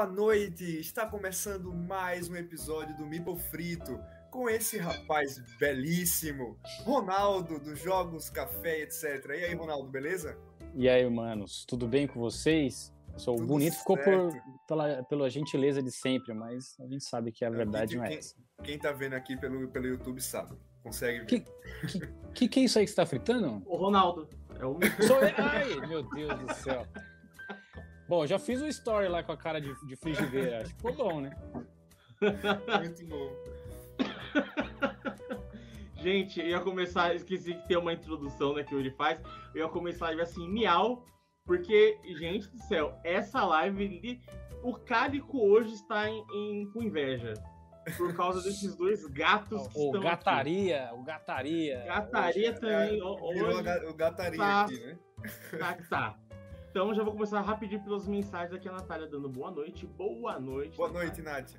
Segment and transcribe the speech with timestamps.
[0.00, 0.80] boa noite!
[0.80, 8.30] Está começando mais um episódio do Mipo Frito com esse rapaz belíssimo, Ronaldo dos Jogos
[8.30, 9.26] Café, etc.
[9.28, 10.38] E aí, Ronaldo, beleza?
[10.74, 12.90] E aí, manos, tudo bem com vocês?
[13.18, 14.32] Sou Tudo bonito, ficou por,
[14.66, 18.18] pela, pela gentileza de sempre, mas a gente sabe que a verdade não é quem,
[18.18, 18.34] essa.
[18.64, 20.56] quem tá vendo aqui pelo, pelo YouTube sabe.
[20.82, 21.26] Consegue ver.
[21.26, 21.44] Que,
[22.32, 23.62] que que é isso aí que você tá fritando?
[23.66, 24.30] O Ronaldo.
[24.58, 25.34] É o Sou eu.
[25.36, 26.86] Ai, meu Deus do céu.
[28.10, 30.62] Bom, já fiz o story lá com a cara de, de frigideira.
[30.62, 31.30] Acho que ficou bom, né?
[32.80, 33.30] Muito bom.
[35.94, 39.20] Gente, eu ia começar, esqueci que tem uma introdução né, que ele faz.
[39.54, 41.04] Eu ia começar a live assim, miau,
[41.44, 44.20] porque, gente do céu, essa live, li-
[44.64, 47.34] o Cálico hoje está em, em- com inveja.
[47.96, 51.78] Por causa desses dois gatos que O estão gataria, o gataria.
[51.78, 51.86] aqui.
[51.88, 54.62] Gataria também, ó, Virou a hoje o gataria tá.
[54.64, 54.98] aqui, né?
[55.60, 56.18] tá que tá.
[56.70, 59.86] Então já vou começar rapidinho pelas mensagens aqui, a Natália dando boa noite.
[59.86, 60.76] Boa noite.
[60.76, 61.08] Boa Natália.
[61.08, 61.56] noite, Nath.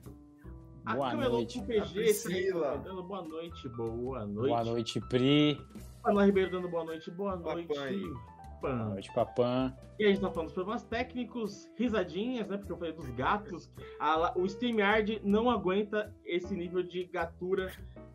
[0.85, 1.59] A Boa Camelô noite.
[1.59, 2.77] com PG, A Priscila.
[2.77, 3.69] dando boa noite.
[3.69, 4.47] Boa noite.
[4.49, 5.59] Boa noite, Pri.
[6.03, 7.55] Ana Ribeiro dando boa noite, boa Papai.
[7.65, 8.09] noite.
[8.09, 8.89] Boa Pan.
[8.89, 9.75] noite, Papã.
[9.99, 12.57] E a gente tá falando dos problemas técnicos, risadinhas, né?
[12.57, 13.69] Porque eu falei dos gatos.
[13.99, 17.71] A o StreamYard não aguenta esse nível de gatura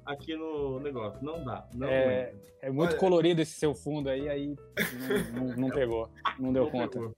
[0.06, 1.18] aqui no negócio.
[1.22, 1.66] Não dá.
[1.74, 4.54] Não É, é muito Olha- colorido esse seu fundo aí, aí
[5.34, 6.08] não, não- não pegou.
[6.38, 6.98] Não deu Não conta.
[6.98, 7.12] pegou.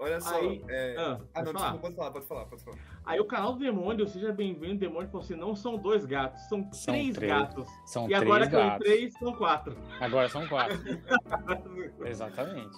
[0.00, 0.34] Olha só.
[0.36, 1.70] Aí- é- Ah, Ah, não, pode falar?
[1.70, 2.78] desculpa, pode falar, pode falar, pode falar.
[3.04, 6.68] Aí o canal do Demônio, seja bem-vindo, Demônio, falou assim: não são dois gatos, são,
[6.72, 7.32] São três, três.
[7.32, 7.68] gatos.
[7.86, 9.76] São e três agora que eu entrei, são quatro.
[10.00, 10.76] Agora são quatro.
[12.04, 12.76] Exatamente.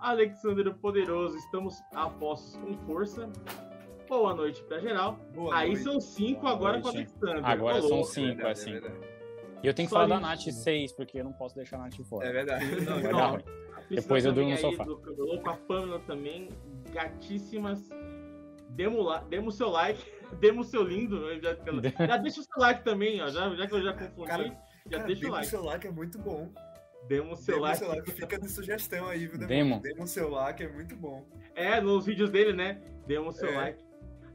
[0.00, 3.30] Alexandre Poderoso, estamos a postos com força.
[4.18, 5.18] Boa noite pra geral.
[5.34, 5.82] Boa Aí noite.
[5.84, 7.10] são cinco Boa agora com o noite.
[7.22, 7.50] Alexandre.
[7.52, 8.70] Agora Ô, são cinco, assim.
[8.70, 9.14] é verdade.
[9.62, 10.20] E eu tenho que Só falar da.
[10.20, 12.28] Nath 6, porque eu não posso deixar a Nath fora.
[12.28, 12.64] É verdade.
[12.84, 13.34] Não, não.
[13.36, 13.40] A
[13.90, 14.84] Depois eu durmo no sofá.
[14.84, 14.96] Do
[15.42, 16.48] com a Pamela também,
[16.92, 17.88] gatíssimas.
[18.70, 20.02] Demos la- demos seu like,
[20.40, 21.20] demos seu lindo.
[21.20, 21.40] né?
[21.40, 21.54] Já,
[22.06, 23.28] já deixa o seu like também, ó.
[23.28, 25.46] Já, já que eu já confundi, Cara, já Cara, deixa o demo like.
[25.48, 26.50] seu like é muito bom.
[27.06, 27.78] Demos seu Demo like.
[27.78, 28.10] seu like.
[28.12, 29.46] Fica de sugestão aí, viu?
[29.46, 29.80] Demo.
[29.80, 31.26] Demo seu like é muito bom.
[31.54, 32.80] É, nos vídeos dele, né?
[33.06, 33.56] Demos seu É.
[33.56, 33.83] like.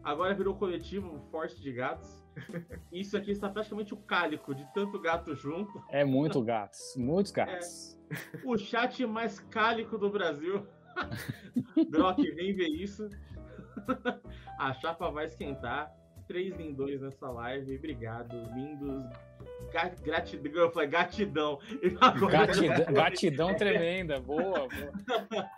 [0.10, 2.10] Agora virou coletivo forte de gatos.
[2.92, 5.84] Isso aqui está praticamente o cálico de tanto gato junto.
[5.90, 6.96] É muito gatos.
[6.98, 7.96] Muitos gatos.
[8.44, 10.66] O chat mais cálico do Brasil.
[11.92, 13.08] Brock, vem ver isso.
[14.58, 15.94] A chapa vai esquentar.
[16.28, 17.76] Três lindões nessa live.
[17.78, 19.04] Obrigado, lindos.
[20.04, 21.60] Gratidão, eu falei gatidão.
[21.84, 24.20] E agora- Gatidão, gatidão tremenda.
[24.20, 25.50] Boa, boa.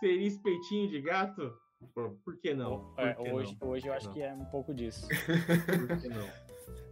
[0.00, 1.52] Seria espeitinho de gato?
[1.94, 2.92] Pô, Por que não?
[2.94, 3.68] Por É, que hoje, não?
[3.68, 4.12] hoje eu acho Não.
[4.14, 5.06] que é um pouco disso.
[5.88, 6.26] Por que não?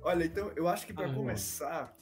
[0.03, 1.15] Olha, então eu acho que pra Ah, não.
[1.15, 1.97] começar,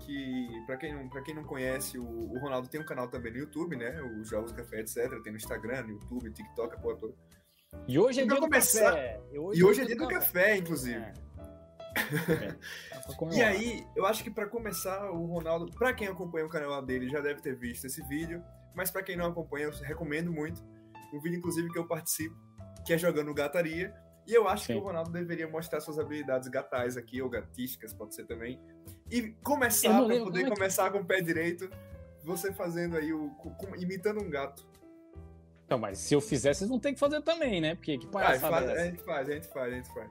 [0.00, 3.32] que pra quem não, pra quem não conhece, o, o Ronaldo tem um canal também
[3.32, 4.00] no YouTube, né?
[4.20, 5.20] Os Jogos Café, etc.
[5.22, 7.14] Tem no Instagram, no YouTube, TikTok, a porra toda.
[7.88, 9.20] E hoje é dia do começar- café.
[9.32, 10.98] E hoje é dia do café, inclusive.
[10.98, 11.12] É.
[13.30, 13.36] É.
[13.36, 17.08] E aí, eu acho que pra começar, o Ronaldo, pra quem acompanha o canal dele,
[17.08, 18.42] já deve ter visto esse vídeo,
[18.74, 20.60] mas pra quem não acompanha, eu recomendo muito.
[21.14, 22.36] Um vídeo, inclusive, que eu participo,
[22.84, 23.94] que é jogando gataria.
[24.26, 24.72] E eu acho Sim.
[24.74, 28.58] que o Ronaldo deveria mostrar suas habilidades gatais aqui, ou gatísticas, pode ser também.
[29.10, 31.68] E começar, não lembro poder como é que- começar com o pé direito,
[32.24, 34.66] você fazendo aí, o, com- imitando um gato.
[35.66, 37.74] Então, mas se eu fizer, vocês vão ter que fazer também, né?
[37.74, 40.10] Porque que Ah, palhaçada faz- é a gente faz, a gente faz, a gente faz.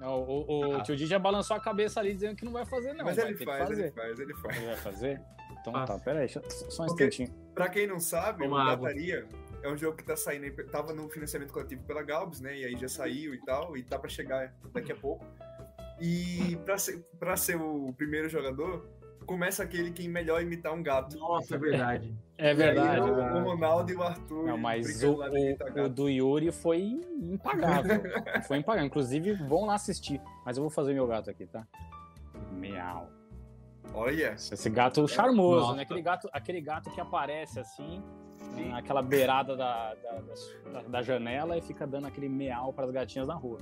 [0.00, 0.82] Não, O, o, o Ah.
[0.82, 3.04] tio Di já balançou a cabeça ali dizendo que não vai fazer, não.
[3.04, 4.56] mas ele faz, ele faz, ele faz.
[4.56, 5.22] Ele vai fazer?
[5.60, 5.92] Então Faço.
[5.92, 7.32] tá, peraí, deixa- só um Porque- instantinho.
[7.54, 8.88] Pra quem não sabe, o água.
[8.88, 9.26] Gataria
[9.64, 12.56] é um jogo que tá saindo, aí, tava no financiamento coletivo pela Galbs, né?
[12.58, 15.24] E aí já saiu e tal, e tá pra chegar daqui a pouco.
[16.00, 18.86] E pra ser, pra ser o primeiro jogador,
[19.26, 21.16] começa aquele quem melhor imitar um gato.
[21.16, 22.14] Nossa, é verdade.
[22.36, 23.00] É E aí, verdade.
[23.00, 24.46] o, o Ronaldo e o Arthur.
[24.46, 28.02] Não, mas o, o, o do Yuri foi impagável.
[28.46, 28.86] foi impagável.
[28.86, 30.20] Inclusive, vão lá assistir.
[30.44, 31.66] Mas eu vou fazer meu gato aqui, tá?
[32.52, 33.08] Miau.
[33.92, 35.76] Olha, Esse gato charmoso, Nossa.
[35.76, 35.82] né?
[35.82, 38.02] Aquele gato, aquele gato que aparece assim,
[38.54, 40.20] naquela beirada da, da,
[40.72, 43.58] da, da janela e fica dando aquele meau para as gatinhas na rua.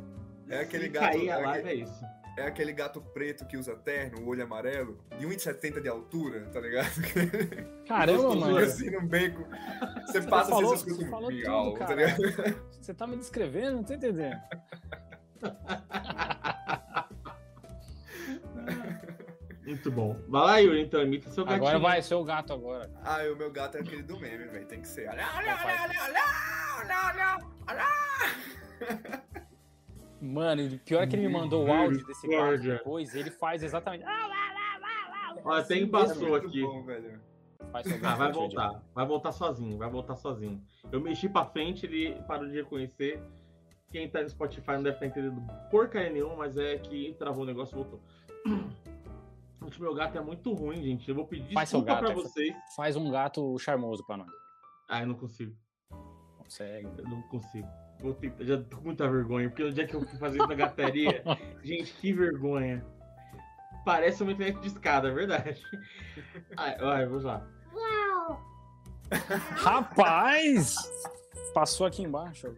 [0.48, 1.04] é aquele gato.
[1.12, 2.04] cair É aquele, é isso.
[2.38, 6.60] é aquele gato preto que usa terno, o olho amarelo, de 1,70 de altura, tá
[6.60, 6.90] ligado?
[7.86, 8.58] Caramba, mano.
[8.58, 9.44] Assim no beco.
[10.06, 12.06] Você Você passa falou, assim, você escuta um miau, tá cara.
[12.06, 12.60] ligado?
[12.80, 13.76] Você tá me descrevendo?
[13.76, 14.40] Não tô entendendo.
[19.64, 20.16] Muito bom.
[20.28, 21.62] Vai lá, Yuri, então, imita seu gatinho.
[21.62, 22.90] Agora vai, seu gato agora.
[23.04, 24.66] Ah, o meu gato é aquele do meme, velho.
[24.66, 25.08] Tem que ser.
[25.08, 26.20] Olha, olha, olha, olha,
[26.78, 27.38] olha, olha,
[27.68, 29.22] olha.
[30.20, 34.04] Mano, pior é que ele me mandou o áudio desse gato depois, ele faz exatamente.
[35.44, 35.90] Assim tem mesmo.
[35.92, 36.62] passou Muito aqui.
[36.62, 36.84] bom,
[38.04, 38.82] Ah, vai voltar.
[38.94, 40.62] Vai voltar sozinho, vai voltar sozinho.
[40.90, 43.20] Eu mexi pra frente, ele parou de reconhecer.
[43.90, 47.46] Quem tá no Spotify não deve estar entendendo porcaria nenhuma, mas é que travou o
[47.46, 48.00] negócio e voltou.
[49.80, 51.08] Meu gato é muito ruim, gente.
[51.08, 52.54] Eu vou pedir Faz seu desculpa gato, pra é- vocês.
[52.76, 54.30] Faz um gato charmoso pra nós.
[54.88, 55.54] Ah, eu não consigo.
[56.38, 56.88] Consegue.
[56.98, 57.66] Eu não consigo.
[58.00, 60.46] Vou tentar, já tô com muita vergonha, porque no dia que eu fui fazer isso
[60.48, 61.22] na gataria,
[61.62, 62.84] gente, que vergonha.
[63.84, 65.62] Parece uma internet de escada, é verdade.
[66.56, 67.46] Ai, ai, vamos lá.
[69.56, 70.76] Rapaz!
[71.54, 72.54] Passou aqui embaixo.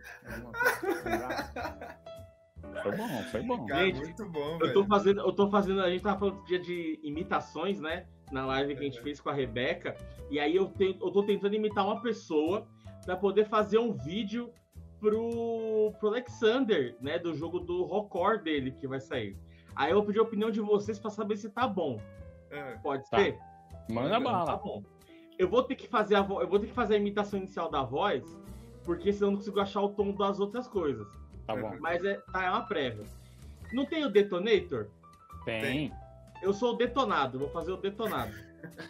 [2.82, 3.66] Foi bom, foi bom.
[3.66, 4.86] Cara, Gente, muito bom, Eu tô velho.
[4.86, 8.06] fazendo, eu tô fazendo, a gente tava falando do dia de imitações, né?
[8.32, 9.96] Na live que a gente fez com a Rebeca.
[10.30, 12.66] E aí eu, te, eu tô tentando imitar uma pessoa
[13.04, 14.50] pra poder fazer um vídeo
[15.00, 17.18] pro, pro Alexander, né?
[17.18, 19.36] Do jogo do Rockor dele que vai sair.
[19.76, 22.00] Aí eu vou pedir a opinião de vocês pra saber se tá bom.
[22.50, 22.76] É.
[22.78, 23.18] Pode Tá.
[23.18, 23.38] ser?
[23.90, 24.56] Manda Tá bala.
[24.56, 24.82] bom.
[25.38, 27.68] Eu vou ter que fazer a vo- eu vou ter que fazer a imitação inicial
[27.70, 28.24] da voz,
[28.84, 31.06] porque senão eu não consigo achar o tom das outras coisas.
[31.46, 31.76] Tá bom.
[31.80, 33.04] Mas é, tá, é uma prévia.
[33.72, 34.88] Não tem o detonator?
[35.44, 35.92] Tem.
[36.42, 38.32] Eu sou o detonado, vou fazer o detonado.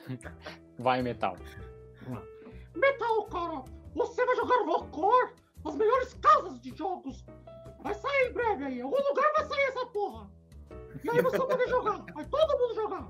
[0.78, 1.36] Vai, metal.
[2.74, 3.62] Metal, cara,
[3.94, 5.34] você vai jogar Rockor
[5.64, 7.24] nas melhores casas de jogos.
[7.80, 10.30] Vai sair em breve aí, em algum lugar vai sair essa porra.
[11.02, 13.08] E aí você vai poder jogar, vai todo mundo jogar.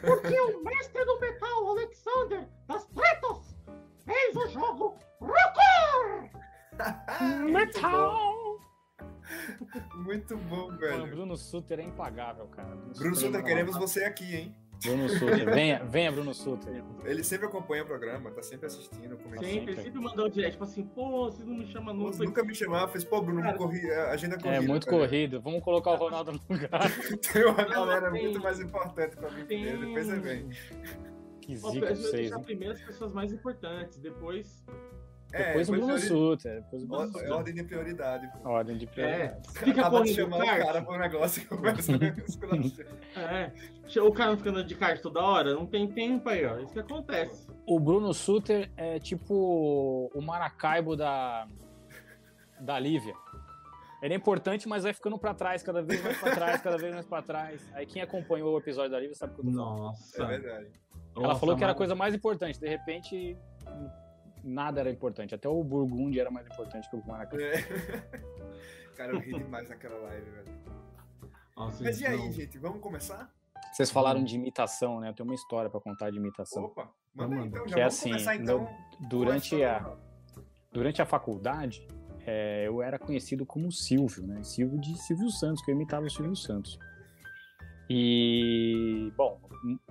[0.00, 3.56] Porque o mestre do metal, Alexander, das tretas,
[4.04, 6.30] fez o jogo Rockor!
[7.50, 8.60] Metal!
[9.96, 11.06] Muito bom, Mano, o velho.
[11.08, 12.74] Bruno Suter é impagável, cara.
[12.96, 14.56] Bruno é Suter, uma- queremos você aqui, hein?
[14.84, 15.44] Bruno Suter.
[15.52, 16.84] Venha, venha, Bruno Suter.
[17.04, 19.44] Ele sempre acompanha o programa, tá sempre assistindo, comentando.
[19.46, 19.82] Sempre, ele sempre.
[19.84, 22.24] sempre mandou direct, tipo assim, pô, vocês não me chamam Pô, nunca.
[22.24, 24.56] Nunca me chamava, fez, pô, Bruno, Cara, corri, a agenda corrida.
[24.56, 24.98] É muito velho.
[24.98, 25.40] corrido.
[25.40, 26.70] Vamos colocar o Ronaldo no lugar.
[27.32, 30.50] Tem uma Não, galera tem- muito mais importante pra mim que ele, depois você vem.
[31.40, 34.62] Que zica vocês, primeiro as pessoas mais importantes, depois.
[35.32, 36.62] É, Depois o Bruno Suter.
[36.62, 37.28] Depois o Bruno Suter.
[37.28, 38.48] É ordem de prioridade, pô.
[38.48, 39.48] Ordem de É, prioridade.
[39.58, 41.96] fica Acaba de correndo chamar o cara pro negócio e começa a.
[43.20, 44.00] É.
[44.00, 46.58] O cara não fica andando de kart toda hora, não tem tempo aí, ó.
[46.58, 47.46] Isso que acontece.
[47.66, 51.46] O Bruno Suter é tipo o Maracaibo da,
[52.60, 53.14] da Lívia.
[54.02, 56.94] Ele é importante, mas vai ficando pra trás, cada vez mais pra trás, cada vez
[56.94, 57.68] mais pra trás.
[57.74, 59.78] Aí quem acompanhou o episódio da Lívia sabe o que eu tô falando.
[59.78, 60.22] Nossa.
[60.22, 60.70] É verdade.
[61.16, 63.36] Ela Nossa, falou que era a coisa mais importante, de repente
[64.46, 65.34] nada era importante.
[65.34, 67.42] Até o Burgundy era mais importante que o Maracaibo.
[67.42, 67.62] É.
[68.96, 70.56] Cara, eu ri demais naquela live, velho.
[71.56, 72.32] Nossa, Mas e aí, não.
[72.32, 73.30] gente, vamos começar?
[73.72, 75.10] Vocês falaram de imitação, né?
[75.10, 76.64] Eu tenho uma história pra contar de imitação.
[76.64, 77.64] Opa, manda aí, então.
[77.64, 78.68] Que Já é vamos assim, começar, então.
[79.08, 79.96] Durante a,
[80.72, 81.86] durante a faculdade,
[82.26, 84.42] é, eu era conhecido como Silvio, né?
[84.42, 86.78] Silvio de Silvio Santos, que eu imitava o Silvio Santos.
[87.88, 88.55] E,
[89.16, 89.40] bom,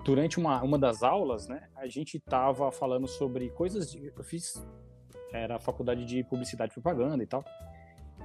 [0.04, 3.92] durante uma, uma das aulas, né, a gente tava falando sobre coisas.
[3.92, 4.66] De, eu fiz.
[5.34, 7.44] Era a faculdade de publicidade e propaganda e tal.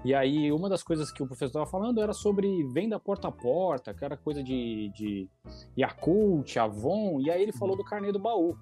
[0.04, 3.32] E aí, uma das coisas que o professor estava falando era sobre venda porta a
[3.32, 5.28] porta, que era coisa de, de
[5.76, 8.56] Yakult, Avon, e aí ele falou do carnê do baú.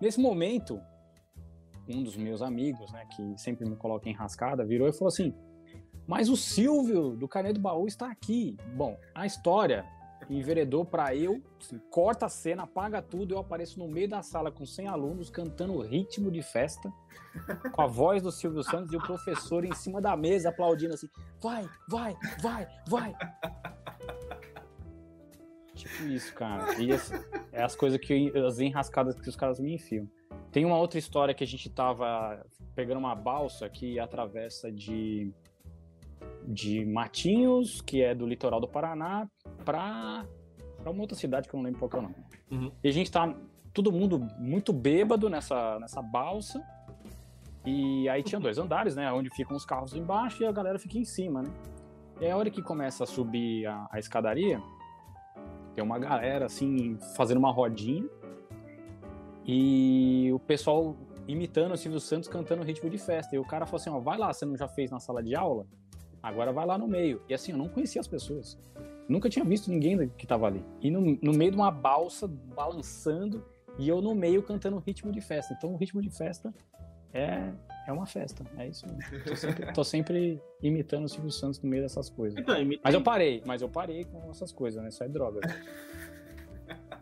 [0.00, 0.80] Nesse momento,
[1.88, 5.32] um dos meus amigos, né, que sempre me coloca em rascada, virou e falou assim:
[6.06, 8.56] Mas o Silvio do carnê do baú está aqui.
[8.74, 9.84] Bom, a história
[10.30, 14.50] enveredou para eu, assim, corta a cena, apaga tudo, eu apareço no meio da sala
[14.50, 16.92] com 100 alunos cantando ritmo de festa,
[17.72, 21.08] com a voz do Silvio Santos e o professor em cima da mesa aplaudindo assim:
[21.40, 23.14] vai, vai, vai, vai.
[25.74, 26.80] Tipo isso, cara.
[26.80, 27.14] E assim,
[27.52, 30.08] é as coisas que as enrascadas que os caras me enfiam.
[30.50, 35.32] Tem uma outra história que a gente tava pegando uma balsa que atravessa de
[36.46, 39.28] de Matinhos, que é do litoral do Paraná,
[39.68, 40.24] pra,
[40.78, 42.14] pra uma outra cidade que eu não lembro qual que é o nome.
[42.50, 42.72] Uhum.
[42.82, 43.34] E a gente tá
[43.74, 46.66] todo mundo muito bêbado nessa, nessa balsa.
[47.66, 49.12] E aí tinha dois andares, né?
[49.12, 51.50] Onde ficam os carros embaixo e a galera fica em cima, né?
[52.18, 54.58] E aí a hora que começa a subir a, a escadaria,
[55.74, 58.08] tem uma galera assim fazendo uma rodinha
[59.44, 60.96] e o pessoal
[61.26, 63.36] imitando o Silvio Santos cantando ritmo de festa.
[63.36, 65.36] E o cara falou assim: ó, vai lá, você não já fez na sala de
[65.36, 65.66] aula?
[66.22, 67.22] Agora vai lá no meio.
[67.28, 68.58] E assim, eu não conhecia as pessoas.
[69.08, 70.64] Nunca tinha visto ninguém que tava ali.
[70.80, 73.44] E no, no meio de uma balsa, balançando,
[73.78, 75.54] e eu no meio cantando ritmo de festa.
[75.56, 76.52] Então o ritmo de festa
[77.12, 77.50] é,
[77.86, 78.44] é uma festa.
[78.56, 78.86] É isso.
[78.86, 79.24] mesmo.
[79.24, 82.38] Tô sempre, tô sempre imitando o Silvio Santos no meio dessas coisas.
[82.38, 84.88] Então, imita Mas eu parei, mas eu parei com essas coisas, né?
[84.88, 85.40] Isso é droga.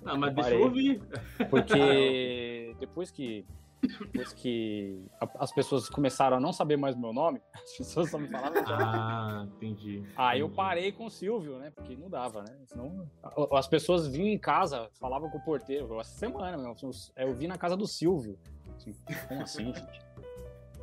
[0.03, 0.63] Não, mas deixa parei.
[0.63, 1.03] eu ouvir.
[1.51, 3.45] Porque depois que.
[3.83, 8.11] Depois que a- as pessoas começaram a não saber mais o meu nome, as pessoas
[8.11, 8.63] só me falavam.
[8.67, 10.03] Ah, entendi.
[10.17, 11.71] Aí eu parei com o Silvio, né?
[11.71, 12.57] Porque não dava, né?
[12.67, 13.09] Senão,
[13.53, 17.59] as pessoas vinham em casa, falavam com o porteiro, essa semana mesmo, eu vi na
[17.59, 18.39] casa do Silvio.
[18.77, 18.93] Assim,
[19.29, 20.01] como assim, gente?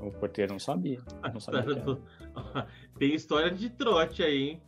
[0.02, 1.00] O porteiro não sabia.
[1.34, 2.68] Não sabia era.
[3.00, 4.62] Tem história de trote aí, hein?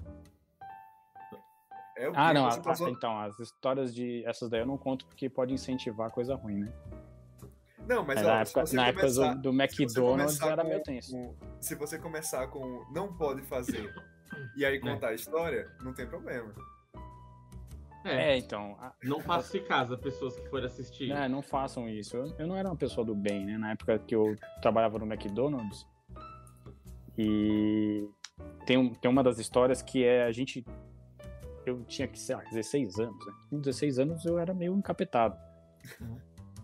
[1.97, 4.21] É o Ah, não, passou- então, as histórias de.
[4.25, 6.73] Essas daí eu não conto porque pode incentivar coisa ruim, né?
[7.87, 10.41] Não, mas Mas ó, na se época, você na época começar- do, do você McDonald's
[10.41, 11.11] era com- meio tenso.
[11.11, 13.93] com- se você começar com não pode fazer
[14.57, 16.53] e aí contar a história, não tem problema.
[18.03, 18.75] É, É, então.
[18.79, 21.09] a- não faça de casa, pessoas que forem assistir.
[21.09, 22.15] né, não façam isso.
[22.17, 23.57] Eu, eu não era uma pessoa do bem, né?
[23.57, 25.87] Na época que eu trabalhava no McDonald's.
[27.17, 28.07] E
[28.65, 30.65] tem, um- tem uma das histórias que é a gente.
[31.65, 33.33] Eu tinha que, sei lá, 16 anos, né?
[33.49, 35.35] Com 16 anos eu era meio encapetado.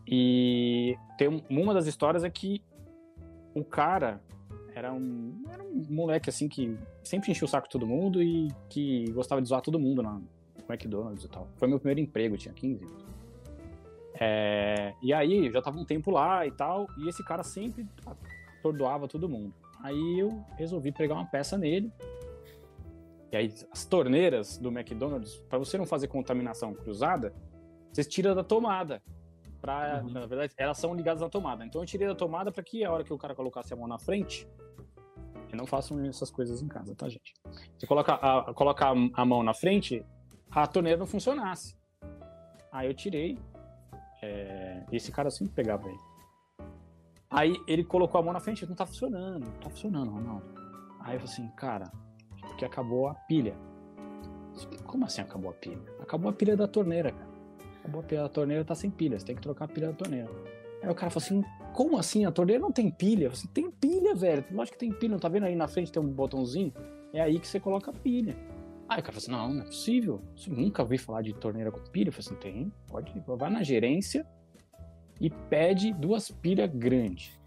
[0.08, 2.64] E tem um- uma das histórias é que
[3.54, 4.22] o cara
[4.74, 8.48] era um, era um moleque assim que sempre enchia o saco de todo mundo e
[8.70, 10.22] que gostava de zoar todo mundo na,
[10.72, 11.48] McDonald's e tal.
[11.58, 13.06] Foi meu primeiro emprego, tinha 15 anos.
[14.20, 17.88] É, e aí, eu já tava um tempo lá e tal, e esse cara sempre
[18.60, 19.54] atordoava todo mundo.
[19.82, 21.92] Aí eu resolvi pegar uma peça nele.
[23.32, 27.34] E aí, as torneiras do McDonald's, para você não fazer contaminação cruzada,
[27.92, 29.02] vocês tiram da tomada.
[29.62, 30.10] Pra, Uhum.
[30.10, 31.64] Na verdade, elas são ligadas na tomada.
[31.64, 33.88] Então eu tirei da tomada para que a hora que o cara colocasse a mão
[33.88, 34.48] na frente,
[35.52, 37.34] e não façam essas coisas em casa, tá, gente?
[37.78, 40.06] Você coloca a, coloca a, mão na frente,
[40.50, 41.76] a torneira não funcionasse.
[42.72, 43.38] Aí eu tirei.
[44.22, 46.00] é, esse cara sempre pegava ele.
[47.30, 50.46] Aí ele colocou a mão na frente, não tá funcionando, não tá funcionando, Ronaldo.
[51.00, 51.92] Aí eu falei assim, cara,
[52.42, 53.56] porque acabou a pilha.
[54.86, 55.82] Como assim acabou a pilha?
[56.00, 57.31] Acabou a pilha da torneira, cara.
[57.84, 60.30] Acabou a torneira, tá sem pilha, você tem que trocar a pilha da torneira.
[60.82, 62.26] Aí o cara falou assim, como assim?
[62.26, 63.26] A torneira não tem pilha?
[63.26, 64.46] Eu falei, assim, tem pilha, velho.
[64.52, 66.74] Lógico que tem pilha, não tá vendo aí na frente tem um botãozinho?
[67.14, 68.36] É aí que você coloca a pilha.
[68.88, 70.22] Aí o cara falou assim, não, não é possível.
[70.48, 72.10] Eu nunca ouvi falar de torneira com pilha.
[72.10, 73.24] Eu falei assim, tem, pode ir.
[73.26, 74.26] Vai na gerência
[75.20, 77.40] e pede duas pilhas grandes.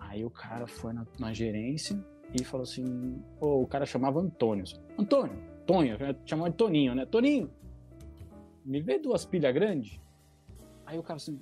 [0.00, 1.98] Aí o cara foi na, na gerência
[2.32, 4.64] e falou assim, ô, o cara chamava Antônio.
[4.98, 5.36] Antônio,
[5.66, 7.06] Tonho, chamava de Toninho, né?
[7.06, 7.50] Toninho,
[8.64, 10.00] me vê duas pilhas grandes?
[10.86, 11.40] Aí o cara assim,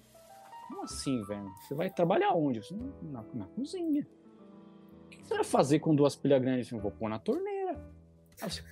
[0.69, 1.49] como assim, velho?
[1.63, 2.61] Você vai trabalhar onde?
[2.63, 4.07] Falei, na, na cozinha.
[5.07, 6.69] O que você vai fazer com duas pilhas grandes?
[6.69, 7.81] Falei, vou pôr na torneira.
[8.41, 8.63] Assim,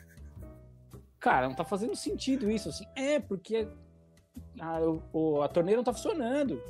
[1.21, 2.69] Cara, não tá fazendo sentido isso.
[2.69, 3.69] Assim, é, porque
[4.61, 4.79] a,
[5.13, 6.63] o- a torneira não tá funcionando.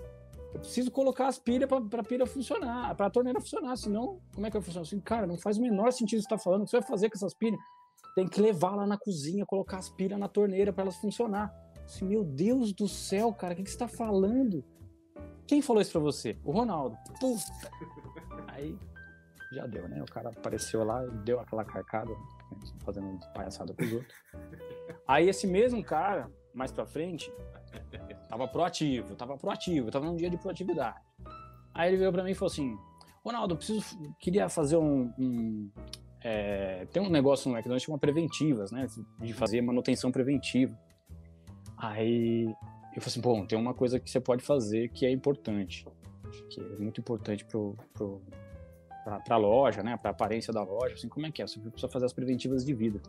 [0.54, 4.50] Eu preciso colocar as pilhas pra, pra pilha funcionar, pra torneira funcionar, senão, como é
[4.50, 4.86] que vai funcionar?
[4.86, 6.62] Assim, cara, não faz o menor sentido você tá falando.
[6.62, 7.60] O que você vai fazer com essas pilhas?
[8.14, 11.54] Tem que levar lá na cozinha, colocar as pilhas na torneira pra elas funcionar.
[11.88, 14.62] Assim, meu Deus do céu, cara, o que, que você tá falando?
[15.46, 16.36] Quem falou isso pra você?
[16.44, 16.98] O Ronaldo.
[17.18, 17.42] Puta.
[18.48, 18.78] Aí
[19.50, 20.02] já deu, né?
[20.02, 22.12] O cara apareceu lá, deu aquela carcada,
[22.84, 24.14] fazendo palhaçada com os outros.
[25.08, 27.32] Aí esse mesmo cara, mais pra frente,
[28.28, 31.00] tava proativo, tava proativo, tava num dia de proatividade.
[31.72, 32.76] Aí ele veio pra mim e falou assim:
[33.24, 33.82] Ronaldo, eu preciso,
[34.20, 35.10] queria fazer um.
[35.18, 35.70] um,
[36.20, 38.86] é, tem um negócio no McDonald's que chama preventivas, né?
[39.18, 40.78] De fazer manutenção preventiva.
[41.78, 45.86] Aí eu falei assim: bom, tem uma coisa que você pode fazer que é importante,
[46.50, 48.20] que é muito importante pro, pro,
[49.04, 49.96] pra, pra loja, né?
[49.96, 50.94] Pra aparência da loja.
[50.94, 51.46] Assim, como é que é?
[51.46, 53.00] Você precisa fazer as preventivas de vida.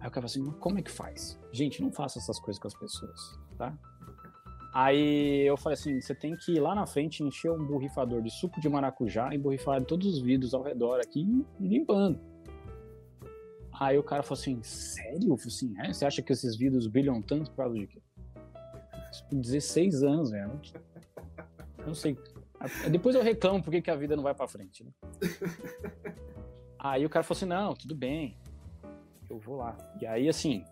[0.00, 1.38] Aí o cara falou assim, mas como é que faz?
[1.52, 3.72] Gente, não faça essas coisas com as pessoas, tá?
[4.74, 8.30] Aí eu falei assim, você tem que ir lá na frente encher um borrifador de
[8.30, 12.18] suco de maracujá e borrifar todos os vidros ao redor aqui e limpando.
[13.82, 15.34] Aí o cara falou assim, sério?
[15.34, 15.92] Assim, é?
[15.92, 18.00] Você acha que esses vidros brilham tanto por causa de quê?
[19.10, 20.60] Isso com 16 anos, velho.
[21.78, 22.16] Eu não sei.
[22.88, 24.92] Depois eu reclamo porque que a vida não vai pra frente, né?
[26.78, 28.36] Aí o cara falou assim, não, tudo bem.
[29.28, 29.76] Eu vou lá.
[30.00, 30.64] E aí, assim,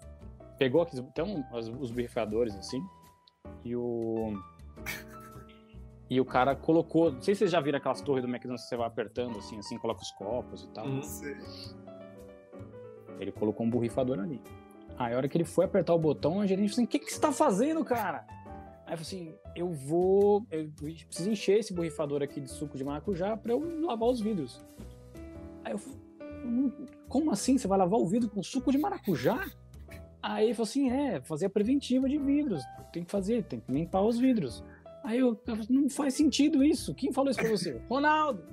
[0.56, 1.92] pegou tem um, os, os
[2.56, 2.80] assim,
[3.64, 4.40] e o...
[6.08, 7.10] E o cara colocou...
[7.10, 9.58] Não sei se vocês já viram aquelas torres do McDonald's que você vai apertando, assim,
[9.58, 10.86] assim, coloca os copos e tal.
[10.86, 11.02] Uhum.
[11.02, 11.36] Você-
[13.20, 14.40] Ele colocou um borrifador ali.
[14.98, 16.98] Aí a hora que ele foi apertar o botão, a gerente falou assim, o que,
[16.98, 18.24] que você tá fazendo, cara?
[18.86, 20.44] Aí eu falei assim, eu vou...
[20.50, 20.70] Eu
[21.06, 24.64] preciso encher esse borrifador aqui de suco de maracujá pra eu lavar os vidros.
[25.64, 25.98] Aí eu falei,
[26.44, 26.72] "Hum,
[27.08, 27.56] como assim?
[27.56, 29.46] Você vai lavar o vidro com suco de maracujá?
[30.22, 32.62] Aí ele falou assim, é, fazer a preventiva de vidros.
[32.92, 34.62] Tem que fazer, tem que limpar os vidros.
[35.02, 36.94] Aí eu, eu falei, não faz sentido isso.
[36.94, 37.80] Quem falou isso pra você?
[37.88, 38.44] Ronaldo!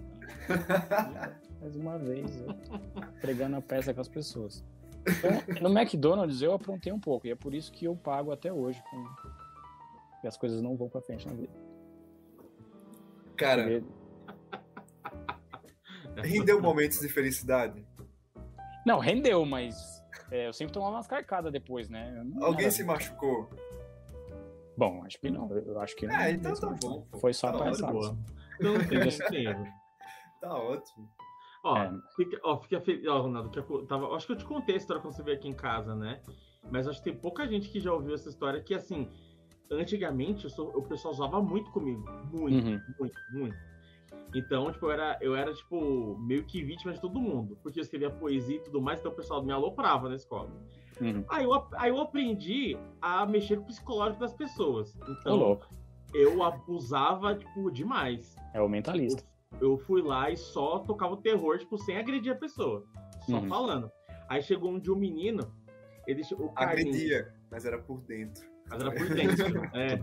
[1.62, 2.48] Mais uma vez, eu
[3.22, 4.64] pregando a peça com as pessoas.
[5.08, 8.52] Então, no McDonald's eu aprontei um pouco, e é por isso que eu pago até
[8.52, 8.82] hoje.
[8.90, 9.06] Com...
[10.24, 11.54] E as coisas não vão pra frente na vida.
[13.36, 13.84] Cara, Porque-
[16.28, 17.86] rendeu momentos de felicidade?
[18.86, 22.22] Não, rendeu, mas é, eu sempre tomava umas carcadas depois, né?
[22.26, 23.50] Não Alguém era- se machucou?
[24.78, 25.50] Bom, acho que não.
[25.52, 26.16] Eu acho que não.
[26.16, 26.90] É, então tá não foi.
[26.90, 27.08] bom.
[27.20, 28.18] Foi só Tá boa.
[28.60, 28.74] Não
[29.30, 29.66] tem, não.
[30.42, 31.10] Tá ótimo.
[31.68, 31.92] Ó, É.
[32.16, 33.06] fica, ó, fica feliz.
[33.08, 35.38] Ó, Ronaldo, que eu, tava, acho que eu te contei a história quando você veio
[35.38, 36.22] aqui em casa, né?
[36.72, 39.08] Mas acho que tem pouca gente que já ouviu essa história que, assim,
[39.72, 42.04] antigamente sou- o pessoal zoava muito comigo.
[42.32, 42.82] Muito, Uhum.
[43.00, 43.58] muito, muito.
[44.36, 47.58] Então, tipo, eu era, eu era, tipo, meio que vítima de todo mundo.
[47.64, 50.50] Porque eu escrevia poesia e tudo mais, então o pessoal me aloprava na escola.
[51.00, 51.24] Uhum.
[51.30, 54.98] Aí eu, aí eu aprendi a mexer com o psicológico das pessoas.
[55.08, 55.68] Então, louco.
[56.14, 58.36] eu abusava, tipo, demais.
[58.54, 59.24] É o mentalista.
[59.60, 62.84] Eu fui lá e só tocava o terror, tipo, sem agredir a pessoa.
[63.25, 63.48] Só Uhum.
[63.48, 63.92] falando.
[64.30, 65.51] Aí chegou um dia um menino,
[66.06, 68.46] ele o Carlinhos, Agredia, mas era por dentro.
[68.70, 69.46] mas era por dentro.
[69.75, 70.00] é.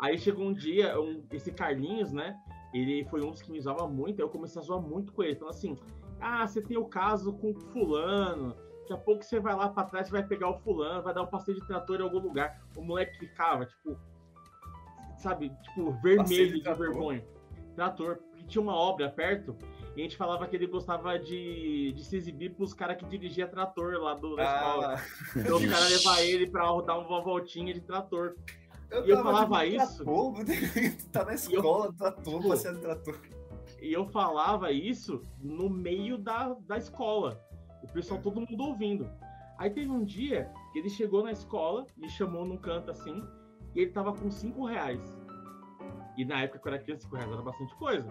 [0.00, 2.36] Aí chegou um dia, um- esse Carlinhos, né?
[2.72, 5.22] Ele foi um dos que me zoava muito, aí eu comecei a zoar muito com
[5.24, 5.32] ele.
[5.32, 5.76] Então, assim,
[6.20, 10.06] ah, você tem o caso com fulano, daqui a pouco você vai lá pra trás,
[10.06, 12.62] você vai pegar o fulano, vai dar um passeio de trator em algum lugar.
[12.76, 13.98] O moleque ficava, tipo,
[15.18, 16.86] sabe, tipo, vermelho de de, trator?
[16.86, 17.24] vergonha.
[17.74, 18.20] Trator,
[18.50, 19.56] tinha uma obra perto,
[19.96, 23.46] e a gente falava que ele gostava de, de se exibir pros caras que dirigia
[23.46, 24.94] trator lá do, da escola.
[24.96, 28.36] Ah, Então os caras levar ele pra dar uma voltinha de trator.
[28.90, 30.04] eu, E eu tava, falava tipo, isso?
[30.04, 30.34] Trator,
[31.12, 33.18] tá na escola, trator, passeando trator.
[33.80, 37.40] E eu falava isso no meio da, da escola.
[37.82, 39.10] O pessoal, todo mundo ouvindo.
[39.58, 43.22] Aí teve um dia que ele chegou na escola, me chamou num canto assim,
[43.74, 45.00] e ele tava com 5 reais.
[46.16, 48.08] E na época que eu era criança, 5 reais era bastante coisa.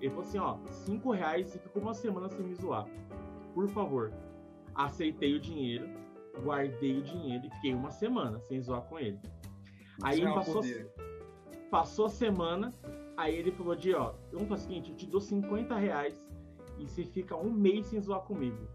[0.00, 2.86] Ele falou assim, ó, 5 reais e ficou uma semana sem me zoar.
[3.54, 4.12] Por favor.
[4.74, 5.88] Aceitei o dinheiro,
[6.42, 9.18] guardei o dinheiro e fiquei uma semana sem zoar com ele.
[10.02, 10.62] Aí Não, passou,
[11.70, 12.72] passou a semana,
[13.16, 16.28] aí ele falou de, ó, vamos fazer o seguinte, eu te dou 50 reais
[16.78, 18.68] e você fica um mês sem zoar comigo.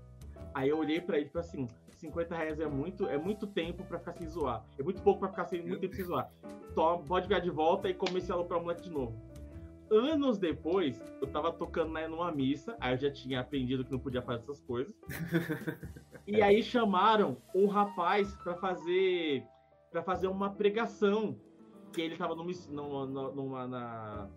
[0.53, 3.83] Aí eu olhei pra ele e falei assim, 50 reais é muito, é muito tempo
[3.85, 4.65] pra ficar sem zoar.
[4.77, 6.31] É muito pouco pra ficar sem, muito tempo sem zoar.
[6.73, 9.15] Toma, pode vir de volta e comecei a aloprar o moleque de novo.
[9.91, 13.99] Anos depois, eu tava tocando né, numa missa, aí eu já tinha aprendido que não
[13.99, 14.95] podia fazer essas coisas.
[16.25, 19.43] e aí chamaram um rapaz pra fazer
[19.91, 21.37] para fazer uma pregação
[21.91, 24.29] que ele tava numa, numa, numa na,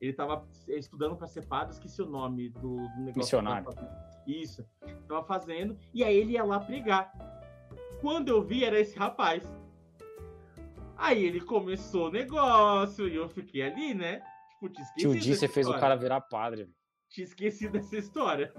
[0.00, 3.18] ele tava estudando para ser padre, esqueci o nome do, do negócio.
[3.18, 3.68] Missionário.
[4.26, 4.64] Isso.
[5.06, 7.12] Tava fazendo e aí ele ia lá pregar.
[8.00, 9.44] Quando eu vi era esse rapaz.
[10.96, 14.22] Aí ele começou o negócio e eu fiquei ali, né?
[14.60, 15.00] Tipo, te esqueci.
[15.00, 16.68] Tio Di, você fez o cara virar padre.
[17.08, 18.52] tinha esquecido dessa história.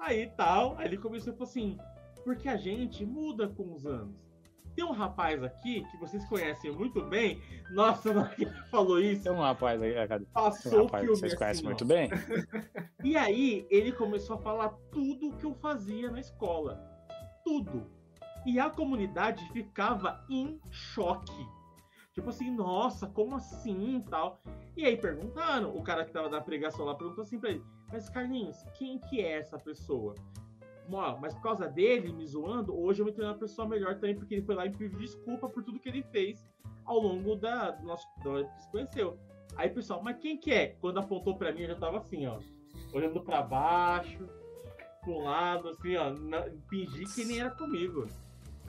[0.00, 1.78] Aí tal, aí ele começou e falou assim:
[2.24, 4.22] porque a gente muda com os anos.
[4.76, 7.40] Tem um rapaz aqui que vocês conhecem muito bem.
[7.70, 9.94] Nossa, na hora que ele falou isso, Tem um rapaz aí?
[9.94, 12.10] Tem um passou o rapaz que vocês conhecem assim, muito bem.
[13.04, 16.80] E aí ele começou a falar tudo o que eu fazia na escola.
[17.44, 17.90] Tudo.
[18.46, 21.46] E a comunidade ficava em choque.
[22.14, 24.40] Tipo assim, nossa, como assim e tal.
[24.76, 28.08] E aí perguntaram, o cara que tava na pregação lá perguntou assim pra ele, mas
[28.08, 30.14] Carlinhos, quem que é essa pessoa?
[31.20, 34.34] Mas por causa dele me zoando, hoje eu me tornei uma pessoa melhor também, porque
[34.34, 36.44] ele foi lá e pediu desculpa por tudo que ele fez
[36.84, 39.18] ao longo da do nosso da hora que se conheceu.
[39.56, 40.68] Aí pessoal, mas quem que é?
[40.80, 42.38] Quando apontou pra mim, eu já tava assim, ó,
[42.92, 44.28] olhando pra baixo,
[45.02, 48.06] pro lado, assim, ó, na, fingi que nem era comigo.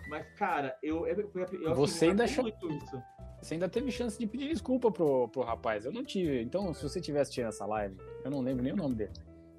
[0.07, 3.03] Mas, cara, eu, eu, eu, eu Você assim, ainda marcou achou- muito isso.
[3.45, 5.85] Você ainda teve chance de pedir desculpa pro, pro rapaz.
[5.85, 6.41] Eu não tive.
[6.41, 9.11] Então, se você tivesse assistindo essa live, eu não lembro nem o nome dele.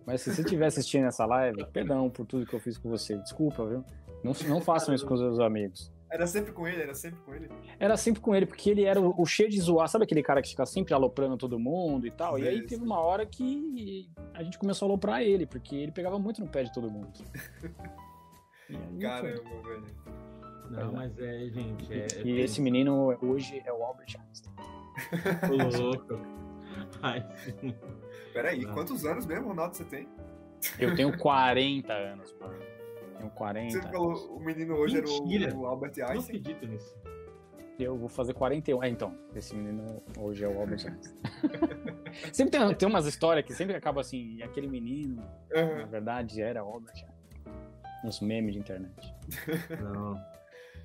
[0.04, 3.16] Mas se você tivesse assistindo essa live, perdão por tudo que eu fiz com você.
[3.18, 3.84] Desculpa, viu?
[4.24, 5.92] Não, não façam isso com os seus amigos.
[6.10, 7.48] Era sempre com ele, era sempre com ele.
[7.78, 9.86] Era sempre com ele, porque ele era o, o cheio de zoar.
[9.86, 12.40] Sabe aquele cara que fica sempre aloprando todo mundo e tal?
[12.40, 16.18] E aí teve uma hora que a gente começou a aloprar ele, porque ele pegava
[16.18, 17.12] muito no pé de todo mundo.
[19.00, 19.84] Caramba, velho.
[20.70, 22.06] Não, mas é, gente, é.
[22.16, 24.54] é E esse menino hoje é o Albert Einstein.
[25.50, 26.18] Ô, louco.
[27.02, 27.26] Ai,
[27.60, 27.74] sim.
[28.32, 28.74] Peraí, Não.
[28.74, 30.08] quantos anos mesmo, Ronaldo, você tem?
[30.78, 32.58] Eu tenho 40 anos, mano.
[33.18, 33.90] Tenho 40 Você anos.
[33.90, 35.46] falou o menino hoje Mentira.
[35.46, 36.36] era o, o Albert Não Einstein.
[36.38, 36.94] acredito nisso.
[37.78, 38.82] Eu vou fazer 41.
[38.82, 41.16] É, então, esse menino hoje é o Albert Einstein.
[42.32, 45.86] sempre tem, tem umas histórias que sempre acaba assim, e aquele menino, na Aham.
[45.86, 47.16] verdade, era o Albert Einstein.
[48.04, 49.14] Uns memes de internet.
[49.82, 50.14] Não.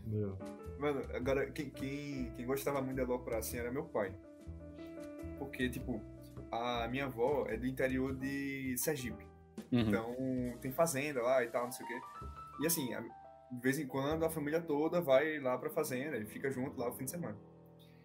[0.05, 0.37] Meu.
[0.79, 4.13] Mano, agora, quem, quem, quem gostava muito de aloprar assim era meu pai.
[5.37, 6.01] Porque, tipo,
[6.51, 9.25] a minha avó é do interior de Sergipe.
[9.71, 9.79] Uhum.
[9.79, 10.15] Então,
[10.61, 12.01] tem fazenda lá e tal, não sei o quê.
[12.61, 16.25] E assim, a- de vez em quando a família toda vai lá pra fazenda e
[16.25, 17.37] fica junto lá o fim de semana.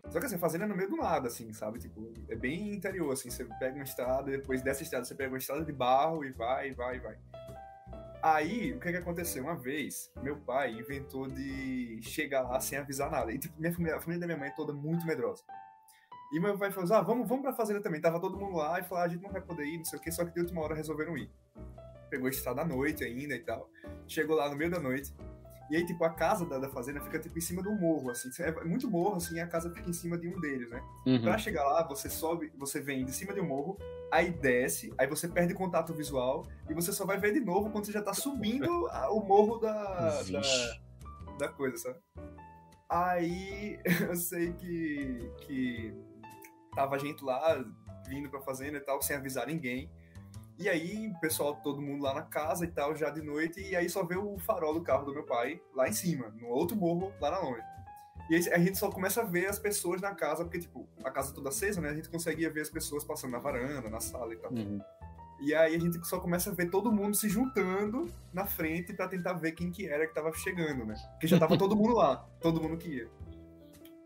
[0.08, 1.78] Só que assim, a fazenda é no meio do nada, assim, sabe?
[1.78, 3.30] Tipo, é bem interior, assim.
[3.30, 6.72] Você pega uma estrada, depois dessa estrada você pega uma estrada de barro e vai,
[6.74, 7.16] vai, vai.
[8.34, 9.44] Aí, o que que aconteceu?
[9.44, 13.30] Uma vez, meu pai inventou de chegar lá sem avisar nada.
[13.30, 15.44] E, tipo, minha família, a família da minha mãe é toda muito medrosa.
[16.32, 18.00] E meu pai falou, ah, vamos, vamos pra fazenda também.
[18.00, 19.96] Tava todo mundo lá e falou, ah, a gente não vai poder ir, não sei
[19.96, 21.30] o que, só que de última hora resolveram ir.
[22.10, 23.70] Pegou estrada à noite ainda e tal.
[24.08, 25.14] Chegou lá no meio da noite.
[25.70, 28.30] E aí, tipo, a casa da, da fazenda fica, tipo, em cima do morro, assim.
[28.40, 30.80] É muito morro, assim, e a casa fica em cima de um deles, né?
[31.06, 31.22] Uhum.
[31.22, 33.76] Pra chegar lá, você sobe, você vem de cima de um morro,
[34.12, 37.84] aí desce, aí você perde contato visual, e você só vai ver de novo quando
[37.84, 41.98] você já tá subindo a- o morro da, da, da coisa, sabe?
[42.88, 45.94] Aí eu sei que, que
[46.74, 47.64] tava gente lá
[48.08, 49.90] vindo pra fazenda e tal, sem avisar ninguém.
[50.58, 53.76] E aí, o pessoal, todo mundo lá na casa e tal, já de noite, e
[53.76, 56.76] aí só vê o farol do carro do meu pai lá em cima, no outro
[56.76, 57.62] morro, lá na longe.
[58.30, 61.10] E aí a gente só começa a ver as pessoas na casa, porque, tipo, a
[61.10, 61.90] casa toda acesa, né?
[61.90, 64.50] A gente conseguia ver as pessoas passando na varanda, na sala e tal.
[64.50, 64.80] Uhum.
[65.40, 69.06] E aí a gente só começa a ver todo mundo se juntando na frente pra
[69.06, 70.94] tentar ver quem que era que tava chegando, né?
[71.12, 73.10] Porque já tava todo mundo lá, todo mundo que ia.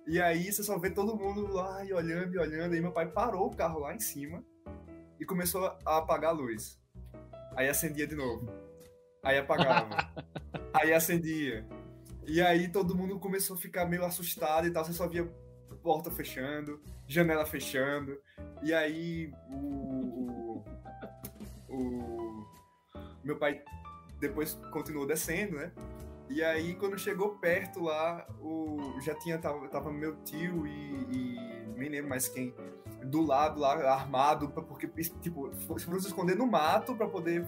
[0.07, 3.07] E aí você só vê todo mundo lá e olhando e olhando, e meu pai
[3.07, 4.45] parou o carro lá em cima
[5.21, 6.81] e começou a apagar a luz.
[7.57, 8.49] Aí acendia de novo.
[9.23, 9.97] Aí apagava.
[10.75, 11.67] aí acendia.
[12.27, 15.25] E aí todo mundo começou a ficar meio assustado e tal, você só via
[15.83, 18.19] porta fechando, janela fechando.
[18.63, 20.65] E aí o,
[21.69, 22.47] o, o-
[23.25, 23.63] meu pai
[24.21, 25.73] depois continuou descendo, né?
[26.29, 30.71] E aí quando chegou perto lá, o, já tinha tava, tava meu tio e,
[31.11, 32.55] e nem lembro mais quem
[33.05, 34.87] do lado lá armado pra- porque
[35.21, 37.47] tipo foram se esconder no mato pra poder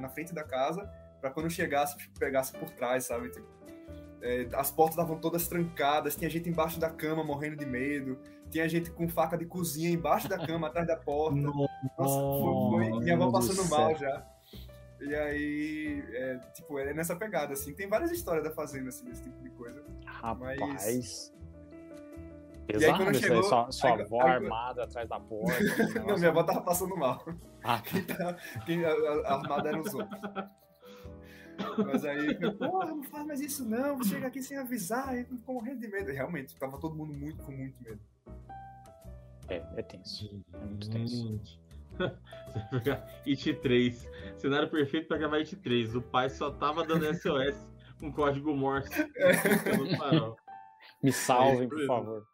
[0.00, 0.88] na frente da casa
[1.20, 3.28] pra quando chegasse pegasse por trás, sabe?
[3.30, 3.46] Tipo,
[4.22, 8.18] é, as portas estavam todas trancadas, tinha gente embaixo da cama morrendo de medo,
[8.50, 11.36] tinha gente com faca de cozinha embaixo da cama, atrás da porta.
[11.98, 12.18] Nossa,
[12.78, 14.26] foi, foi- minha avó passando do mal já.
[15.00, 17.72] E aí, é, tipo, é nessa pegada, assim.
[17.72, 19.80] Tem várias histórias da fazenda, assim, desse tipo de coisa.
[20.04, 20.84] Rapaz.
[20.84, 21.00] aí,
[22.72, 25.58] Pesado quando isso aí, chegou- sua, sua aí- avó aí- armada atrás da porta.
[26.06, 27.24] Não, minha avó tava passando mal.
[27.64, 28.34] Ah, Quem, tá,
[28.66, 30.20] quem a, a- a armada eram os outros.
[31.86, 35.56] Mas aí, porra, não faz mais isso não, você chega aqui sem avisar, aí ficou
[35.56, 36.08] morrendo de medo.
[36.10, 38.00] E realmente, tava todo mundo muito, com muito medo.
[39.48, 40.40] é, é tenso.
[40.54, 41.40] É muito tenso.
[43.26, 44.10] It 3.
[44.36, 45.96] Cenário perfeito pra gravar It 3.
[45.96, 47.56] O pai só tava dando SOS
[47.98, 48.90] com código Morse
[49.96, 50.36] farol.
[51.02, 52.26] Me salvem, É, por favor.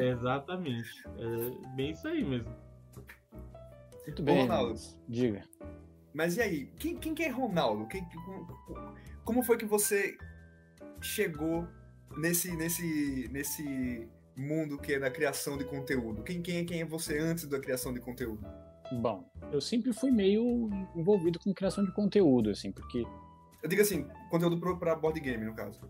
[0.00, 0.88] Exatamente.
[1.18, 2.52] É bem isso aí mesmo.
[4.06, 4.68] Muito bem, Ronaldo.
[4.70, 4.98] Luiz.
[5.08, 5.42] diga.
[6.14, 7.86] Mas e aí, quem, quem que é Ronaldo?
[7.88, 8.46] Quem, como,
[9.24, 10.16] como foi que você
[11.02, 11.66] chegou
[12.16, 16.22] nesse, nesse, nesse mundo que é da criação de conteúdo?
[16.22, 18.46] Quem, quem, é- quem é você antes da criação de conteúdo?
[19.02, 23.04] Bom, eu sempre fui meio envolvido com criação de conteúdo, assim, porque
[23.62, 25.80] Eu digo assim, conteúdo pro, pra board game, no caso.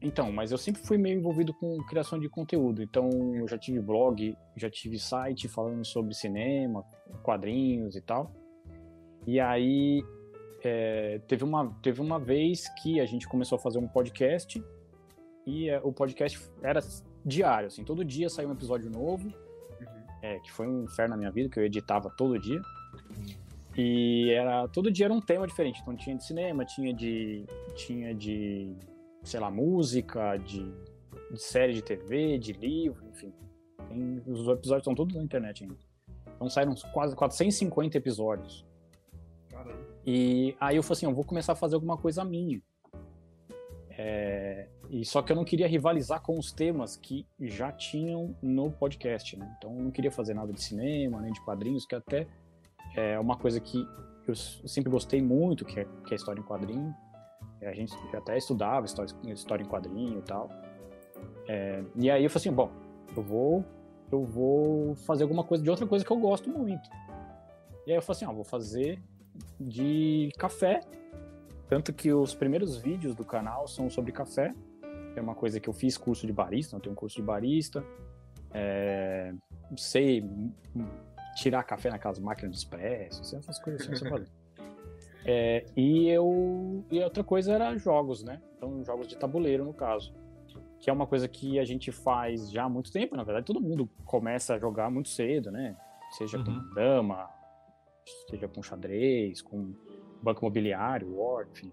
[0.00, 2.82] Então, mas eu sempre fui meio envolvido com criação de conteúdo.
[2.82, 6.84] Então, eu já tive blog, já tive site falando sobre cinema,
[7.22, 8.30] quadrinhos e tal.
[9.26, 10.04] E aí,
[10.62, 14.62] é, teve, uma, teve uma vez que a gente começou a fazer um podcast
[15.46, 16.80] e é, o podcast era
[17.24, 19.86] diário, assim, todo dia saía um episódio novo, Uhum.
[20.22, 22.60] é, que foi um inferno na minha vida, que eu editava todo dia.
[23.76, 25.80] E era todo dia era um tema diferente.
[25.82, 28.74] Então tinha de cinema, tinha de tinha de
[29.26, 30.72] sei lá, música, de,
[31.30, 33.32] de série de TV, de livro, enfim.
[33.88, 35.76] Tem- os episódios estão todos na internet ainda.
[36.34, 38.64] Então saíram quase 450 episódios.
[39.48, 39.84] Caramba.
[40.06, 42.62] E aí eu falei assim, eu vou começar a fazer alguma coisa minha.
[43.98, 48.70] É, e só que eu não queria rivalizar com os temas que já tinham no
[48.70, 49.56] podcast, né?
[49.58, 52.26] Então eu não queria fazer nada de cinema, nem de quadrinhos, que até
[52.94, 53.86] é uma coisa que
[54.28, 56.94] eu sempre gostei muito, que é, que é história em quadrinho.
[57.60, 60.48] É, A gente até estudava história, história em quadrinho e tal.
[61.48, 62.70] É, e aí eu falei assim, bom,
[63.16, 63.64] eu vou,
[64.10, 66.88] eu vou fazer alguma coisa de outra coisa que eu gosto muito.
[67.86, 69.00] E aí eu falei assim, ó, vou fazer
[69.60, 70.80] de café.
[71.68, 74.54] Tanto que os primeiros vídeos do canal são sobre café.
[75.14, 77.84] É uma coisa que eu fiz curso de barista, eu tenho um curso de barista.
[78.52, 79.32] É,
[79.76, 80.24] sei
[81.36, 84.04] tirar café naquelas máquinas de expresso, essas coisas assim.
[85.28, 88.40] É, e eu e outra coisa era jogos, né?
[88.56, 90.14] Então jogos de tabuleiro no caso,
[90.78, 93.16] que é uma coisa que a gente faz já há muito tempo.
[93.16, 95.76] Na verdade, todo mundo começa a jogar muito cedo, né?
[96.12, 96.44] Seja Uhum.
[96.44, 97.28] com dama,
[98.30, 99.74] seja com xadrez, com
[100.22, 101.72] banco imobiliário, war, enfim.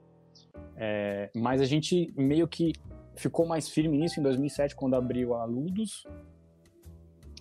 [0.76, 2.74] É, mas a gente meio que
[3.16, 6.08] ficou mais firme nisso em 2007 quando abriu a Ludus.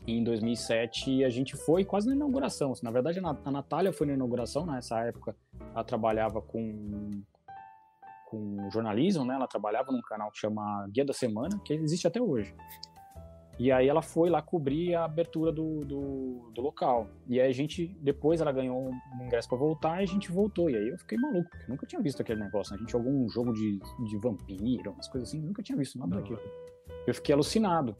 [0.06, 2.72] Em 2007 a gente foi quase na inauguração.
[2.82, 4.66] Na verdade, a Nat- a Natália foi na inauguração.
[4.66, 5.36] Nessa época,
[5.72, 7.10] ela trabalhava com,
[8.26, 9.34] com jornalismo, né?
[9.34, 12.52] Ela trabalhava num canal que chama Guia da Semana, que existe até hoje.
[13.58, 17.06] E aí ela foi lá cobrir a abertura do, do, do local.
[17.28, 20.68] E aí a gente, depois ela ganhou um ingresso para voltar e a gente voltou.
[20.68, 22.72] E aí eu fiquei maluco, porque eu nunca tinha visto aquele negócio.
[22.72, 22.78] Né?
[22.78, 26.16] A gente jogou um jogo de, de vampiro, umas coisas assim, nunca tinha visto nada
[26.16, 26.40] daquilo.
[27.06, 27.94] Eu fiquei alucinado.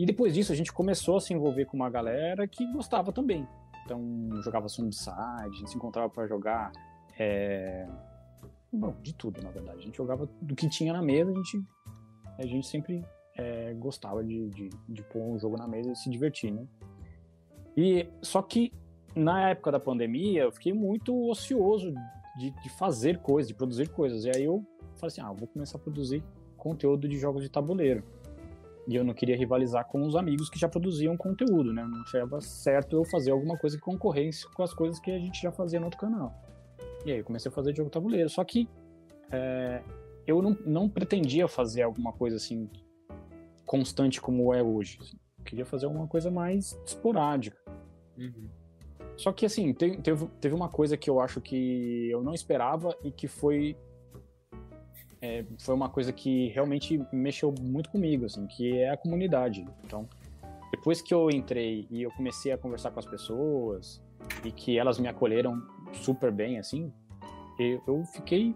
[0.00, 3.46] E depois disso a gente começou a se envolver com uma galera que gostava também.
[3.84, 6.72] Então jogava Zombicide, a gente se encontrava para jogar.
[7.18, 7.86] É...
[8.72, 9.76] Bom, de tudo, na verdade.
[9.76, 11.62] A gente jogava do que tinha na mesa, a gente,
[12.38, 13.04] a gente sempre
[13.36, 16.66] é, gostava de, de, de pôr um jogo na mesa e se divertir, né?
[17.76, 18.72] E só que
[19.14, 21.92] na época da pandemia eu fiquei muito ocioso
[22.38, 24.24] de, de fazer coisas, de produzir coisas.
[24.24, 26.24] E aí eu falei assim, ah, vou começar a produzir
[26.56, 28.02] conteúdo de jogos de tabuleiro.
[28.90, 31.86] E eu não queria rivalizar com os amigos que já produziam conteúdo, né?
[31.86, 35.40] Não achava certo eu fazer alguma coisa que concorrência com as coisas que a gente
[35.40, 36.34] já fazia no outro canal.
[37.06, 38.28] E aí eu comecei a fazer jogo tabuleiro.
[38.28, 38.68] Só que
[39.30, 39.80] é,
[40.26, 42.68] eu não, não pretendia fazer alguma coisa assim
[43.64, 44.98] constante como é hoje.
[45.38, 47.56] Eu queria fazer alguma coisa mais esporádica.
[48.18, 48.48] Uhum.
[49.16, 49.98] Só que, assim, teve,
[50.40, 53.76] teve uma coisa que eu acho que eu não esperava e que foi
[55.22, 59.66] é, foi uma coisa que realmente mexeu muito comigo, assim, que é a comunidade.
[59.84, 60.08] Então,
[60.70, 64.02] depois que eu entrei e eu comecei a conversar com as pessoas
[64.44, 65.60] e que elas me acolheram
[65.92, 66.92] super bem, assim,
[67.58, 68.54] eu fiquei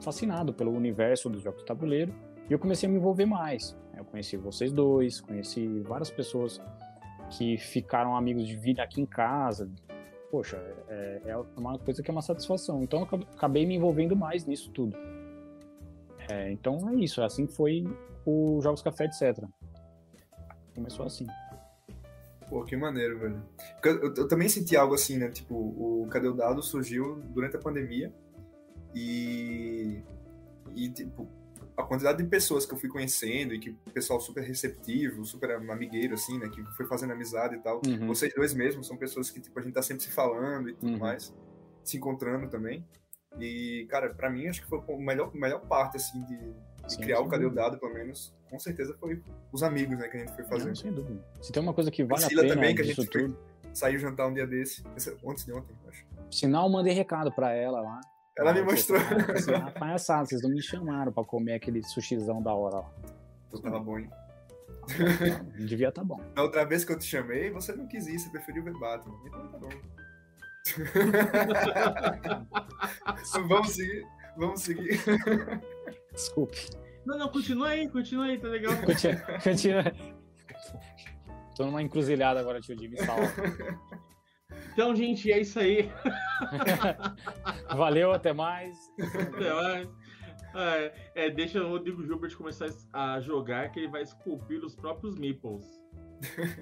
[0.00, 2.14] fascinado pelo universo dos jogos de tabuleiro
[2.48, 3.76] e eu comecei a me envolver mais.
[3.94, 6.60] Eu conheci vocês dois, conheci várias pessoas
[7.30, 9.70] que ficaram amigos de vida aqui em casa.
[10.30, 10.56] Poxa,
[10.88, 12.82] é, é uma coisa que é uma satisfação.
[12.82, 14.96] Então eu acabei me envolvendo mais nisso tudo.
[16.30, 17.84] É, então é isso, assim foi
[18.24, 19.44] o Jogos Café, etc.
[20.74, 21.26] Começou assim.
[22.48, 23.42] Pô, que maneiro, velho.
[23.84, 25.30] Eu, eu, também senti algo assim, né?
[25.30, 28.12] Tipo, o Cadê o Dado surgiu durante a pandemia
[28.94, 30.02] e.
[30.74, 31.28] E, tipo,
[31.76, 35.52] a quantidade de pessoas que eu fui conhecendo e que o pessoal super receptivo, super
[35.52, 36.48] amigueiro, assim, né?
[36.48, 37.80] Que foi fazendo amizade e tal.
[37.86, 38.08] Uhum.
[38.08, 40.92] Vocês dois mesmos são pessoas que, tipo, a gente tá sempre se falando e tudo
[40.92, 40.98] uhum.
[40.98, 41.34] mais,
[41.84, 42.84] se encontrando também.
[43.38, 47.00] E, cara, para mim, acho que foi a melhor, melhor parte, assim, de, de sim,
[47.00, 50.20] criar o Cadê o Dado, pelo menos, com certeza foi os amigos, né, que a
[50.20, 50.68] gente foi fazendo.
[50.68, 51.24] Não, sem dúvida.
[51.40, 53.38] Se tem uma coisa que vale Priscila a pena também, que a gente tudo...
[53.72, 54.82] saiu jantar um dia desse,
[55.22, 56.04] ontem de ontem, acho.
[56.30, 58.00] Sinal, mandei recado para ela lá.
[58.36, 59.00] Ela me mostrou.
[59.34, 62.90] Assim, ah, palhaçada, vocês não me chamaram pra comer aquele sushizão da hora lá.
[63.50, 64.10] Tu tava bom, hein?
[65.58, 66.20] Devia estar tá bom.
[66.34, 69.18] A outra vez que eu te chamei, você não quis ir, você preferiu ver Batman.
[69.26, 69.68] Então tá bom.
[73.48, 74.06] vamos seguir.
[74.36, 75.00] Vamos seguir.
[76.12, 76.70] Desculpe.
[77.04, 78.76] Não, não, continua aí, continua aí, tá legal.
[78.84, 79.20] Continua.
[79.42, 79.84] continua.
[81.56, 83.32] Tô numa encruzilhada agora, tio Jimmy, salva.
[84.72, 85.90] Então, gente, é isso aí.
[87.76, 88.76] Valeu, até mais.
[88.98, 89.88] Até mais.
[90.54, 95.16] É, é, deixa o Rodrigo Gilbert começar a jogar que ele vai esculpir os próprios
[95.16, 95.64] meeples.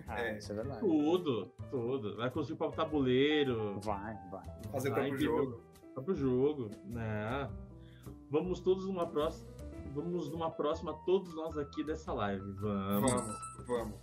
[0.06, 0.80] Ah, é, isso é verdade.
[0.80, 2.16] Tudo, tudo.
[2.16, 3.80] Vai construir o próprio tabuleiro.
[3.80, 4.44] Vai, vai.
[4.72, 5.67] Fazer o próprio jogo.
[5.98, 7.50] O próprio jogo, né?
[8.30, 9.48] Vamos todos numa próxima.
[9.92, 12.52] Vamos numa próxima, todos nós aqui dessa live.
[12.52, 13.10] Vamos.
[13.10, 13.94] Vamos, vamos.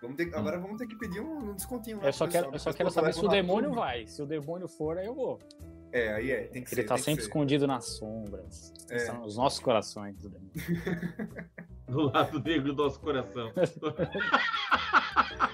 [0.00, 2.00] Vamos ter, agora vamos ter que pedir um, um descontinho.
[2.00, 3.80] Eu só quero, eu só quero saber se o demônio tudo.
[3.80, 4.06] vai.
[4.06, 5.40] Se o demônio for, aí eu vou.
[5.90, 6.44] É, aí é.
[6.44, 8.72] Tem que Ele ser, tá sempre escondido nas sombras.
[8.88, 8.98] É.
[9.00, 10.16] São os nossos corações.
[11.88, 13.52] Do lado negro do nosso coração.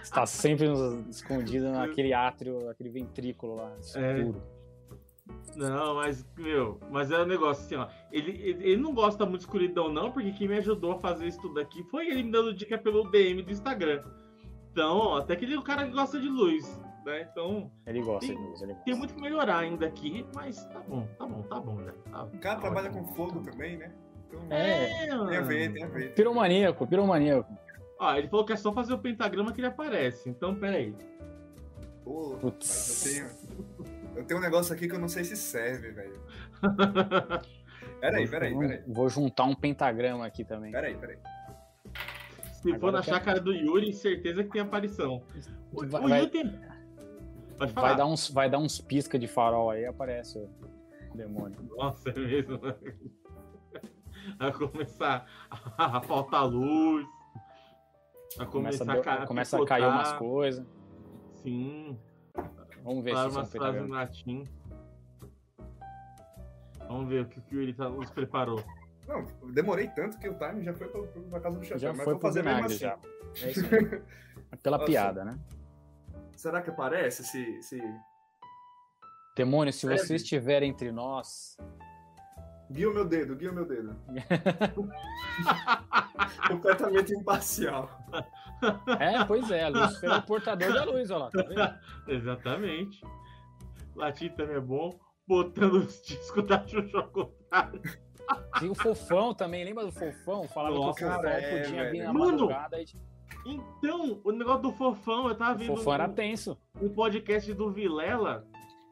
[0.02, 0.66] Está sempre
[1.08, 4.42] escondido naquele átrio, naquele ventrículo lá, escuro.
[4.56, 4.59] É.
[5.56, 7.88] Não, mas, meu, mas é um negócio assim, ó.
[8.12, 11.26] Ele, ele, ele, não gosta muito de escuridão, não, porque quem me ajudou a fazer
[11.26, 14.02] isso tudo aqui foi ele me dando dica pelo DM do Instagram.
[14.72, 17.28] Então, até que ele é um cara que gosta de luz, né?
[17.30, 17.70] Então.
[17.86, 18.84] Ele gosta tem, de luz, ele gosta.
[18.84, 21.92] Tem muito que melhorar ainda aqui, mas tá bom, tá bom, tá bom, né?
[22.10, 23.92] Tá, o cara tá trabalha com fogo também, né?
[24.28, 26.14] Então, é, tem a ver, tem a ver.
[26.14, 27.52] Piromaníaco, piromaníaco.
[27.98, 30.94] Ó, ele falou que é só fazer o pentagrama que ele aparece, então peraí.
[32.04, 33.04] Pô, Putz.
[33.06, 33.79] eu tenho.
[34.14, 36.20] Eu tenho um negócio aqui que eu não sei se serve, velho.
[38.00, 38.82] peraí, peraí, peraí.
[38.86, 40.72] Vou juntar um pentagrama aqui também.
[40.72, 41.18] Peraí, peraí.
[42.52, 43.14] Se Agora for na tem...
[43.14, 45.22] chácara do Yuri, certeza que tem aparição.
[45.72, 46.60] O, vai, o Yuri tem.
[47.56, 47.88] Pode falar.
[47.88, 50.48] Vai dar, uns, vai dar uns pisca de farol aí aparece o
[51.14, 51.56] demônio.
[51.76, 52.60] Nossa, é mesmo.
[54.38, 55.26] Vai começar
[55.78, 57.06] a faltar luz.
[58.36, 60.64] Vai começar começa a, começa a cair umas coisas.
[61.42, 61.98] Sim.
[62.82, 64.44] Vamos ver Falar se umas frases em latim.
[66.88, 68.64] Vamos ver o que o Yuri tá, nos preparou.
[69.06, 71.80] Não, demorei tanto que o time já foi pra, pra casa do chefe.
[71.80, 72.78] Já foi fazer mesmo assim.
[72.78, 72.98] já.
[73.42, 74.02] É isso aí.
[74.62, 74.90] Pela Nossa.
[74.90, 75.38] piada, né?
[76.36, 77.62] Será que aparece se...
[77.62, 77.80] se...
[79.36, 81.56] Demônio, se você estiver entre nós,
[82.70, 83.96] Guia o meu dedo, guia o meu dedo.
[86.48, 87.90] Completamente imparcial.
[88.98, 91.74] É, pois é, a Lúcifer é o portador da luz, olha lá, tá vendo?
[92.08, 93.00] Exatamente.
[93.96, 94.98] Latim também é bom.
[95.26, 97.80] Botando os discos da Xuxa ao contrário.
[98.62, 100.46] E o Fofão também, lembra do Fofão?
[100.48, 102.04] Falava Nossa, que o Fofão cara, é, podia vir velho.
[102.04, 102.80] na Mano, madrugada.
[102.80, 102.86] E...
[103.46, 106.58] Então, o negócio do Fofão, eu tava O vendo Fofão era um, tenso.
[106.80, 108.44] um podcast do Vilela,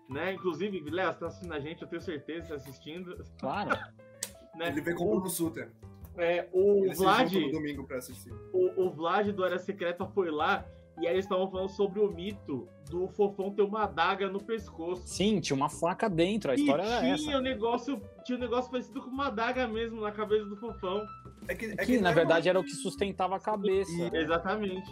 [0.09, 0.33] né?
[0.33, 3.25] Inclusive, Vilela, você tá assistindo a gente, eu tenho certeza que você tá assistindo.
[3.41, 3.71] Claro.
[4.57, 4.69] Né?
[4.71, 5.71] Ele veio com o Bruno Suter.
[6.17, 8.33] É, o Ele Vlad, domingo pra assistir.
[8.53, 10.65] o, o Vlad do Área Secreta foi lá
[11.01, 15.07] e aí eles estavam falando sobre o mito do Fofão ter uma adaga no pescoço.
[15.07, 17.39] Sim, tinha uma faca dentro, a E história era tinha essa.
[17.39, 21.07] um negócio, tinha um negócio parecido com uma adaga mesmo na cabeça do Fofão.
[21.47, 23.93] É que, é Que, não na verdade uma- era o que sustentava a cabeça.
[23.93, 24.91] E- Exatamente.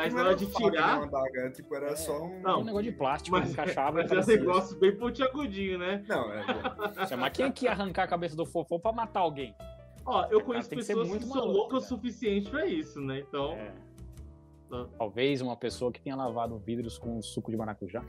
[0.00, 1.96] É que Mas não na era hora de tirar, adaga, tipo, era É.
[1.96, 2.30] só um.
[2.34, 4.36] Era Não, um negócio de plástico mas- que encaixava mas e é um parecia.
[4.38, 6.04] negócio bem pontiagudinho, né?
[6.08, 6.44] Não, é.
[6.46, 6.52] bom.
[7.18, 9.54] Mas quem é que ia arrancar a cabeça do Fofão pra matar alguém?
[10.04, 11.88] Ó, eu conheço tem que ser pessoas que muito são loucas o cara.
[12.02, 13.20] suficiente pra isso, né?
[13.20, 13.72] Então, É.
[14.70, 14.86] Tá.
[14.96, 18.02] Talvez uma pessoa que tenha lavado vidros com suco de maracujá.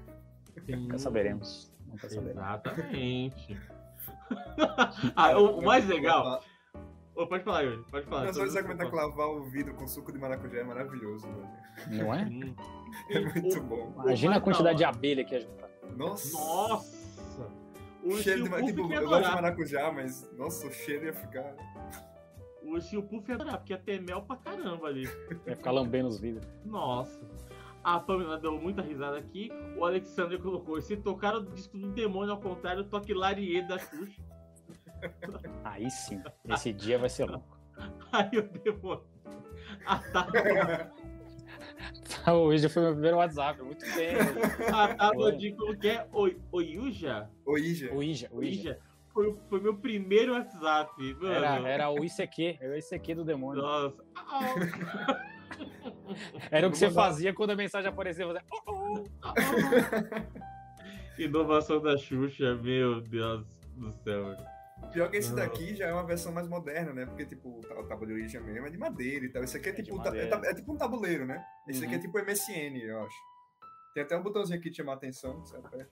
[0.67, 1.69] Nunca saberemos.
[1.87, 2.41] Nunca saberemos.
[2.41, 3.59] Exatamente.
[5.15, 6.41] ah, o, o mais legal.
[7.15, 7.83] Ô, pode falar, Yuri.
[7.91, 8.25] Pode falar.
[8.25, 11.27] Não, só esse argumentar tô- que lavar o vidro com suco de maracujá é maravilhoso,
[11.27, 12.03] velho.
[12.03, 12.27] Não é?
[13.09, 13.93] É muito o- bom.
[14.03, 15.67] Imagina a quantidade de da abelha que ia juntar.
[15.95, 16.31] Nossa.
[16.37, 17.51] Nossa!
[18.03, 21.55] O cheiro de, Puff tipo, eu gosto de maracujá, mas nossa, o cheiro ia ficar.
[22.61, 25.03] O Steel Puff ia adorar, porque ia ter mel pra caramba ali.
[25.47, 26.47] Ia ficar lambendo os vidros.
[26.65, 27.19] Nossa.
[27.83, 29.51] A Pamela deu muita risada aqui.
[29.77, 34.21] O Alexander colocou: se tocar o disco do demônio ao contrário, toque Larie da Xuxa.
[35.63, 36.21] Aí sim.
[36.49, 37.57] Esse dia vai ser louco.
[38.11, 39.03] Aí o demônio.
[39.85, 40.91] A tábua,
[42.27, 43.61] Hoje foi meu primeiro WhatsApp.
[43.61, 44.15] Muito bem.
[44.73, 46.07] a tábua de como que é?
[46.11, 47.29] Oi- Oiuja?
[47.45, 47.93] O Ija.
[47.93, 48.69] O Ija, o Ija.
[48.71, 48.79] Oija.
[49.13, 50.91] Foi, foi meu primeiro WhatsApp.
[51.15, 51.33] Mano.
[51.33, 53.61] Era, era o ICQ, era o ICQ do demônio.
[53.61, 54.03] Nossa.
[54.15, 55.23] Ah,
[56.51, 58.25] Era o que você fazia quando a mensagem aparecia.
[58.25, 58.39] Você...
[58.51, 59.03] "Oh, oh".
[59.21, 60.23] ah, ah.
[61.17, 64.35] Inovação da Xuxa, meu Deus do céu.
[64.91, 65.37] Pior que esse Não.
[65.37, 67.05] daqui já é uma versão mais moderna, né?
[67.05, 69.43] Porque, tipo, o tábua de origem mesmo é de madeira e tal.
[69.43, 71.43] Esse aqui é, É tipo, é, é tipo um tabuleiro, né?
[71.67, 72.03] Esse aqui é Uhum.
[72.03, 73.15] tipo MSN, eu acho.
[73.95, 75.39] Tem até um botãozinho aqui de chamar a atenção.
[75.39, 75.91] Você aperta.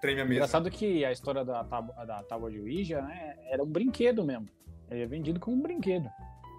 [0.00, 0.34] Treme a mesa.
[0.36, 4.48] Engraçado que a história da tábua, da tábua de Ouija, né, era um brinquedo mesmo.
[4.90, 6.08] Ele é vendido como um brinquedo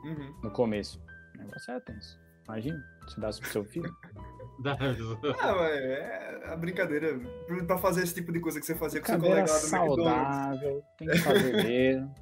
[0.03, 0.39] Uhum.
[0.43, 1.01] no começo.
[1.35, 2.19] O negócio era tenso.
[2.45, 3.95] Imagina, se desse pro seu filho.
[4.65, 7.19] Ah, mas é a brincadeira.
[7.65, 10.35] Pra fazer esse tipo de coisa que você fazia com seu colega lá do McDonald's.
[10.35, 12.15] saudável, tem que fazer mesmo.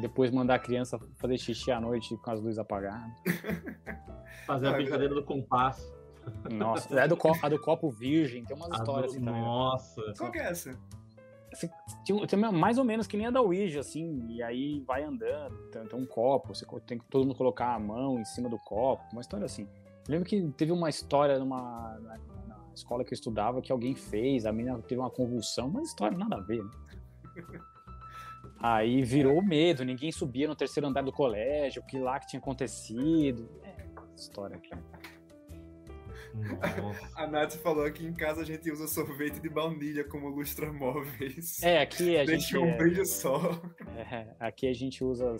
[0.00, 3.10] Depois mandar a criança fazer xixi à noite com as luzes apagadas.
[4.46, 5.92] Fazer a Ah, brincadeira do compasso.
[6.50, 9.40] Nossa, é do, co- a do copo virgem, tem umas A histórias do- assim também.
[9.40, 9.46] né?
[9.46, 10.00] Nossa.
[10.18, 10.78] Qual que é essa?
[12.04, 15.56] Tinha, tinha mais ou menos que nem a da Ouija, assim, e aí vai andando,
[15.72, 18.58] tem, tem um copo, você tem que todo mundo colocar a mão em cima do
[18.60, 19.66] copo, uma história assim.
[20.08, 23.94] Eu lembro que teve uma história numa, na, na escola que eu estudava que alguém
[23.94, 26.70] fez, a menina teve uma convulsão, uma história nada a ver, né?
[28.62, 33.48] Aí virou medo, ninguém subia no terceiro andar do colégio, que lá que tinha acontecido.
[33.62, 34.70] É, história aqui.
[36.34, 37.10] Nossa.
[37.16, 41.62] A Nath falou que em casa a gente usa sorvete de baunilha como lustramóveis.
[41.62, 42.28] É, aqui a gente.
[42.28, 43.60] Deixa um é- brilho só.
[43.96, 45.36] É, aqui a gente usa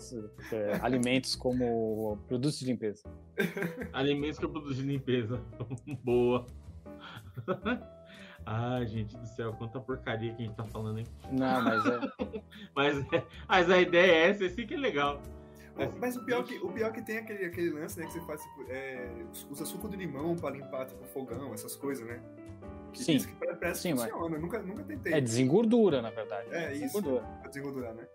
[0.51, 3.03] é, alimentos como produtos de limpeza.
[3.93, 5.41] Alimentos que eu produzo de limpeza.
[6.03, 6.45] Boa.
[8.45, 11.05] Ai, gente do céu, quanta porcaria que a gente tá falando, hein?
[11.31, 11.99] Não, mas é.
[12.75, 15.21] Mas, é- mas a ideia é essa, esse que é legal.
[15.77, 18.05] Assim, Mas o pior, que, o pior que tem aquele, aquele lance, né?
[18.05, 19.09] Que você faz, tipo, é,
[19.49, 22.21] usa suco de limão pra limpar, tipo, fogão, essas coisas, né?
[22.93, 23.17] Que Sim.
[23.19, 24.37] que parece que Sim, mas- funciona.
[24.37, 25.13] Nunca, nunca tentei.
[25.13, 26.47] É desengordura, na verdade.
[26.53, 26.81] É, isso.
[26.81, 27.21] Desengordura.
[27.39, 28.05] Pra desengordurar, né?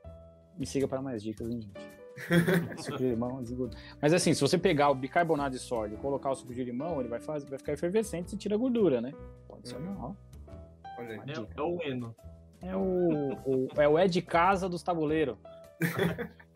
[0.59, 1.97] Me siga para mais dicas, hein, gente.
[2.83, 3.79] suco de limão, desengordura.
[4.01, 7.01] Mas assim, se você pegar o bicarbonato de sódio e colocar o suco de limão,
[7.01, 9.13] ele vai, fazer, vai ficar efervescente e tira a gordura, né?
[9.49, 9.85] Pode ser Uhum.
[9.85, 10.17] normal.
[10.99, 11.31] Olha aí.
[11.31, 12.17] É, é o Eno.
[12.63, 15.37] É o, o- é o é de casa dos tabuleiros.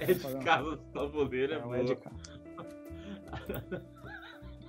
[0.00, 1.96] É de casa do tabuleiro, é, É o é de boa.
[1.96, 3.84] casa.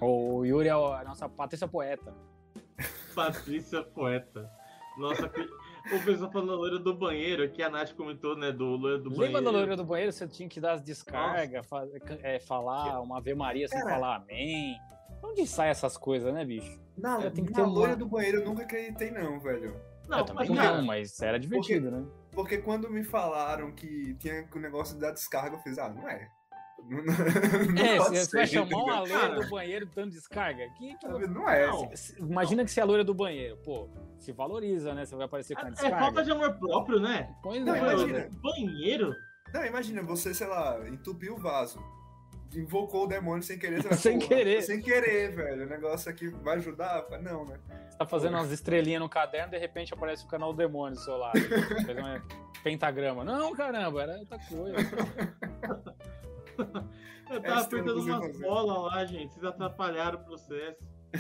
[0.02, 2.14] O Yuri é a nossa Patrícia Poeta.
[3.14, 4.50] Patrícia Poeta.
[4.98, 5.42] Nossa, que-
[5.96, 8.52] o pessoal falando da loira do banheiro, que a Nath comentou, né?
[8.52, 9.26] Do loira do banheiro.
[9.34, 10.12] Lembra da loira do banheiro?
[10.12, 11.88] Você tinha que dar as descargas, fa-
[12.22, 13.94] é, falar uma Ave Maria sem Cara.
[13.96, 14.76] falar amém.
[15.24, 16.80] Onde sai essas coisas, né, bicho?
[16.98, 19.76] Na, tem que na ter uma- loira do banheiro eu nunca acreditei, não, velho.
[20.08, 22.06] Não, eu também mas, não, mas era divertido, né?
[22.42, 26.30] Porque quando me falaram que tinha o negócio da descarga, eu fiz, ah, não é.
[26.90, 30.64] Não, não É, você vai ser, chamar uma loira do banheiro dando descarga?
[30.78, 31.68] Que, que- Não é.
[31.68, 31.92] Não.
[32.20, 33.58] Imagina que você é a loira do banheiro.
[33.66, 35.06] Pô, se valoriza, né?
[35.06, 35.98] Você vai aparecer com a É, é descarga.
[36.00, 37.36] falta de amor próprio, né?
[37.44, 37.80] Pois Não, é.
[37.80, 38.30] imagina.
[38.42, 39.14] Banheiro?
[39.54, 41.84] Não, imagina, você, sei lá, entupiu o vaso.
[42.56, 43.82] Invocou o demônio sem querer.
[43.82, 45.66] Você vai, Sem "Porra, querer." Sem querer, velho.
[45.66, 47.06] O negócio aqui vai ajudar?
[47.22, 47.60] Não, né?
[47.90, 51.18] Você tá fazendo umas estrelinhas no caderno, de repente aparece o canal Demônio do seu
[51.18, 51.38] lado.
[51.86, 52.22] Fez um
[52.64, 53.24] pentagrama.
[53.24, 54.78] Não, caramba, era outra coisa.
[57.30, 59.32] Eu tava eu não apertando umas bolas lá, gente.
[59.34, 60.78] Vocês atrapalharam o processo.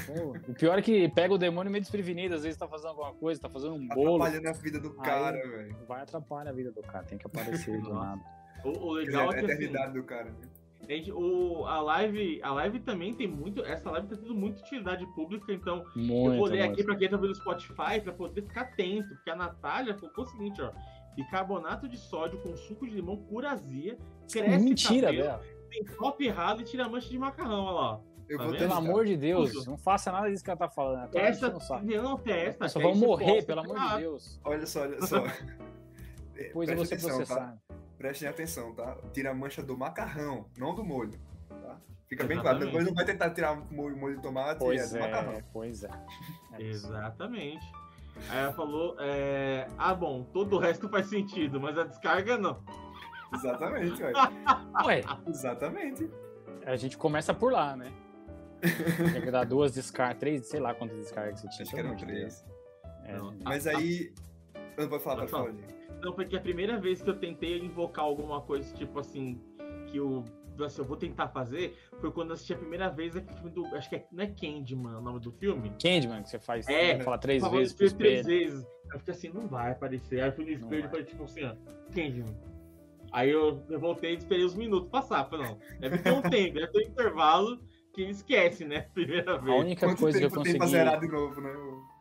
[0.07, 2.33] Pô, o pior é que pega o demônio meio desprevenido.
[2.35, 4.15] Às vezes tá fazendo alguma coisa, tá fazendo um bolo.
[4.23, 5.75] Atrapalhando a vida do cara, velho.
[5.87, 8.21] Vai atrapalhar a vida do cara, tem que aparecer do nada.
[8.65, 10.25] O, o legal a é que assim, eternidade do cara.
[10.25, 10.47] né?
[10.93, 13.63] A, gente, o, a, live, a live também tem muito.
[13.63, 16.31] Essa live tá tendo muita utilidade pública, então Muito.
[16.33, 16.73] eu vou ler muito.
[16.73, 19.07] aqui pra quem tá vendo no Spotify pra poder ficar atento.
[19.09, 20.71] Porque a Natália colocou o seguinte, ó.
[21.15, 23.97] Bicarbonato de sódio com suco de limão cura azia,
[24.31, 25.67] cresce Mentira, cabelo, velho.
[25.69, 28.01] tem copo errado e tira mancha de macarrão, olha lá.
[28.29, 28.55] Eu Tá vou?
[28.55, 29.71] Pelo amor de Deus, Tudo.
[29.71, 31.09] não faça nada disso que ela tá falando.
[31.09, 31.85] Tá Essa, enchendo o saco.
[31.85, 32.69] não, testa.
[32.69, 33.45] Só vão morrer, posta.
[33.47, 34.39] pelo amor de Deus.
[34.45, 35.23] Olha só, olha só.
[36.35, 37.59] Depois eu Prestem vou ser atenção, processado.
[37.67, 37.68] Tá?
[37.99, 38.97] Prestem atenção, tá?
[39.13, 41.19] Tira a mancha do macarrão, não do molho.
[41.49, 41.77] Tá?
[42.07, 42.41] Fica bem Exatamente.
[42.41, 42.59] claro.
[42.59, 45.31] Depois não vai tentar tirar o molho, molho de tomate é Pois do macarrão.
[45.33, 45.89] é, pois é.
[46.53, 46.61] É.
[46.63, 47.65] Exatamente.
[48.29, 52.63] Aí ela falou, é, ah bom, todo o resto faz sentido, mas a descarga não.
[53.33, 54.15] Exatamente, velho.
[54.85, 56.09] Ué, Exatamente.
[56.65, 57.91] a gente começa por lá, né?
[59.13, 61.63] Tem que dar duas descargas, três, sei lá quantas descargas você tinha.
[61.63, 62.45] Acho que eram três.
[63.05, 63.15] É.
[63.43, 64.13] Mas aí.
[64.77, 65.67] Eu não vou falar, Pode pode falar.
[65.67, 65.78] falar.
[66.01, 69.39] Não, porque a primeira vez que eu tentei invocar alguma coisa, tipo assim,
[69.87, 70.23] que eu,
[70.63, 73.65] assim, eu vou tentar fazer, foi quando eu assisti a primeira vez aquele filme do.
[73.75, 75.71] Acho que é, não é Candyman o nome do filme?
[75.81, 78.39] Candyman, que você faz, É, fala três vezes pro três espelho.
[78.49, 78.67] vezes.
[78.93, 80.21] Eu fiquei assim, não vai aparecer.
[80.21, 81.55] Aí eu fui no espelho e falei, tipo assim, ó,
[81.93, 82.35] Candyman.
[83.11, 85.25] Aí eu, eu voltei e esperei os minutos passar.
[85.29, 87.59] Falei, não, deve ter um tempo, deve ter um intervalo
[87.93, 88.81] que esquece, né?
[88.93, 89.59] Primeira A vez.
[89.59, 90.83] única Quanto coisa que eu tempo tem pra consegui.
[90.83, 91.51] zerar de novo, né?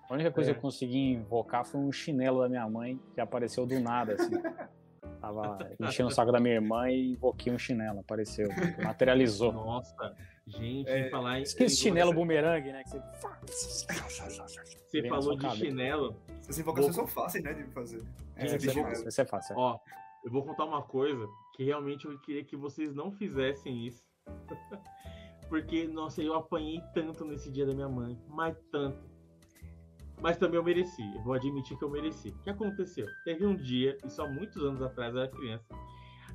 [0.08, 0.54] A única coisa É.
[0.54, 4.30] que eu consegui invocar foi um chinelo da minha mãe que apareceu do nada, assim.
[5.20, 8.48] Tava enchendo o saco da minha irmã e invoquei um chinelo, apareceu,
[8.84, 9.52] materializou.
[9.52, 10.14] Nossa,
[10.46, 11.42] gente, É, falar em.
[11.42, 12.84] Esse em- chinelo bumerangue, né?
[12.84, 13.02] Que você...
[14.88, 15.64] Você vem falou de cabeça.
[15.64, 16.16] chinelo.
[16.40, 17.52] Essas invocações são fáceis, né?
[17.52, 18.02] De fazer.
[18.36, 18.88] É, de é chinelo.
[18.88, 19.52] fácil, isso é fácil.
[19.54, 19.56] é.
[19.58, 19.78] Ó,
[20.24, 24.02] eu vou contar uma coisa que realmente eu queria que vocês não fizessem isso.
[25.48, 28.98] Porque, nossa, eu apanhei tanto nesse dia da minha mãe, mas tanto.
[30.20, 32.30] Mas também eu mereci, eu vou admitir que eu mereci.
[32.30, 33.06] O que aconteceu?
[33.24, 35.64] Teve um dia, isso há muitos anos atrás, eu era criança.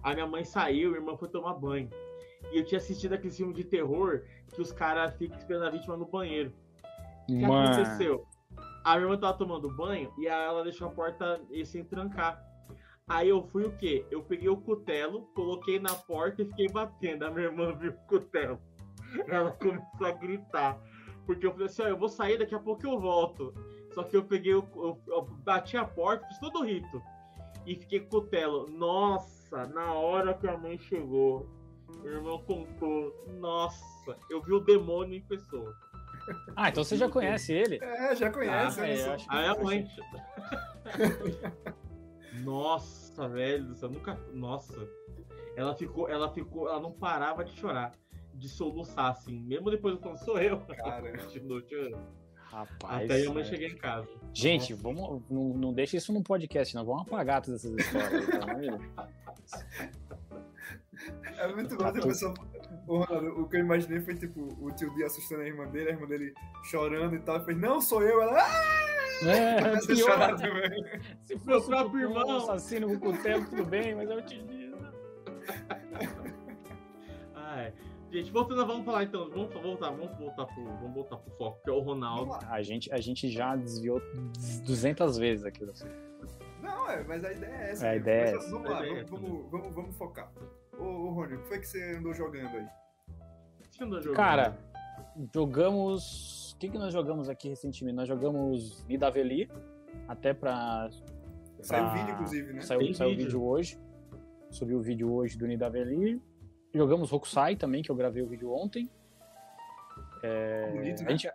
[0.01, 1.89] A minha mãe saiu, minha irmã foi tomar banho.
[2.51, 4.23] E eu tinha assistido aquele filme de terror
[4.53, 6.53] que os caras ficam esperando a vítima no banheiro.
[7.23, 8.25] O que Mano, aconteceu?
[8.83, 12.41] A minha irmã tava tomando banho e ela deixou a porta e sem trancar.
[13.07, 14.05] Aí eu fui o quê?
[14.09, 17.25] Eu peguei o cutelo, coloquei na porta e fiquei batendo.
[17.25, 18.59] A minha irmã viu o cutelo.
[19.27, 20.79] Ela começou a gritar.
[21.25, 23.53] Porque eu falei assim, ó, eu vou sair, daqui a pouco eu volto.
[23.93, 27.01] Só que eu peguei, o, eu, eu bati a porta, fiz todo o rito.
[27.65, 28.67] E fiquei com o cutelo.
[28.69, 31.47] Nossa, na hora que a mãe chegou,
[32.01, 33.13] meu irmão contou.
[33.39, 35.73] Nossa, eu vi o demônio em pessoa.
[36.55, 37.79] Ah, então você já conhece ele?
[37.83, 38.79] É, já conhece.
[38.79, 39.87] Ah, é, eu acho que- Aí a acho- mãe.
[42.43, 44.17] Nossa, velho, céu, nunca.
[44.33, 44.73] Nossa.
[45.55, 47.91] Ela ficou, ela ficou, ela não parava de chorar,
[48.33, 49.39] de soluçar, assim.
[49.41, 50.59] Mesmo depois quando sou eu.
[50.75, 51.13] Cara.
[52.43, 53.05] Rapaz.
[53.05, 53.43] Até eu não é.
[53.45, 54.07] cheguei em casa.
[54.33, 56.85] Gente, vamos, não, não deixa isso no podcast, não.
[56.85, 58.27] Vamos apagar todas essas histórias.
[58.59, 58.81] Deus.
[61.37, 62.33] É muito Tá bom a tudo- pessoa.
[62.87, 65.93] O, o que eu imaginei foi tipo o tio D assustando a irmã dele, a
[65.93, 67.35] irmã dele chorando e tal.
[67.37, 68.21] Ele fez, não, sou eu.
[68.21, 68.83] Ela ah!
[69.25, 69.79] É.
[69.81, 72.37] Se Meu fosse próprio um irmão.
[72.37, 74.77] assassino com cutelo, tudo bem, mas eu te digo.
[77.35, 77.73] Ai.
[78.13, 79.27] Gente, voltando, vamos falar então.
[79.27, 82.37] Vamos voltar, vamos voltar pro, vamos voltar pro foco, que é o Ronaldo.
[82.47, 83.99] A gente, a gente já desviou
[84.67, 85.65] 200 vezes aqui.
[86.61, 87.87] Não, é, mas a ideia é essa.
[87.87, 88.51] É, a ideia é essa.
[88.51, 90.31] Vamos lá, é vamos, vamos, vamos, vamos focar.
[90.77, 92.67] Ô, ô Rony, o que foi que você andou jogando aí?
[93.71, 94.15] Você andou jogando?
[94.15, 94.59] Cara,
[95.33, 96.51] jogamos.
[96.53, 97.95] O que, que nós jogamos aqui recentemente?
[97.95, 99.49] Nós jogamos Nidavellir,
[100.07, 100.87] até pra.
[101.61, 102.61] Saiu pra- vídeo, inclusive, né?
[102.61, 103.25] Saiu, Tem saiu vídeo.
[103.25, 103.79] vídeo hoje.
[104.51, 106.21] Subiu o vídeo hoje do Nidavellir.
[106.73, 108.89] Jogamos Rokusai também, que eu gravei o vídeo ontem.
[110.73, 111.09] Bonito, A né?
[111.11, 111.29] gente...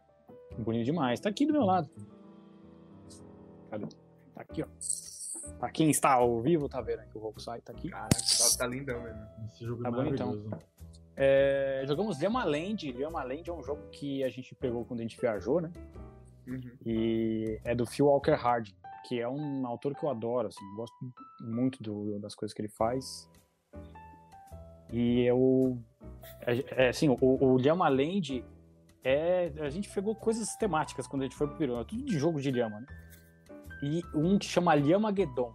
[0.59, 1.21] Bonito demais.
[1.21, 1.89] Tá aqui do meu lado.
[3.71, 3.87] Cadê?
[4.35, 4.67] Tá aqui, ó.
[5.59, 7.89] Pra quem está ao vivo, tá vendo que o Rokusai tá aqui.
[7.91, 9.21] Caraca, tá, tá lindão mesmo.
[9.53, 10.27] Esse jogo Tá é bonitão.
[10.29, 10.65] maravilhoso.
[11.17, 12.93] É, jogamos Lema Land.
[12.93, 15.71] Lema Land é um jogo que a gente pegou quando a gente viajou, né?
[16.47, 16.71] Uhum.
[16.87, 18.71] E é do Phil Walker Hard,
[19.07, 20.97] que é um autor que eu adoro, assim, gosto
[21.41, 23.29] muito do- das coisas que ele faz.
[24.93, 25.79] E eu.
[26.47, 28.45] É, é, assim, o, o Llama Land
[29.05, 29.53] é.
[29.61, 31.79] A gente pegou coisas temáticas quando a gente foi pro Peru.
[31.79, 32.87] É tudo de jogo de Llama, né?
[33.83, 35.53] E um que chama Llamageddon.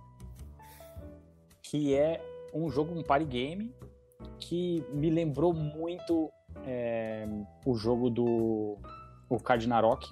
[1.62, 2.22] Que é
[2.54, 3.74] um jogo, um party game,
[4.40, 6.30] que me lembrou muito
[6.66, 7.28] é,
[7.66, 8.78] o jogo do
[9.30, 10.08] o Cardinarok.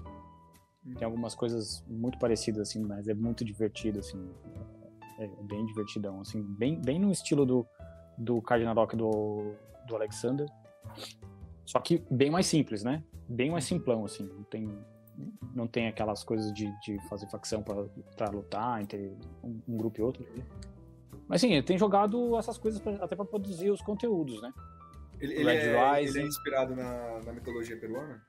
[0.97, 4.29] Tem algumas coisas muito parecidas, assim, mas é muito divertido, assim.
[5.19, 7.67] É bem divertidão, assim, bem, bem no estilo do,
[8.21, 9.55] do Cardinarok do,
[9.87, 10.47] do Alexander.
[11.65, 13.03] Só que bem mais simples, né?
[13.27, 14.25] Bem mais simplão, assim.
[14.25, 14.77] Não tem,
[15.55, 20.03] não tem aquelas coisas de, de fazer facção para lutar entre um, um, grupo e
[20.03, 20.25] outro.
[21.27, 24.53] Mas sim, ele tem jogado essas coisas pra, até para produzir os conteúdos, né?
[25.19, 28.21] Ele, ele, é, ele é, inspirado na, na mitologia peruana?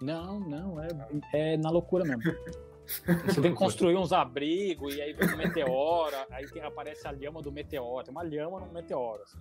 [0.00, 0.88] Não, não, é,
[1.32, 2.22] é na loucura mesmo.
[3.26, 7.12] Você tem que construir uns abrigos e aí vem um meteoro, aí tem, aparece a
[7.12, 8.02] lhama do meteoro.
[8.02, 9.22] Tem uma lhama no meteoro.
[9.22, 9.38] Assim.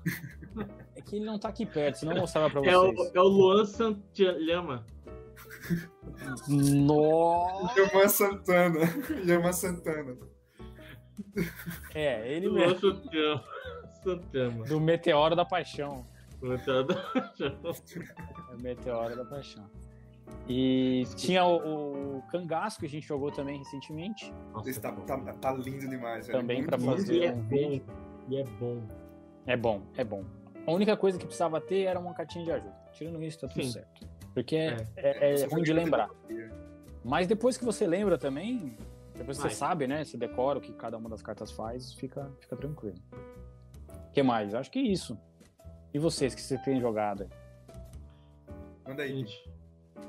[0.96, 2.74] É que ele não tá aqui perto, senão eu mostrava pra vocês.
[2.74, 4.86] É o, é o Luan Santilhama.
[6.48, 7.82] Nossa!
[7.82, 8.80] Lhama Santana.
[9.26, 10.18] Lhama Santana.
[11.96, 12.80] É, ele Luan mesmo.
[12.80, 13.44] Santana.
[14.04, 14.64] Santana.
[14.66, 16.06] Do meteoro da paixão.
[16.42, 17.58] Meteoro da Paixão.
[18.52, 19.70] É o meteoro da paixão.
[20.50, 24.34] E tinha o, o Cangaço que a gente jogou também recentemente.
[24.54, 26.28] Nossa, Esse tá, tá, tá lindo demais.
[26.28, 26.40] velho.
[26.40, 26.78] Também bom.
[26.80, 27.14] fazer.
[27.16, 27.50] E é um bom.
[27.50, 27.86] vídeo.
[28.30, 28.82] E é bom.
[29.46, 30.24] É bom, é bom.
[30.66, 32.76] A única coisa que precisava ter era uma cartinha de ajuda.
[32.94, 33.72] Tirando isso, tá tudo Sim.
[33.72, 34.08] certo.
[34.34, 35.32] Porque é, É.
[35.36, 36.10] é, é ruim de lembrar.
[37.04, 38.76] Mas depois que você lembra também,
[39.16, 40.04] depois que você sabe, né?
[40.04, 42.98] Você decora o que cada uma das cartas faz, fica, fica tranquilo.
[44.10, 44.54] O que mais?
[44.54, 45.18] Acho que é isso.
[45.94, 47.24] E vocês que você tem jogado?
[47.24, 47.30] aí?
[48.88, 49.18] Manda aí.
[49.18, 49.47] Gente,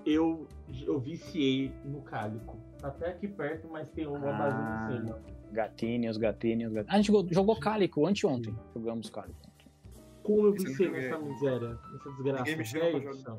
[0.06, 0.46] eu,
[0.86, 2.56] eu viciei no cálico.
[2.78, 4.32] Tá Até aqui perto, mas tem uma Ah.
[4.38, 5.18] base em cima.
[5.52, 6.90] Gatinhos, gatinhos, gatinhos.
[6.90, 8.54] Ah, a gente jogou, jogou Cálico anteontem.
[8.74, 9.38] Jogamos Cálico.
[10.22, 12.38] Como eu viciei nessa miséria, nessa desgraça.
[12.44, 13.38] Ninguém me chama pra velho do jogar.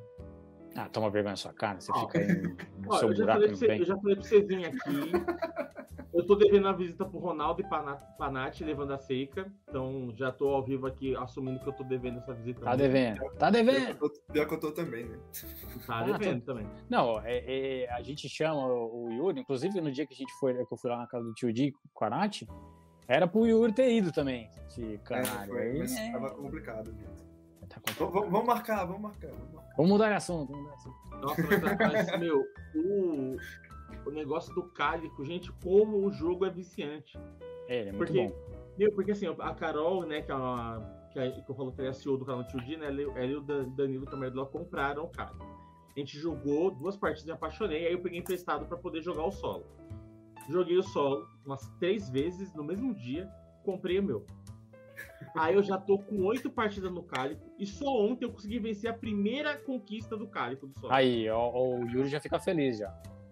[0.75, 1.79] Ah, toma vergonha na sua cara.
[1.81, 2.55] Você fica aí no
[2.89, 3.79] Ó, seu buraco pra você, vem.
[3.79, 5.11] eu já falei pra você vir aqui.
[6.13, 9.51] Eu tô devendo a visita pro Ronaldo e Pana- Panatti, levando a Seika.
[9.67, 12.61] Então já tô ao vivo aqui assumindo que eu tô devendo essa visita.
[12.61, 13.19] Tá devendo.
[13.37, 13.95] Tá devendo.
[13.97, 15.17] tô- Pior que eu tô também, né?
[15.85, 16.67] Tá Ah, devendo também.
[16.89, 20.53] Não, é, é, a gente chama o Yuri, inclusive no dia que a gente foi,
[20.65, 22.41] que eu fui lá na casa do tio Di com a Nath,
[23.07, 24.49] era pro Yuri ter ido também.
[24.75, 25.47] De É, caralho.
[25.51, 27.28] foi, aí mas é- tava complicado, gente.
[27.69, 29.73] Tá Vamos, vamos- vamos marcar, vamos marcar, vamos marcar.
[29.77, 30.51] Vamos mudar de assunto.
[30.51, 31.19] Vamos mudar de assunto.
[31.21, 32.43] Nossa, mas, mas, meu,
[32.75, 33.37] o,
[34.07, 37.17] o negócio do cálico, gente, como o jogo é viciante.
[37.67, 38.59] É, ele é muito Porque- bom.
[38.77, 40.79] Meu, porque assim, a Carol, né, que, é uma,
[41.11, 43.01] que, é- que eu falo que ela é CEO do canal Tio Di, né, ela,
[43.01, 45.45] ela e o Dan- Danilo, que é dela, compraram o cálico.
[45.95, 49.31] A gente jogou duas partidas, me apaixonei, aí eu peguei emprestado pra poder jogar o
[49.31, 49.65] solo.
[50.49, 53.29] Joguei o solo umas três vezes no mesmo dia,
[53.65, 54.25] comprei o meu.
[55.35, 58.89] Aí eu já tô com oito partidas no cálico, e só ontem eu consegui vencer
[58.89, 60.93] a primeira conquista do cálico do solo.
[60.93, 62.89] Aí, ó, ó, o Yuri já fica feliz já.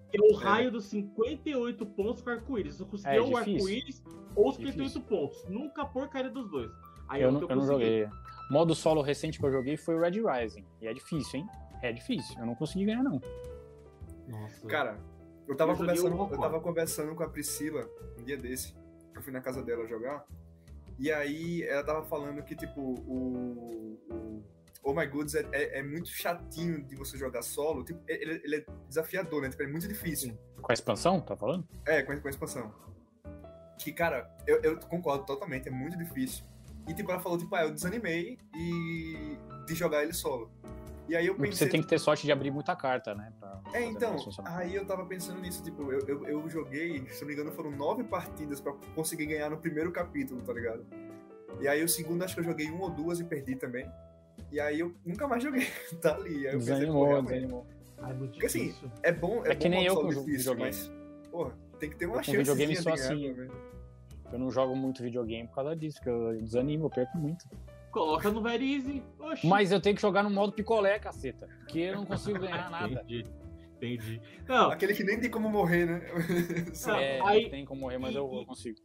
[0.09, 2.79] Que é o raio dos 58 pontos com arco-íris.
[2.79, 4.03] Eu consegui É, ou o arco-íris
[4.35, 5.01] ou os 58 Difícil.
[5.01, 5.43] pontos.
[5.49, 6.71] Nunca a porcaria dos dois.
[7.09, 8.05] Aí Eu, ontem não, eu não joguei.
[8.05, 10.65] O modo solo recente que eu joguei foi o Red Rising.
[10.81, 11.47] E é difícil, hein?
[11.81, 12.39] É difícil.
[12.39, 13.19] Eu não consegui ganhar, não.
[14.27, 14.67] Nossa.
[14.67, 14.97] Cara,
[15.47, 17.89] eu tava, Eu conversando, eu tava conversando com a Priscila
[18.19, 18.75] um dia desse.
[19.15, 20.25] Eu fui na casa dela jogar.
[20.99, 23.99] E aí ela tava falando que, tipo, o.
[24.09, 24.43] o
[24.83, 27.83] Oh My Goods é, é, é muito chatinho de você jogar solo.
[27.83, 29.49] Tipo, ele, ele é desafiador, né?
[29.49, 30.37] Tipo, é muito difícil.
[30.61, 31.67] Com a expansão, tá falando?
[31.85, 32.73] É, com a, com a expansão.
[33.77, 36.45] Que, cara, eu, eu concordo totalmente, é muito difícil.
[36.87, 39.37] E, tipo, ela falou, tipo, ah, eu desanimei e
[39.67, 40.49] de jogar ele solo.
[41.07, 41.53] E aí eu pensei.
[41.53, 43.31] você tem que ter sorte de abrir muita carta, né?
[43.39, 47.27] pra É, então, aí eu tava pensando nisso, tipo, eu, eu, eu joguei, se não
[47.27, 50.85] me engano, foram nove partidas pra conseguir ganhar no primeiro capítulo, tá ligado?
[51.61, 53.89] E aí o segundo acho que eu joguei uma ou duas e perdi também.
[54.51, 55.65] E aí eu nunca mais joguei,
[56.01, 56.45] tá ali.
[56.47, 57.65] Aí eu pensei, Desanimou, realmente, desanimou.
[58.17, 60.61] Muito Porque assim, é bom, é, É que bom nem eu com difícil, videogame.
[60.65, 60.91] mas,
[61.31, 63.49] porra, tem que ter uma Eu chance videogame de sou ganhar, assim.
[64.31, 67.47] Eu não jogo muito videogame por causa disso, que eu desanimo, eu perco muito.
[67.97, 69.03] Coloca no Very Easy.
[69.19, 69.47] Oxi.
[69.47, 71.47] Mas eu tenho que jogar no modo picolé, caceta.
[71.59, 73.01] Porque eu não consigo ganhar nada.
[73.03, 73.23] Entendi.
[73.75, 74.21] Entendi.
[74.47, 76.01] Não, Aquele que nem tem como morrer, né?
[76.99, 78.77] É, aí- tem como morrer, mas eu, eu consigo.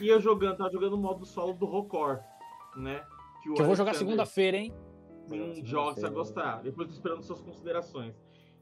[0.00, 2.20] e eu jogando, tava jogando o modo solo do Rocor,
[2.76, 3.02] né?
[3.48, 4.72] o Que eu vou jogar segunda-feira, hein?
[5.30, 6.62] Hum, joga, você vai gostar.
[6.62, 8.14] Depois tô esperando suas considerações.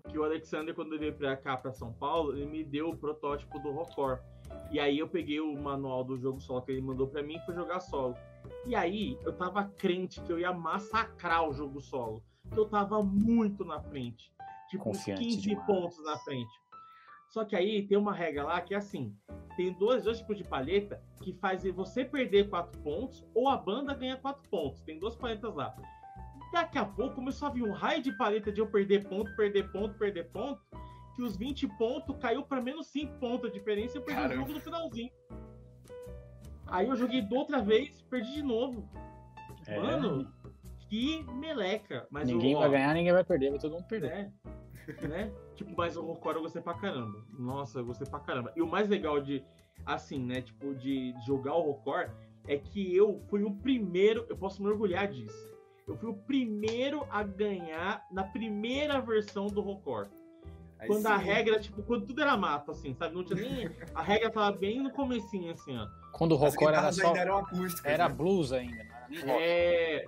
[0.08, 2.96] Que o Alexander, quando ele veio pra cá, pra São Paulo, ele me deu o
[2.96, 4.20] protótipo do Rocor.
[4.70, 7.40] E aí eu peguei o manual do jogo solo que ele mandou pra mim e
[7.46, 8.14] fui jogar solo.
[8.66, 12.22] E aí eu tava crente que eu ia massacrar o jogo solo.
[12.52, 14.32] Que eu tava muito na frente.
[14.68, 15.66] Tipo, uns Confiante 15 demais.
[15.66, 16.52] pontos na frente.
[17.28, 19.14] Só que aí tem uma regra lá que é assim:
[19.56, 23.94] tem dois, dois tipos de palheta que fazem você perder 4 pontos ou a banda
[23.94, 24.80] ganha 4 pontos.
[24.82, 25.74] Tem duas paletas lá.
[26.52, 29.70] Daqui a pouco começou a vir um raio de paleta de eu perder ponto, perder
[29.70, 30.60] ponto, perder ponto,
[31.14, 34.34] que os 20 pontos caiu para menos 5 pontos a diferença e eu perdi Caramba.
[34.34, 35.10] o jogo no finalzinho.
[36.70, 38.88] Aí eu joguei outra vez, perdi de novo.
[39.66, 39.78] É.
[39.78, 40.32] Mano,
[40.88, 42.06] que meleca.
[42.10, 44.10] Mas ninguém vai ganhar, ninguém vai perder, vai todo mundo perder.
[44.10, 45.32] É, né?
[45.54, 47.24] tipo, mas o Rockcore eu gostei pra caramba.
[47.38, 48.52] Nossa, eu gostei pra caramba.
[48.56, 49.44] E o mais legal de,
[49.84, 52.10] assim, né, tipo, de jogar o Rockcore
[52.46, 55.50] é que eu fui o primeiro, eu posso me orgulhar disso.
[55.86, 60.08] Eu fui o primeiro a ganhar na primeira versão do Rockcore.
[60.86, 61.08] quando sim.
[61.08, 63.14] a regra, tipo, quando tudo era mato, assim, sabe?
[63.14, 63.70] Não tinha nem.
[63.94, 65.86] A regra tava bem no comecinho, assim, ó.
[66.12, 67.14] Quando o Rockcore era só.
[67.84, 68.14] Era né?
[68.14, 69.42] blues ainda, não era rock.
[69.42, 70.04] É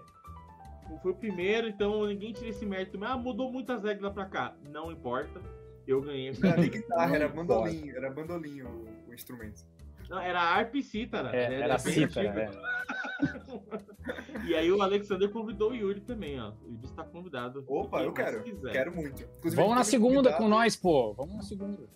[1.01, 2.99] foi o primeiro, então ninguém tira esse mérito.
[2.99, 4.55] Mas ah, mudou muitas regras pra cá.
[4.71, 5.41] Não importa.
[5.87, 6.33] Eu ganhei.
[6.33, 9.65] Não era nem guitarra, era bandolim, era bandolim o, o instrumento.
[10.09, 11.35] Não, era harp e cítara.
[11.35, 12.51] É, era, era cítara, é.
[14.47, 16.51] E aí o Alexander convidou o Yuri também, ó.
[16.65, 17.65] O Yuri está convidado.
[17.67, 18.43] Opa, eu quero.
[18.71, 19.23] Quero muito.
[19.23, 20.37] Inclusive, Vamos na segunda convidado.
[20.37, 21.15] com nós, pô.
[21.15, 21.89] Vamos na segunda.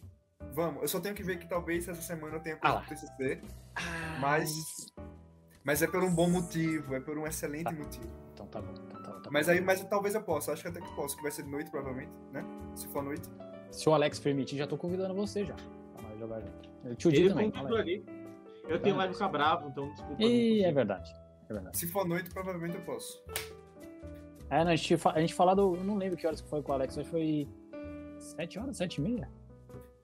[0.56, 0.80] Vamos.
[0.80, 3.42] Eu só tenho que ver que talvez essa semana eu tenha coisa ah TCC.
[3.74, 4.86] Ah, mas...
[5.62, 7.72] Mas é por um bom motivo, é por um excelente tá.
[7.72, 8.08] motivo.
[8.32, 8.72] Então tá bom.
[8.72, 11.22] Então tá, tá mas aí, mas talvez eu possa, acho que até que posso, que
[11.22, 12.42] vai ser de noite, provavelmente, né?
[12.74, 13.28] Se for noite.
[13.70, 15.56] Se o Alex permitir, já tô convidando você já.
[15.96, 16.70] Pra jogar junto.
[16.84, 17.52] Eu te Ele também.
[17.78, 18.06] Ali.
[18.66, 20.22] Eu tenho live ficar bravo, então desculpa.
[20.22, 21.12] E é verdade.
[21.50, 21.76] é verdade.
[21.76, 23.22] Se for noite, provavelmente eu posso.
[24.48, 26.74] É, a gente, a gente falado, eu não lembro que horas que foi com o
[26.74, 27.46] Alex, mas foi
[28.18, 29.28] 7 horas, 7 e meia?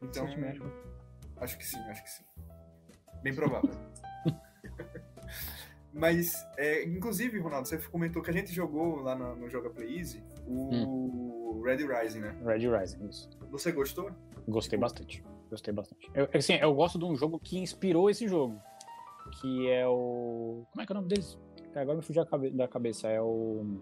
[0.03, 0.73] Então, 7 meia, acho.
[1.39, 2.25] acho que sim, acho que sim.
[3.23, 3.71] Bem provável.
[5.93, 9.99] Mas, é, inclusive, Ronaldo, você comentou que a gente jogou lá no, no Joga Play
[9.99, 11.63] Easy o hum.
[11.63, 12.37] Red Rising, né?
[12.45, 13.29] Red Rising, isso.
[13.51, 14.11] Você gostou?
[14.49, 15.23] Gostei bastante.
[15.51, 16.11] Gostei bastante.
[16.15, 18.59] Eu, assim, eu gosto de um jogo que inspirou esse jogo.
[19.41, 20.65] Que é o.
[20.73, 21.39] Como é que é o nome deles?
[21.75, 22.25] Agora me fugiu
[22.55, 23.09] da cabeça.
[23.09, 23.79] É o.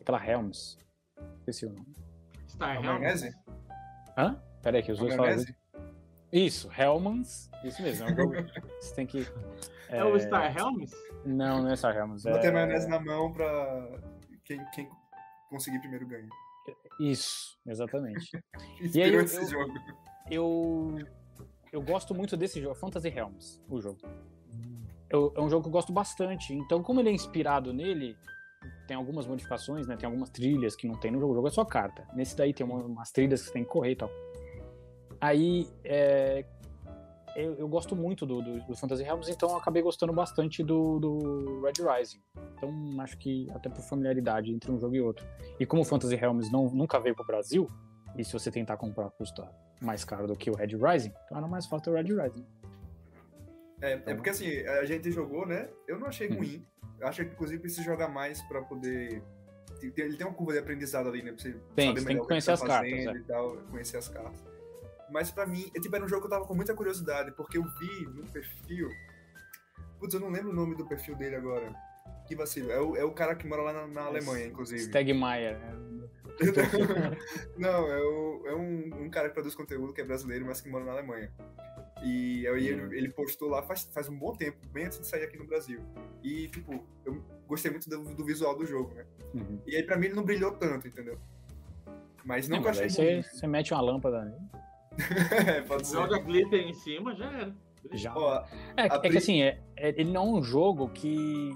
[0.00, 0.78] Aquela Helms.
[1.40, 1.94] Esqueci o nome.
[2.48, 3.22] Star Helms?
[4.16, 4.40] Hã?
[4.62, 5.44] Pera aí, que os dois falam.
[6.32, 7.50] Isso, Helmans.
[7.62, 8.08] Isso mesmo.
[8.08, 8.34] É um jogo.
[8.80, 9.26] Você tem que.
[9.88, 10.90] É, é o Star Helms?
[11.24, 12.24] Não, não é Star Helms.
[12.24, 12.38] Não é...
[12.38, 13.98] ter maionese na mão pra
[14.44, 14.88] quem, quem
[15.50, 16.28] conseguir primeiro ganha.
[16.98, 18.30] Isso, exatamente.
[18.94, 19.74] e aí eu, esse eu, jogo.
[20.30, 20.98] Eu,
[21.72, 23.98] eu gosto muito desse jogo, Fantasy Helms, o jogo.
[25.10, 26.54] Eu, é um jogo que eu gosto bastante.
[26.54, 28.16] Então, como ele é inspirado nele,
[28.86, 29.96] tem algumas modificações, né?
[29.96, 31.32] Tem algumas trilhas que não tem no jogo.
[31.32, 32.06] O jogo é só carta.
[32.14, 34.10] Nesse daí tem umas trilhas que você tem que correr e tal.
[35.22, 36.44] Aí, é,
[37.36, 40.98] eu, eu, gosto muito do, do, do, Fantasy Realms, então eu acabei gostando bastante do,
[40.98, 42.20] do Red Rising.
[42.56, 45.24] Então acho que até por familiaridade entre um jogo e outro.
[45.60, 47.70] E como o Fantasy Realms não, nunca veio pro Brasil,
[48.18, 49.48] e se você tentar comprar custa
[49.80, 52.44] mais caro do que o Red Rising, então era mais fácil o Red Rising.
[53.80, 55.68] É, então, é porque assim, a gente jogou, né?
[55.86, 56.38] Eu não achei hum.
[56.38, 56.66] ruim.
[56.98, 59.22] Eu acho que inclusive precisa jogar mais para poder.
[59.80, 61.30] Ele tem uma curva de aprendizado ali, né?
[61.30, 63.06] Pra você tem, saber você tem que conhecer que tá as cartas.
[63.06, 63.12] É.
[63.12, 64.51] E tal, conhecer as cartas.
[65.12, 67.58] Mas para mim, é, tipo, era um jogo que eu tava com muita curiosidade, porque
[67.58, 68.88] eu vi no perfil.
[69.98, 71.72] Putz, eu não lembro o nome do perfil dele agora.
[72.26, 72.70] Que vacilo.
[72.70, 74.80] É o, é o cara que mora lá na, na Alemanha, inclusive.
[74.80, 75.58] Stegmaier.
[77.58, 80.68] não, é, o, é um, um, cara que produz conteúdo que é brasileiro, mas que
[80.68, 81.30] mora na Alemanha.
[82.02, 85.22] E aí ele, ele, postou lá faz, faz um bom tempo, bem antes de sair
[85.22, 85.80] aqui no Brasil.
[86.22, 89.04] E, tipo, eu gostei muito do, do visual do jogo, né?
[89.34, 89.60] Uhum.
[89.66, 91.18] E aí pra mim ele não brilhou tanto, entendeu?
[92.24, 94.34] Mas não, achei você, você mete uma lâmpada ali.
[95.68, 97.54] Pode Joga glitter em cima, já era.
[97.92, 98.14] Já.
[98.76, 101.50] é, é, que assim, é, é, ele não é um jogo que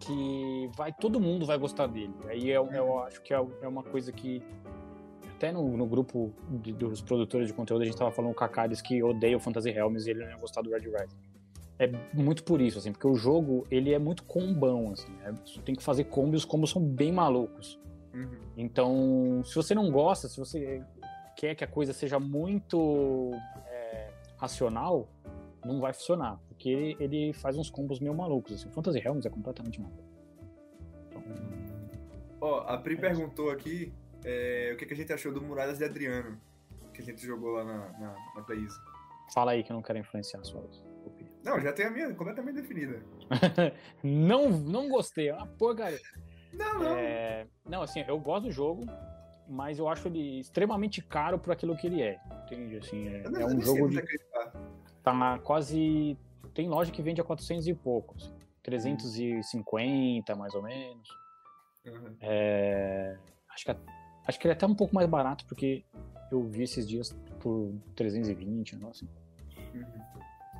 [0.00, 2.12] que vai todo mundo vai gostar dele.
[2.26, 2.98] Aí eu, eu uhum.
[3.00, 4.42] acho que é, é uma coisa que
[5.36, 8.80] até no, no grupo de, dos produtores de conteúdo a gente tava falando o Kakaris
[8.80, 11.16] que odeia o Fantasy Realms e ele não ia gostar do Red Rising.
[11.78, 15.34] É muito por isso, assim, porque o jogo ele é muito combão, assim, né?
[15.64, 17.80] tem que fazer combos, os combos são bem malucos.
[18.14, 18.30] Uhum.
[18.56, 20.84] Então, se você não gosta, se você
[21.44, 23.32] quer que a coisa seja muito
[23.66, 25.06] é, racional,
[25.64, 26.40] não vai funcionar.
[26.48, 28.54] Porque ele, ele, faz uns combos meio malucos.
[28.54, 28.68] Assim.
[28.68, 30.02] O Fantasy Realms é completamente maluco.
[31.08, 31.22] Então,
[32.40, 33.92] Ó, a Pri é perguntou aqui
[34.24, 36.40] é, o que, que, a gente achou do Muralhas de Adriano,
[36.94, 38.44] que a gente jogou lá na, na, na.
[39.32, 40.62] Fala aí que eu não quero influenciar a sua
[41.04, 41.34] opinião.
[41.44, 43.02] Não, já tem a minha completamente definida.
[44.02, 46.00] não, não gostei, é uma porcaria.
[46.52, 46.96] Não, não.
[46.96, 48.86] É, não, assim, eu gosto do jogo,
[49.48, 52.20] mas eu acho ele extremamente caro por aquilo que ele é.
[52.44, 52.76] Entende?
[52.76, 54.02] Assim, é, é um jogo de.
[55.02, 56.16] Tá quase.
[56.54, 58.32] Tem loja que vende a 400 e poucos.
[58.62, 61.08] 350, mais ou menos.
[61.84, 62.16] Uhum.
[62.20, 63.16] É,
[63.50, 63.76] acho, que,
[64.26, 65.84] acho que ele é até um pouco mais barato, porque
[66.32, 69.08] eu vi esses dias por 320, um assim.
[69.74, 69.84] Uhum.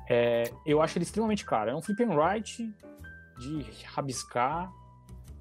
[0.07, 1.71] É, eu acho ele extremamente caro.
[1.71, 2.71] É um flip and write
[3.39, 4.71] de rabiscar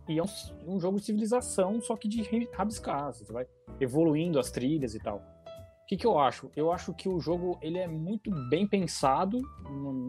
[0.09, 3.13] e é um, um, jogo de civilização, só que de rabiscar.
[3.13, 3.47] Você vai
[3.81, 5.17] evoluindo as trilhas e tal.
[5.17, 6.51] O que, que eu acho?
[6.57, 9.41] Eu acho que o jogo ele é muito bem pensado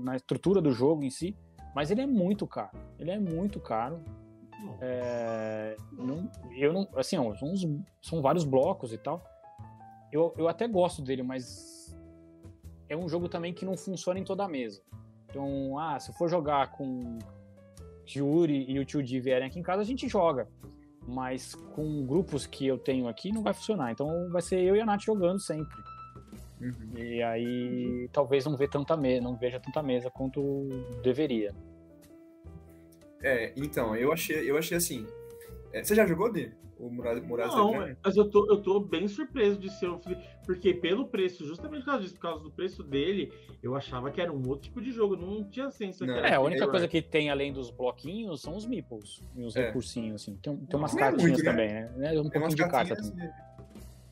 [0.04, 1.36] na estrutura do jogo em si,
[1.74, 2.78] mas ele é muito caro.
[2.98, 4.02] Ele é muito caro.
[4.82, 7.66] É, não, eu não, assim, ó, são, uns,
[8.02, 9.24] são, vários blocos e tal.
[10.12, 11.96] Eu, eu até gosto dele, mas
[12.88, 14.82] é um jogo também que não funciona em toda a mesa.
[15.30, 17.20] Então, ah, se eu for jogar com
[18.08, 20.48] Yuri e o tio Di vierem aqui em casa, a gente joga.
[21.08, 23.92] Mas com grupos que eu tenho aqui, não vai funcionar.
[23.92, 25.78] Então vai ser eu e a Nath jogando sempre.
[26.60, 26.98] Uhum.
[26.98, 30.68] E aí talvez não, vê tanta mesa, não veja tanta mesa quanto
[31.04, 31.54] deveria.
[33.22, 35.06] É, então, eu achei, eu achei assim.
[35.74, 39.70] É, você já jogou de o Não, mas eu tô, eu tô bem surpreso de
[39.70, 40.00] ser um
[40.46, 43.32] porque pelo preço, justamente por causa disso, por causa do preço dele,
[43.64, 46.04] eu achava que era um outro tipo de jogo, não tinha senso.
[46.06, 49.68] É, a única coisa que tem além dos bloquinhos são os meeples e os é.
[49.68, 50.36] recursinhos, assim.
[50.38, 51.92] Tem, tem umas não é cartinhas é muito, também, né?
[51.96, 52.20] né?
[52.20, 53.30] Um pouquinho de carta também.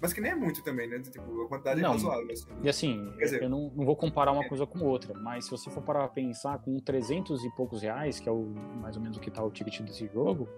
[0.03, 0.99] Mas que nem é muito também, né?
[0.99, 2.29] Tipo, a quantidade é não, é razoável.
[2.29, 2.47] Assim.
[2.61, 4.49] E assim, dizer, eu não, não, vou comparar uma é.
[4.49, 8.19] coisa com outra, mas se você for parar pra pensar com 300 e poucos reais,
[8.19, 8.43] que é o,
[8.81, 10.49] mais ou menos o que tá o ticket desse jogo,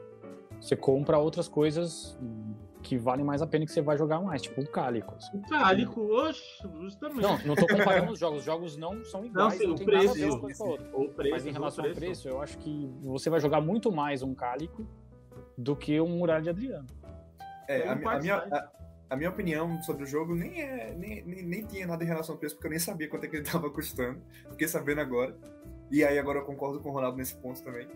[0.59, 2.17] você compra outras coisas
[2.85, 5.15] que valem mais a pena que você vai jogar mais, tipo o Cálico.
[5.15, 5.37] Assim.
[5.37, 7.21] O Cálico, oxe, justamente.
[7.21, 9.85] Não, não tô comparando os jogos, os jogos não são iguais, não, sim, não tem
[9.85, 11.01] preço, nada a ver com.
[11.01, 11.99] O preço, Mas em relação preço.
[11.99, 14.87] ao preço, eu acho que você vai jogar muito mais um Cálico
[15.57, 16.87] do que um Muralha de Adriano.
[17.67, 18.71] É, a, a, minha, a,
[19.09, 22.35] a minha opinião sobre o jogo nem, é, nem, nem, nem, tinha nada em relação
[22.35, 24.21] ao preço, porque eu nem sabia quanto é que ele estava custando.
[24.51, 25.35] Fiquei sabendo agora.
[25.89, 27.87] E aí agora eu concordo com o Ronaldo nesse ponto também.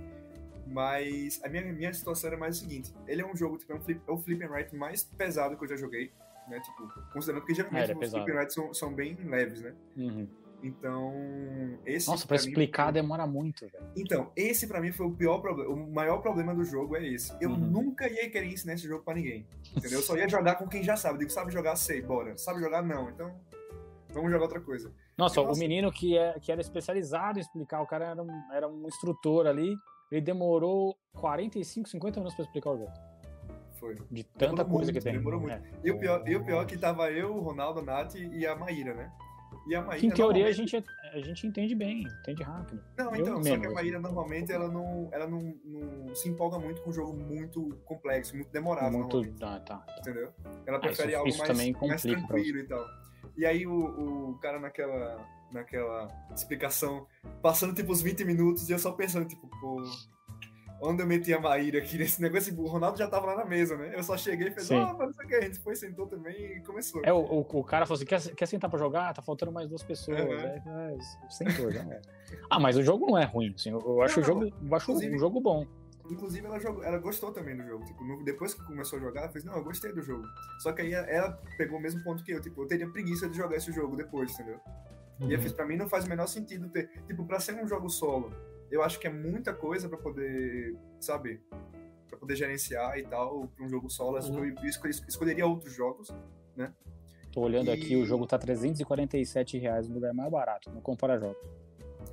[0.70, 3.76] Mas a minha, minha situação era mais o seguinte: ele é um jogo, tipo, é
[3.76, 6.12] um flip, é o flip and write mais pesado que eu já joguei.
[6.48, 6.60] Né?
[6.60, 9.74] Tipo, considerando que geralmente é, os flip and writes são, são bem leves, né?
[9.98, 10.28] Uhum.
[10.62, 11.14] Então,
[11.86, 12.08] esse.
[12.08, 13.84] Nossa, pra, pra explicar mim, demora muito, velho.
[13.96, 15.72] Então, esse para mim foi o pior problema.
[15.72, 17.34] O maior problema do jogo é esse.
[17.40, 17.58] Eu uhum.
[17.58, 19.48] nunca ia querer ensinar esse jogo para ninguém.
[19.76, 20.00] Entendeu?
[20.00, 21.16] Eu só ia jogar com quem já sabe.
[21.16, 22.38] Eu digo, sabe jogar, sei, bora.
[22.38, 23.10] Sabe jogar, não.
[23.10, 23.34] Então,
[24.10, 24.92] vamos jogar outra coisa.
[25.18, 28.68] Nossa, o menino que, é, que era especializado em explicar, o cara era um, era
[28.68, 29.76] um instrutor ali.
[30.12, 32.92] Ele demorou 45, 50 minutos para explicar o jogo.
[33.80, 33.96] Foi.
[34.12, 35.14] De tanta demorou coisa muito, que tem.
[35.14, 35.54] Demorou muito.
[35.54, 35.62] É.
[35.84, 38.46] E, o pior, e o pior é que tava eu, o Ronaldo, a Nath e
[38.46, 39.12] a Maíra, né?
[39.68, 40.00] E a Maíra.
[40.00, 40.84] Que em teoria a, gente,
[41.14, 42.84] a gente entende bem, entende rápido.
[42.98, 43.62] Não, então, eu só menos.
[43.62, 47.14] que a Maíra normalmente ela não, ela não, não se empolga muito com um jogo
[47.14, 48.98] muito complexo, muito demorado.
[48.98, 49.22] Muito.
[49.42, 49.96] Ah, tá, tá.
[50.00, 50.34] Entendeu?
[50.66, 52.86] Ela ah, prefere ah, isso, algo isso mais, mais tranquilo e tal.
[53.38, 57.06] E aí o, o cara naquela naquela explicação,
[57.42, 59.82] passando tipo uns 20 minutos e eu só pensando, tipo, pô,
[60.82, 63.78] onde eu meti a Maíra aqui nesse negócio, o Ronaldo já tava lá na mesa,
[63.78, 63.92] né?
[63.94, 66.62] Eu só cheguei e falei, ah, mas isso aqui, a gente foi, sentou também e
[66.62, 67.02] começou.
[67.04, 69.14] É, o, o, o cara falou assim, quer, quer sentar pra jogar?
[69.14, 70.20] Tá faltando mais duas pessoas.
[70.20, 70.34] Uhum.
[70.34, 70.62] É,
[70.94, 70.98] é,
[71.30, 72.02] sentou, já é.
[72.50, 74.76] Ah, mas o jogo não é ruim, assim, eu, eu acho, não, o, jogo, eu
[74.76, 75.66] acho o jogo bom.
[76.10, 77.86] Inclusive, ela, jogou, ela gostou também do jogo.
[77.86, 80.24] Tipo, no, depois que começou a jogar, ela fez, não, eu gostei do jogo.
[80.60, 82.42] Só que aí ela pegou o mesmo ponto que eu.
[82.42, 84.60] Tipo, eu teria preguiça de jogar esse jogo depois, entendeu?
[85.20, 85.30] Uhum.
[85.30, 86.90] E eu fiz, pra mim não faz o menor sentido ter.
[87.06, 88.32] Tipo, pra ser um jogo solo,
[88.72, 91.42] eu acho que é muita coisa pra poder, sabe?
[92.08, 94.18] Pra poder gerenciar e tal, pra um jogo solo.
[94.20, 94.46] Uhum.
[94.46, 94.70] Eu,
[95.08, 96.10] escolheria outros jogos,
[96.56, 96.74] né?
[97.32, 97.74] Tô olhando e...
[97.74, 101.38] aqui, o jogo tá 347 reais no lugar mais barato, não compara jogos.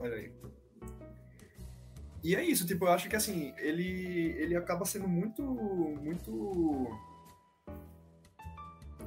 [0.01, 0.33] Olha aí.
[2.23, 5.43] E é isso, tipo, eu acho que assim, ele, ele acaba sendo muito.
[5.43, 6.91] muito.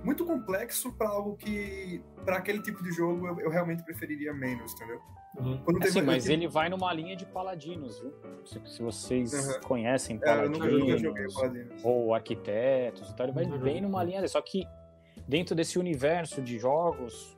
[0.03, 2.01] Muito complexo para algo que.
[2.23, 5.01] para aquele tipo de jogo eu, eu realmente preferiria menos, entendeu?
[5.37, 5.61] Uhum.
[5.81, 8.13] Assim, mas ele vai numa linha de paladinos, viu?
[8.45, 9.61] Se, se vocês uhum.
[9.61, 13.59] conhecem paladinos, é, eu nunca, nunca paladinos, ou arquitetos e tal, ele vai uhum.
[13.59, 14.27] bem numa linha.
[14.27, 14.65] Só que
[15.27, 17.35] dentro desse universo de jogos,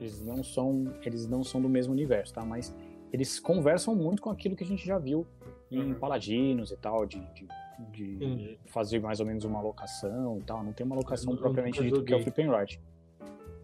[0.00, 2.44] eles não são, eles não são do mesmo universo, tá?
[2.44, 2.74] Mas
[3.12, 5.26] eles conversam muito com aquilo que a gente já viu
[5.70, 5.94] em uhum.
[5.94, 7.46] Paladinos e tal, de, de,
[7.90, 10.62] de fazer mais ou menos uma locação e tal.
[10.62, 12.80] Não tem uma locação eu propriamente dito que é o Flip and Write.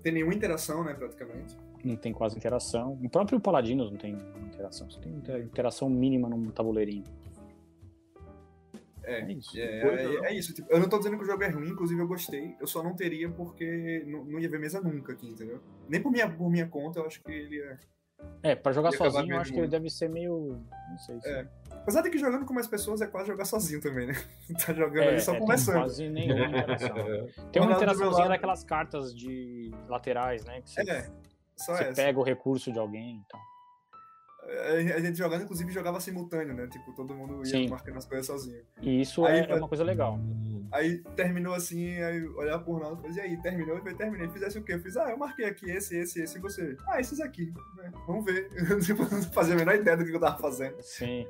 [0.03, 1.57] Tem nenhuma interação, né, praticamente.
[1.83, 2.99] Não tem quase interação.
[3.03, 4.91] O próprio Paladinos não tem interação.
[4.91, 5.13] Você tem
[5.43, 7.05] interação mínima num tabuleirinho.
[9.03, 9.59] É, é isso.
[9.59, 10.55] É, é, é isso.
[10.55, 12.57] Tipo, eu não tô dizendo que o jogo é ruim, inclusive eu gostei.
[12.59, 15.61] Eu só não teria porque não, não ia ver mesa nunca aqui, entendeu?
[15.89, 17.79] Nem por minha, por minha conta eu acho que ele é
[18.43, 20.61] é, pra jogar sozinho eu acho que ele deve ser meio.
[20.91, 21.29] Não sei se.
[21.29, 21.49] É.
[21.85, 24.15] Apesar de que jogando com mais pessoas é quase jogar sozinho também, né?
[24.67, 25.75] tá jogando é, ali só é, conversando.
[25.75, 26.97] Tem quase nenhuma interação.
[27.53, 30.63] tem uma interaçãozinha daquelas cartas de laterais, né?
[30.63, 31.11] Que você, é,
[31.55, 33.39] só você pega o recurso de alguém e então.
[33.39, 33.54] tal.
[34.97, 36.67] A gente jogando, inclusive, jogava simultâneo, né?
[36.67, 37.69] Tipo, todo mundo ia Sim.
[37.69, 38.63] marcando as coisas sozinho.
[38.83, 40.19] E isso Aí é, é vai- uma coisa legal.
[40.73, 43.77] Aí terminou assim, aí olhava por nós e falei, e aí, terminou?
[43.77, 44.29] Eu falei, terminei.
[44.29, 44.75] Fizesse o quê?
[44.75, 46.77] Eu fiz, ah, eu marquei aqui esse, esse, esse, e você.
[46.89, 47.53] Ah, esses aqui.
[47.77, 47.91] né?
[48.07, 48.49] Vamos ver.
[48.85, 50.77] tipo, não fazia a menor ideia do que eu tava fazendo.
[50.83, 51.27] Sim.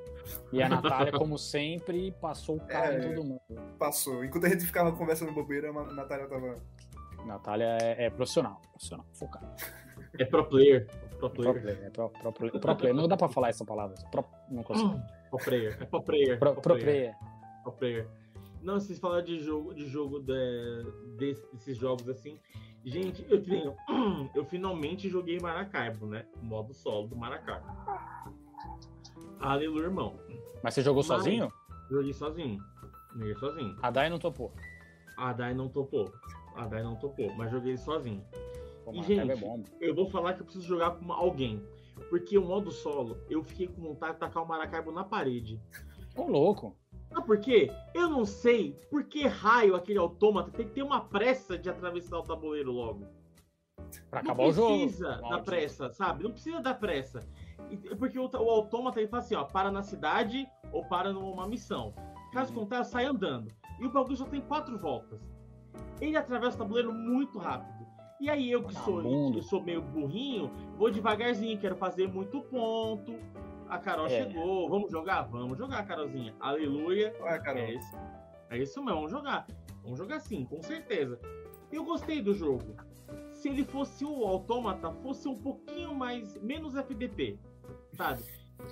[0.51, 3.01] E a Natália, como sempre, passou o carro em É.
[3.15, 3.41] todo mundo.
[3.79, 4.25] Passou.
[4.25, 6.59] Enquanto a gente ficava conversando bobeira, a Natália tava.
[7.27, 9.55] Natália é, é profissional, profissional, focada.
[10.19, 10.87] É pro player.
[11.19, 11.63] Pro Pro player.
[11.63, 12.61] player, é pro, pro player.
[12.61, 12.95] Pro player.
[12.95, 13.95] Não dá pra falar essa palavra.
[14.11, 15.01] Pro, não consigo.
[15.31, 15.77] Pro player.
[15.81, 16.39] É pro player.
[16.39, 17.15] Pro, pro player.
[17.63, 18.09] Pro player.
[18.63, 20.87] Não, vocês falaram de jogo, de jogo de-
[21.19, 22.39] desse- desses jogos assim.
[22.85, 23.75] Gente, eu tenho.
[24.35, 26.27] Eu finalmente joguei Maracaibo, né?
[26.43, 27.65] O modo solo do Maracaibo.
[29.41, 30.15] Aleluia, irmão.
[30.63, 31.53] Mas você jogou Mas- sozinho?
[31.91, 32.59] Joguei sozinho.
[33.15, 33.77] Joguei sozinho.
[33.83, 34.53] A Dai não topou.
[35.17, 36.13] A Dai não topou.
[36.57, 38.25] A Dai não topou, mas joguei sozinho.
[38.85, 39.63] Pô, E, é gente, bom.
[39.81, 41.63] Eu vou falar que eu preciso jogar com alguém.
[42.11, 45.61] Porque o modo solo, eu fiquei com vontade de tacar o Maracaibo na parede.
[46.17, 46.77] Ô, louco.
[47.13, 47.71] Sabe por quê?
[47.95, 52.19] Eu não sei por que raio aquele autômata tem que ter uma pressa de atravessar
[52.19, 53.07] o tabuleiro logo.
[54.11, 54.69] Pra não acabar o jogo.
[54.79, 56.25] precisa da pressa, sabe?
[56.25, 57.21] Não precisa da pressa.
[57.99, 61.95] Porque o, o autômata ele fala assim, ó, para na cidade ou para numa missão.
[62.33, 62.61] Caso Uhum.
[62.61, 63.49] contrário, sai andando.
[63.81, 65.21] E o bagulho só tem quatro voltas.
[66.01, 67.84] Ele atravessa o tabuleiro muito rápido.
[68.21, 69.03] E aí eu que sou,
[69.35, 73.15] eu sou meio burrinho, vou devagarzinho, quero fazer muito ponto.
[73.69, 74.11] A Carol É.
[74.11, 75.23] chegou, vamos jogar?
[75.23, 76.35] Vamos jogar, Carolzinha.
[76.39, 77.15] Aleluia.
[77.21, 77.63] Ué, Carol.
[77.63, 77.97] É isso.
[78.51, 79.47] É isso mesmo, vamos jogar.
[79.83, 81.19] Vamos jogar sim, com certeza.
[81.73, 82.77] Eu gostei do jogo.
[83.33, 86.41] Se ele fosse o autômata, fosse um pouquinho mais.
[86.41, 87.39] menos FDP,
[87.93, 88.23] sabe?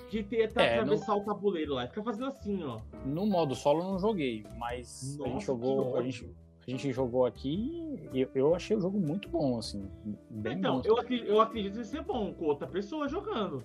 [0.09, 1.85] De ter até É, atravessar o tabuleiro lá.
[1.87, 2.79] Fica fazendo assim, ó.
[3.05, 5.97] No modo solo eu não joguei, mas a Nossa, gente jogou.
[5.97, 6.33] A gente,
[6.67, 9.89] a gente jogou aqui e eu, eu achei o jogo muito bom, assim.
[10.29, 10.81] Bem Então, bom.
[10.85, 13.63] eu acredito, eu acredito ser bom com outra pessoa jogando.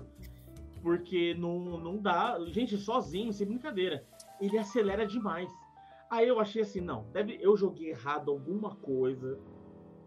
[0.83, 2.39] Porque não, não dá.
[2.49, 4.05] Gente, sozinho, sem brincadeira.
[4.41, 5.51] Ele acelera demais.
[6.11, 9.39] Aí eu achei assim, não, deve, eu joguei errado alguma coisa.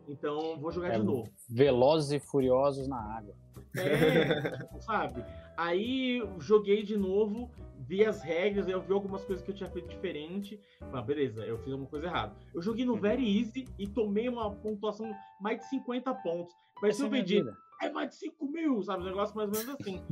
[0.07, 1.29] Então vou jogar É, de novo.
[1.49, 3.35] Velozes e Furiosos na água.
[3.77, 5.23] É, sabe?
[5.61, 9.89] Aí joguei de novo, vi as regras, eu vi algumas coisas que eu tinha feito
[9.89, 10.59] diferente.
[10.91, 12.35] Mas beleza, eu fiz alguma coisa errada.
[12.51, 16.51] Eu joguei no Very Easy e tomei uma pontuação mais de 50 pontos.
[16.81, 17.55] Mas se é eu pedi, vida.
[17.79, 19.03] é mais de 5 mil, sabe?
[19.03, 20.03] Um negócio mais ou menos assim.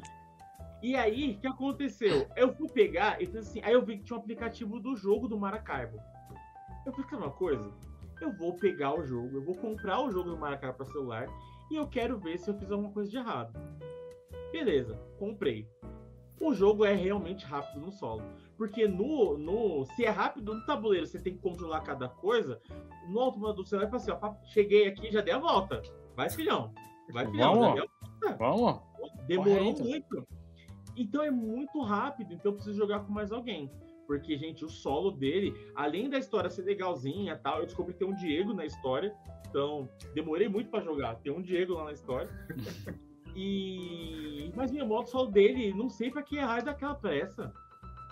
[0.83, 2.27] E aí, o que aconteceu?
[2.35, 5.27] Eu fui pegar, e fiz assim, aí eu vi que tinha um aplicativo do jogo
[5.27, 5.97] do Maracaibo.
[6.85, 7.73] Eu falei, uma coisa,
[8.21, 11.27] eu vou pegar o jogo, eu vou comprar o jogo do Maracaibo para celular
[11.71, 13.51] e eu quero ver se eu fiz alguma coisa de errado.
[14.51, 15.67] Beleza, comprei.
[16.41, 18.23] O jogo é realmente rápido no solo.
[18.57, 19.85] Porque no, no.
[19.95, 22.61] Se é rápido no tabuleiro, você tem que controlar cada coisa.
[23.09, 25.81] No automático do celular, fala assim: ó, cheguei aqui, já dei a volta.
[26.15, 26.73] Vai, filhão.
[27.11, 27.55] Vai, filhão.
[27.55, 27.79] Vamos.
[28.23, 28.81] Já Vamos?
[29.27, 29.83] Demorou Correto.
[29.83, 30.27] muito.
[30.95, 33.71] Então é muito rápido, então eu preciso jogar com mais alguém.
[34.05, 37.99] Porque, gente, o solo dele, além da história ser legalzinha e tal, eu descobri que
[37.99, 39.15] tem um Diego na história.
[39.47, 41.15] Então, demorei muito pra jogar.
[41.17, 42.29] Tem um Diego lá na história.
[43.39, 44.51] E.
[44.55, 47.53] Mas minha moto solo dele, não sei pra que raio daquela pressa.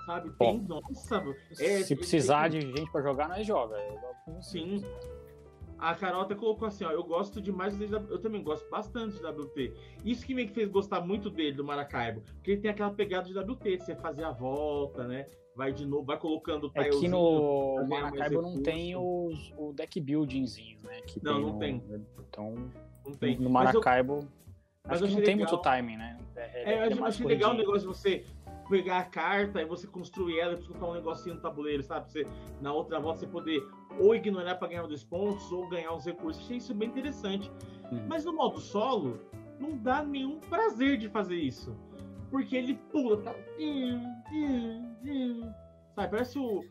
[0.06, 0.32] Sabe?
[0.40, 0.60] Tem.
[0.62, 1.22] Nossa,
[1.60, 3.76] é, Se precisar de gente pra jogar, nós joga.
[4.28, 4.60] Você.
[4.60, 4.84] Sim.
[5.80, 9.74] A Carol até colocou assim, ó, eu gosto demais eu também gosto bastante de WT.
[10.04, 13.38] Isso que me fez gostar muito dele, do Maracaibo, porque ele tem aquela pegada de
[13.38, 15.28] WT, você fazer a volta, né?
[15.56, 19.72] Vai de novo, vai colocando o É que tilezinho no Maracaibo não tem os, o
[19.74, 21.00] deck buildingzinho, né?
[21.02, 21.84] Que Não, tem não no- tem.
[22.28, 22.56] Então,
[23.06, 23.38] Não tem.
[23.40, 24.28] no Maracaibo,
[24.88, 25.52] mas acho que não tem legal.
[25.52, 26.18] muito timing, né?
[26.36, 28.26] É, É, ele eu achei, mais achei legal o negócio de você
[28.70, 32.12] pegar a carta e você construir ela e colocar um negocinho no tabuleiro, sabe?
[32.12, 32.26] Você,
[32.62, 33.62] na outra volta você poder
[34.00, 36.44] ou ignorar para ganhar os pontos ou ganhar os recursos.
[36.44, 37.52] Achei isso bem interessante.
[37.92, 38.06] Uhum.
[38.08, 39.20] Mas no modo solo,
[39.60, 41.76] não dá nenhum prazer de fazer isso.
[42.30, 43.34] Porque ele pula, tá?
[45.96, 46.64] Sabe, parece o.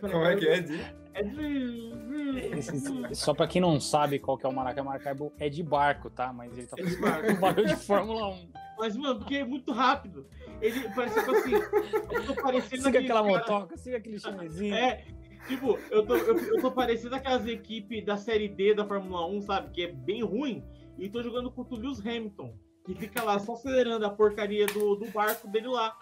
[0.00, 0.80] Como é que é, Di?
[0.80, 1.00] é?
[3.14, 6.08] Só pra quem não sabe qual que é o Maracaibo, o Maracaibo é de barco,
[6.10, 6.32] tá?
[6.32, 7.30] Mas ele tá É de fazendo barco.
[7.32, 8.48] um barulho de Fórmula 1.
[8.78, 10.26] Mas, mano, porque é muito rápido.
[10.62, 11.52] Ele parece tipo assim.
[11.54, 14.74] Eu tô parecendo Siga aquela cara- motoca, siga aquele chinesinho.
[14.74, 15.04] É,
[15.48, 19.42] tipo, eu tô, eu, eu tô parecendo aquelas equipes da série D da Fórmula 1,
[19.42, 19.70] sabe?
[19.72, 20.64] Que é bem ruim.
[20.98, 24.96] E tô jogando contra o Lewis Hamilton, que fica lá só acelerando a porcaria do,
[24.96, 25.94] do barco dele lá.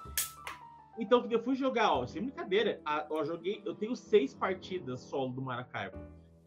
[0.98, 2.80] Então, eu fui jogar, ó, sem brincadeira.
[2.84, 5.96] A, ó, joguei, eu tenho seis partidas solo do Maracaibo.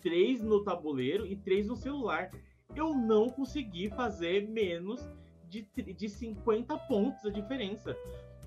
[0.02, 2.32] Três no tabuleiro e três no celular.
[2.76, 5.02] Eu não consegui fazer menos
[5.48, 5.62] de,
[5.94, 7.96] de 50 pontos a diferença.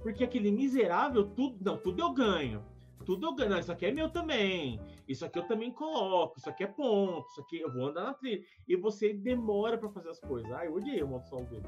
[0.03, 1.57] Porque aquele miserável, tudo.
[1.65, 2.63] Não, tudo eu ganho.
[3.07, 3.51] Tudo eu ganho.
[3.51, 4.79] Não, isso aqui é meu também.
[5.09, 6.39] Isso aqui eu também coloco.
[6.39, 7.27] Isso aqui é ponto.
[7.31, 8.45] Isso aqui eu vou andar na trilha.
[8.69, 10.51] E você demora pra fazer as coisas.
[10.53, 11.67] Ah, eu odiei o modo solo dele.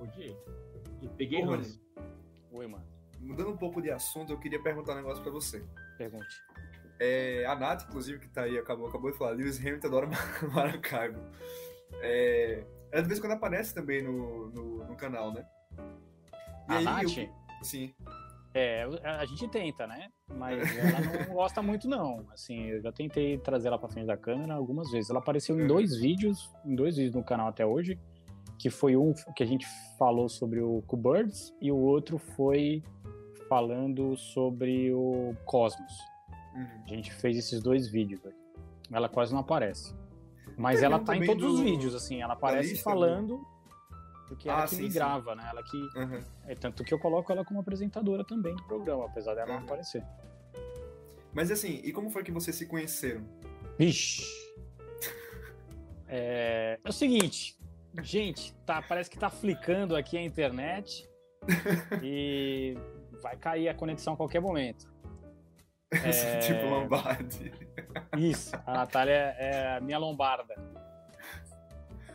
[0.00, 0.36] Odiei.
[1.00, 1.80] E peguei ranço.
[2.50, 2.91] Oi, mano.
[3.22, 5.64] Mudando um pouco de assunto, eu queria perguntar um negócio pra você.
[5.96, 6.34] Pergunte.
[7.00, 10.44] É, a Nath, inclusive, que tá aí, acabou, acabou de falar, Lewis Hamilton adora Mar-
[10.52, 11.18] Maracaibo.
[12.00, 15.44] É, ela de vez em quando aparece também no, no, no canal, né?
[16.68, 17.16] E A aí, Nath?
[17.18, 17.28] eu-
[17.64, 17.94] sim.
[18.54, 20.10] É, a gente tenta, né?
[20.36, 22.26] Mas ela não gosta muito, não.
[22.30, 25.08] Assim, eu já tentei trazer ela pra frente da câmera algumas vezes.
[25.08, 25.68] Ela apareceu em Uhum.
[25.68, 27.98] dois vídeos, em dois vídeos no canal até hoje,
[28.58, 29.66] que foi um que a gente
[29.98, 32.82] falou sobre o Q-Birds e o outro foi
[33.52, 35.92] falando sobre o Cosmos.
[36.54, 36.84] Uhum.
[36.86, 38.24] A gente fez esses dois vídeos.
[38.24, 38.32] aí.
[38.90, 39.94] Ela quase não aparece.
[40.56, 42.22] Mas Teve ela um tá em todos os do- vídeos, assim.
[42.22, 43.46] Ela aparece falando,
[44.26, 44.94] porque ela Ah, que sim, me sim.
[44.94, 45.46] grava, né?
[45.50, 46.22] Ela que Uhum.
[46.46, 49.64] é tanto que eu coloco ela como apresentadora também do programa, apesar dela não Uhum.
[49.64, 50.02] aparecer.
[51.34, 53.22] Mas assim, e como foi que vocês se conheceram?
[53.78, 54.22] Vixe.
[56.08, 57.58] É, é o seguinte,
[58.02, 61.08] gente, tá, parece que tá flicando aqui a internet
[62.02, 62.76] e
[63.20, 64.90] vai cair a conexão a qualquer momento.
[65.92, 67.52] É, tipo Lombardi.
[68.16, 70.54] Isso, a Natália é a minha lombarda.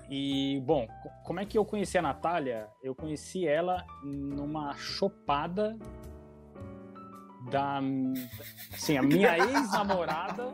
[0.09, 2.67] E, bom, co- como é que eu conheci a Natália?
[2.81, 5.77] Eu conheci ela numa chopada
[7.51, 7.79] da.
[8.73, 10.53] Assim, a minha ex-namorada.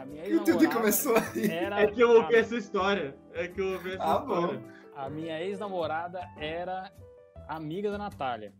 [0.00, 1.50] A minha E tudo ex-namorada começou aí.
[1.50, 1.80] era.
[1.82, 3.16] É que eu ouvi a- essa história.
[3.32, 4.40] É que eu ouvi essa Ah, bom.
[4.52, 4.62] história.
[4.94, 6.92] a minha ex-namorada era
[7.48, 8.52] amiga da Natália.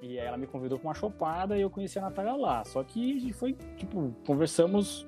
[0.00, 2.64] E aí ela me convidou pra uma chopada e eu conheci a Natália lá.
[2.64, 5.06] Só que foi, tipo, conversamos.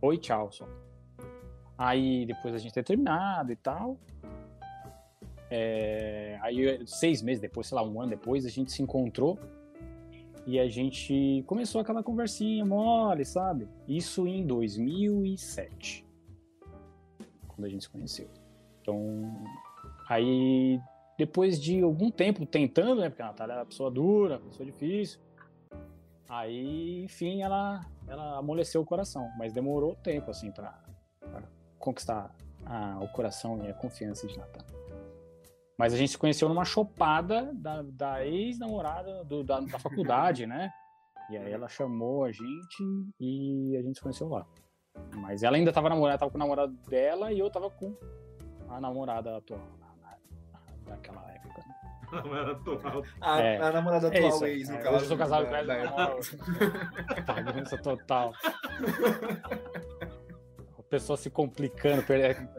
[0.00, 0.66] Oi, tchau, só.
[1.76, 3.98] Aí depois a gente ter terminado e tal.
[5.50, 9.38] é, Aí seis meses depois, sei lá, um ano depois, a gente se encontrou.
[10.46, 13.68] E a gente começou aquela conversinha mole, sabe?
[13.86, 16.04] Isso em 2007.
[17.46, 18.28] Quando a gente se conheceu.
[18.80, 19.30] Então,
[20.08, 20.80] aí
[21.20, 23.08] depois de algum tempo tentando, né?
[23.10, 25.20] Porque a Natália é uma pessoa dura, uma pessoa difícil.
[26.28, 30.78] Aí, enfim, ela, ela amoleceu o coração, mas demorou tempo, assim, pra
[31.78, 34.68] conquistar a- o coração e a confiança de Natália.
[35.76, 40.70] Mas a gente se conheceu numa chopada da, da ex-namorada da, da faculdade, né?
[41.30, 42.82] E aí ela chamou a gente
[43.18, 44.46] e a gente se conheceu lá.
[45.16, 47.94] Mas ela ainda tava namorando, tava com o namorado dela e eu tava com
[48.68, 49.60] a namorada atual,
[50.90, 51.60] na- na- daquela época.
[52.12, 53.02] Não era atual.
[53.20, 53.60] A, É.
[53.62, 54.96] a namorada É atual isso, ex, no é, caso.
[54.96, 56.20] eu sou casado com ela, eu época.
[57.26, 58.32] Bagunça total.
[60.78, 62.02] A pessoa se complicando,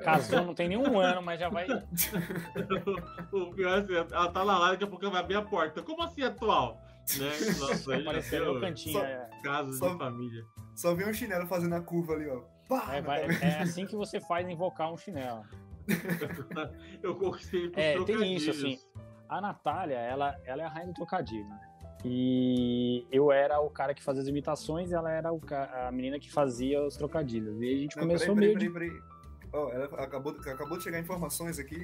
[0.06, 1.68] casou, não tem nenhum ano, mas já vai.
[3.34, 5.42] o pior é assim, ela tá lá, lá, daqui a pouco ela vai abrir a
[5.42, 5.82] porta.
[5.84, 6.80] Como assim atual?
[7.18, 7.30] Né?
[7.60, 9.00] Nossa, aparecer no cantinho.
[9.00, 9.30] Só- é.
[9.44, 10.44] casos Só- de família.
[10.76, 12.40] Só vê um chinelo fazendo a curva ali, ó.
[12.70, 15.44] Pá, É, vai- é assim que você faz invocar um chinelo.
[17.04, 18.88] Eu conquistei com É, tem isso, trocadilhos.
[19.30, 21.60] A Natália, ela, ela é a rainha do trocadilho, né?
[22.04, 25.92] E eu era o cara que fazia as imitações e ela era o ca- a
[25.92, 27.62] menina que fazia os trocadilhos.
[27.62, 28.74] E a gente Não, começou peraí, meio peraí, de...
[28.74, 29.52] peraí, peraí.
[29.54, 31.78] Ó, ela acabou, acabou de chegar informações aqui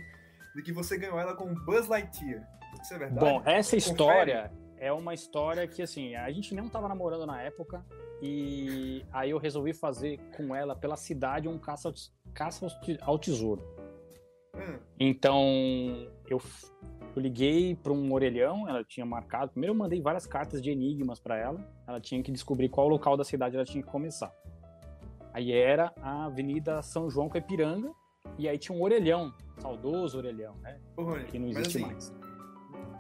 [0.56, 2.48] de que você ganhou ela com Buzz Lightyear.
[2.82, 3.20] Isso é verdade?
[3.20, 3.78] Bom, essa Confere.
[3.92, 7.86] história é uma história que, assim, a gente não tava namorando na época
[8.22, 11.94] e aí eu resolvi fazer com ela pela cidade um caça, ao-
[12.34, 12.68] caça
[13.02, 13.62] ao tesouro.
[14.58, 15.42] Hum, Então,
[16.28, 16.42] eu,
[17.16, 19.52] eu liguei para um orelhão, ela tinha marcado.
[19.52, 21.60] Primeiro, eu mandei várias cartas de enigmas para ela.
[21.88, 24.32] Ela tinha que descobrir qual local da cidade ela tinha que começar.
[25.34, 27.92] Aí era a Avenida São João com Ipiranga,
[28.40, 30.80] e aí tinha um orelhão, saudoso orelhão, né?
[30.96, 32.14] Ô, Rony, Que não existe assim, mais.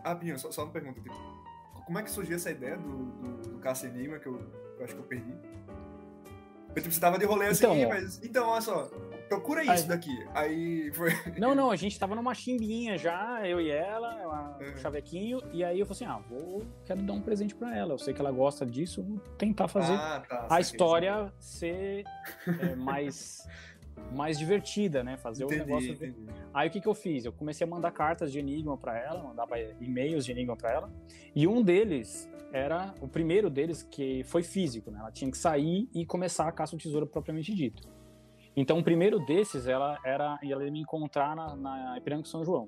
[0.03, 1.01] Ah, Pinho, só, só uma pergunta.
[1.01, 1.15] Tipo,
[1.85, 4.39] como é que surgiu essa ideia do, do, do Caça Enigma que eu,
[4.77, 5.33] eu acho que eu perdi?
[6.75, 7.89] Eu, tipo, você tava de rolê assim, Então, ó.
[7.89, 8.23] mas.
[8.23, 8.89] Então, olha só,
[9.27, 10.15] procura Aí- isso daqui.
[10.33, 11.09] Aí foi.
[11.37, 14.69] Não, não, a gente tava numa chimbinha já, eu e ela, uma- É.
[14.71, 17.93] um chavequinho, e aí eu falei assim: ah, vou, quero dar um presente pra ela.
[17.93, 20.47] Eu sei que ela gosta disso, vou tentar fazer Ah, tá.
[20.49, 22.03] a história ser
[22.47, 23.47] é, mais,
[24.13, 25.17] mais divertida, né?
[25.17, 25.57] Fazer saquei.
[25.57, 25.91] o negócio.
[25.93, 26.39] Entendi, entendi.
[26.53, 27.25] Aí o que, que eu fiz?
[27.25, 30.91] Eu comecei a mandar cartas de enigma pra ela, mandava e-mails de enigma pra ela,
[31.35, 34.99] e um deles era o primeiro deles que foi físico, né?
[34.99, 37.87] Ela tinha que sair e começar a caça ao tesouro propriamente dito.
[38.57, 42.43] Então, o primeiro desses ela era ela ia me encontrar na, na Ipiranga de São
[42.43, 42.67] João.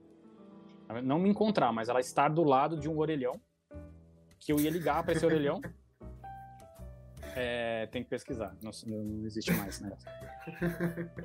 [1.03, 3.41] Não me encontrar, mas ela estar do lado de um orelhão
[4.39, 5.59] que eu ia ligar para esse orelhão.
[7.35, 9.95] É, tem que pesquisar, não, não existe mais né?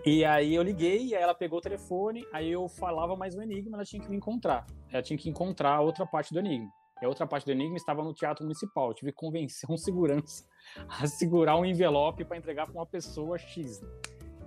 [0.05, 3.43] E aí eu liguei, e aí ela pegou o telefone, aí eu falava mais um
[3.43, 4.67] enigma, ela tinha que me encontrar.
[4.93, 6.71] Ela tinha que encontrar a outra parte do enigma.
[7.01, 8.89] E a outra parte do enigma estava no Teatro Municipal.
[8.89, 10.45] Eu tive que convencer um segurança
[11.01, 13.81] a segurar um envelope para entregar para uma pessoa X.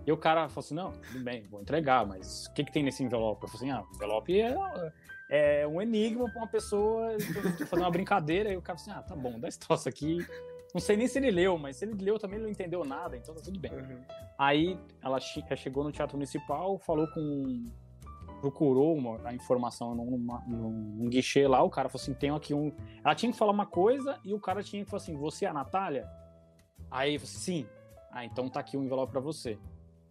[0.07, 2.81] E o cara falou assim: não, tudo bem, vou entregar, mas o que, que tem
[2.81, 3.43] nesse envelope?
[3.43, 4.55] Eu falei assim: ah, o envelope é,
[5.29, 7.17] é um enigma pra uma pessoa
[7.67, 8.49] fazer uma brincadeira.
[8.49, 10.25] E o cara falou assim: ah, tá bom, dá esse troço aqui.
[10.73, 13.17] Não sei nem se ele leu, mas se ele leu também ele não entendeu nada,
[13.17, 13.73] então tá tudo bem.
[13.73, 14.01] Uhum.
[14.37, 17.69] Aí ela chegou no Teatro Municipal, falou com.
[18.39, 22.71] procurou uma, a informação num, num, guichê lá, o cara falou assim: tem aqui um.
[23.03, 25.49] Ela tinha que falar uma coisa e o cara tinha que falar assim: você é
[25.49, 26.07] a Natália?
[26.89, 27.67] Aí eu falei assim: sim.
[28.09, 29.59] Ah, então tá aqui um envelope para você.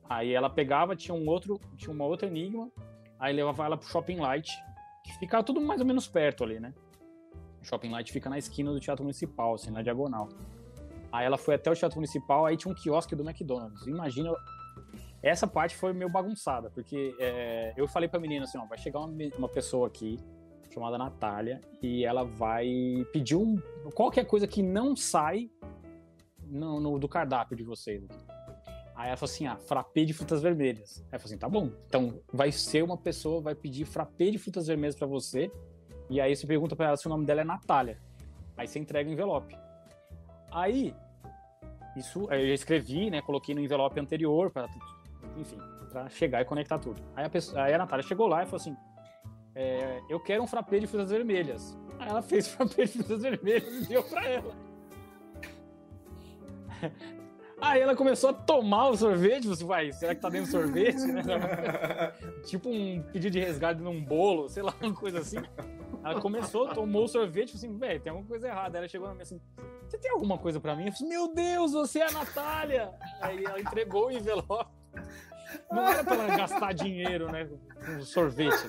[0.08, 2.70] Aí ela pegava, tinha um outro, tinha uma outra enigma,
[3.18, 4.52] aí levava ela pro Shopping Light,
[5.04, 6.72] que ficava tudo mais ou menos perto ali, né?
[7.60, 10.28] O Shopping Light fica na esquina do Teatro Municipal, assim, na diagonal.
[11.10, 13.86] Aí ela foi até o Teatro Municipal, aí tinha um quiosque do McDonald's.
[13.86, 14.32] Imagina,
[15.22, 19.00] essa parte foi meio bagunçada, porque é, eu falei pra menina assim, ó, vai chegar
[19.00, 20.18] uma, uma pessoa aqui,
[20.72, 23.56] chamada Natália, e ela vai pedir um,
[23.94, 25.50] qualquer coisa que não sai
[26.44, 28.35] no, no do cardápio de vocês aqui.
[28.96, 31.04] Aí ela falou assim: ah, frappé de frutas vermelhas.
[31.12, 31.70] Aí eu falei assim: tá bom.
[31.86, 35.50] Então vai ser uma pessoa, vai pedir frappé de frutas vermelhas para você.
[36.08, 38.00] E aí você pergunta para ela se o nome dela é Natália.
[38.56, 39.56] Aí você entrega o envelope.
[40.50, 40.94] Aí,
[41.94, 43.20] isso eu já escrevi, né?
[43.20, 44.66] Coloquei no envelope anterior, para
[45.36, 45.58] enfim,
[45.90, 47.02] para chegar e conectar tudo.
[47.14, 48.74] Aí a, pessoa, aí a Natália chegou lá e falou assim:
[49.54, 51.76] é, eu quero um frappé de frutas vermelhas.
[51.98, 54.54] Aí ela fez frappé de frutas vermelhas e deu para ela.
[57.60, 61.00] Aí ela começou a tomar o sorvete, você vai, será que tá dentro do sorvete?
[61.06, 61.22] Né?
[62.44, 65.38] tipo um pedido de resgate num bolo, sei lá, uma coisa assim.
[66.04, 68.76] Ela começou, tomou o sorvete, falou assim, velho, tem alguma coisa errada.
[68.76, 69.40] Aí ela chegou na minha assim,
[69.88, 70.86] você tem alguma coisa pra mim?
[70.86, 72.92] Eu falei, meu Deus, você é a Natália!
[73.20, 74.70] Aí ela entregou o envelope.
[75.70, 77.48] Não era pra ela gastar dinheiro, né,
[77.84, 78.68] com sorvete.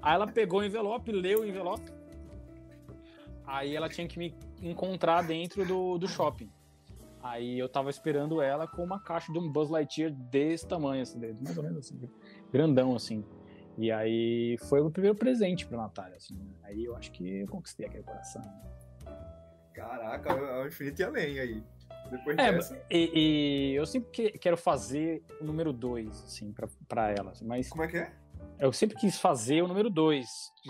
[0.00, 1.90] Aí ela pegou o envelope, leu o envelope.
[3.46, 6.50] Aí ela tinha que me encontrar dentro do, do shopping.
[7.30, 11.18] Aí eu tava esperando ela com uma caixa de um Buzz Lightyear desse tamanho, assim,
[11.18, 12.08] mais ou menos assim,
[12.52, 13.24] grandão, assim.
[13.76, 16.34] E aí foi o primeiro presente pra Natália, assim.
[16.34, 16.54] Né?
[16.62, 18.42] Aí eu acho que eu conquistei aquele coração.
[19.74, 21.62] Caraca, é o infinito e além aí.
[22.10, 22.86] Depois é, dessa...
[22.88, 27.32] e, e, eu sempre que, quero fazer o número 2, assim, pra, pra ela.
[27.32, 28.12] Assim, mas Como é que é?
[28.58, 30.26] Eu sempre quis fazer o número 2.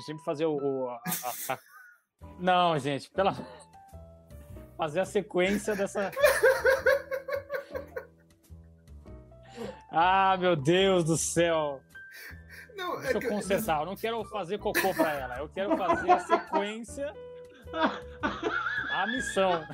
[0.07, 0.57] Sempre fazer o.
[0.57, 1.59] o a, a, a...
[2.41, 3.33] Não, gente, pela
[4.77, 6.11] fazer a sequência dessa.
[9.91, 11.81] Ah, meu Deus do céu!
[12.77, 16.11] Não, Deixa é eu confessar, eu não quero fazer cocô pra ela, eu quero fazer
[16.11, 17.15] a sequência,
[18.91, 19.65] a missão.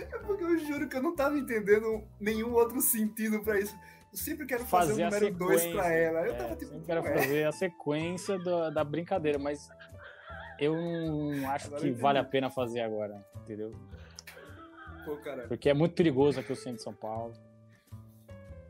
[0.00, 3.76] É porque eu juro que eu não tava entendendo nenhum outro sentido pra isso.
[4.12, 6.20] Eu sempre quero fazer, fazer o número 2 pra ela.
[6.20, 6.74] Eu é, tava tipo.
[6.74, 8.38] Eu quero fazer a sequência
[8.72, 9.68] da brincadeira, mas
[10.58, 13.72] eu não acho agora que vale a pena fazer agora, entendeu?
[15.04, 15.16] Pô.
[15.46, 17.32] Porque é muito perigoso aqui o centro de São Paulo.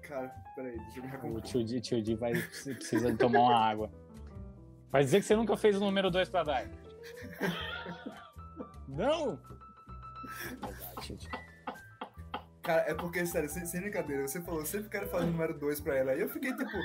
[0.03, 1.39] Cara, peraí, deixa eu me recompor.
[1.39, 3.91] O tio Di, tio Di vai, precisa de tomar uma água.
[4.91, 6.66] Vai dizer que você nunca fez o número 2 pra dar.
[8.89, 9.39] não!
[12.62, 15.59] Cara, é porque, sério, sem, sem brincadeira, você falou, eu sempre quero fazer o número
[15.59, 16.12] 2 pra ela.
[16.12, 16.76] Aí eu fiquei tipo,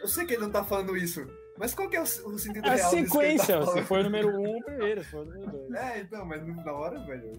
[0.00, 1.26] eu sei que ele não tá falando isso,
[1.58, 4.28] mas qual que é o, o sentido a real sequência, tá se foi o número
[4.28, 5.74] 1, um, primeiro, se foi o número 2.
[5.74, 7.32] É, então, mas na hora, velho.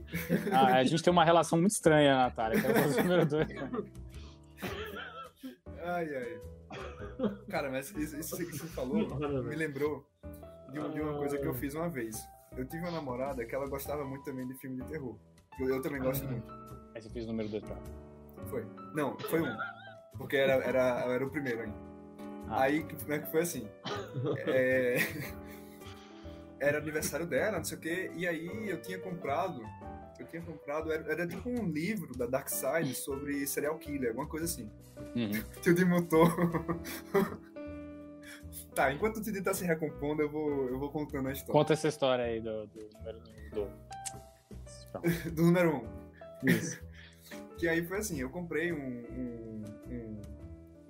[0.51, 2.61] Ah, a gente tem uma relação muito estranha, Natália.
[2.61, 3.47] Quero fazer o número 2.
[5.81, 6.41] Ai, ai.
[7.49, 8.97] Cara, mas isso, isso que você falou
[9.43, 10.05] me lembrou
[10.71, 12.17] de, de, uma coisa que eu fiz uma vez.
[12.55, 15.15] Eu tive uma namorada que ela gostava muito também de filme de terror.
[15.59, 16.51] Eu, eu também gosto muito.
[16.93, 17.77] Aí você fez o número 2 pra?
[18.47, 18.65] Foi.
[18.93, 19.57] Não, foi um.
[20.17, 21.88] Porque era, era, era o primeiro ainda.
[22.49, 22.63] Ah.
[22.63, 23.67] Aí, como é que foi assim?
[24.47, 24.97] é...
[26.59, 29.61] Era aniversário dela, não sei o quê, e aí eu tinha comprado.
[30.19, 34.27] Eu tinha comprado, era, era tipo um livro da Dark Side sobre serial killer, alguma
[34.27, 34.69] coisa assim.
[35.15, 35.31] Uhum.
[35.61, 36.27] Tio Di mutou.
[38.75, 41.53] tá, enquanto o Tio tá se recompondo, eu vou, eu vou contando a história.
[41.53, 43.19] Conta essa história aí do, do número
[43.53, 45.31] do...
[45.31, 45.87] do número um.
[46.45, 46.81] Isso.
[47.57, 50.21] que aí foi assim, eu comprei um, um, um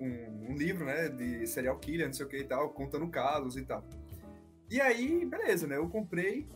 [0.00, 3.56] um, um, livro, né, de serial killer, não sei o que e tal, contando casos
[3.56, 3.84] e tal.
[4.70, 6.48] E aí, beleza, né, eu comprei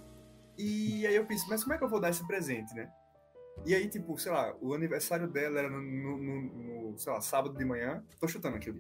[0.57, 2.91] e aí eu pensei, mas como é que eu vou dar esse presente, né?
[3.67, 7.21] E aí, tipo, sei lá, o aniversário dela era no, no, no, no sei lá,
[7.21, 8.75] sábado de manhã, tô chutando aqui.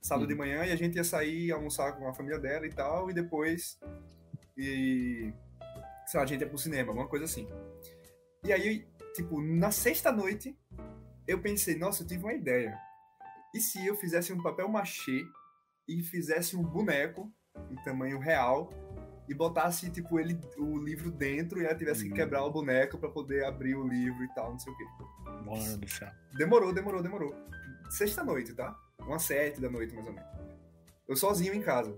[0.00, 3.10] Sábado de manhã e a gente ia sair almoçar com a família dela e tal,
[3.10, 3.78] e depois,
[4.56, 5.32] e,
[6.06, 7.48] sei lá, a gente ia pro cinema, alguma coisa assim.
[8.42, 10.56] E aí, tipo, na sexta noite,
[11.26, 12.78] eu pensei, nossa, eu tive uma ideia
[13.54, 15.24] e se eu fizesse um papel machê
[15.88, 17.30] e fizesse um boneco
[17.70, 18.70] em tamanho real
[19.28, 23.08] e botasse, tipo, ele, o livro dentro e ela tivesse que quebrar o boneco pra
[23.08, 24.84] poder abrir o livro e tal, não sei o quê.
[25.46, 26.10] Mano do céu.
[26.36, 27.34] Demorou, demorou, demorou.
[27.90, 28.76] Sexta-noite, tá?
[29.00, 30.30] Umas sete da noite, mais ou menos.
[31.08, 31.96] Eu sozinho em casa.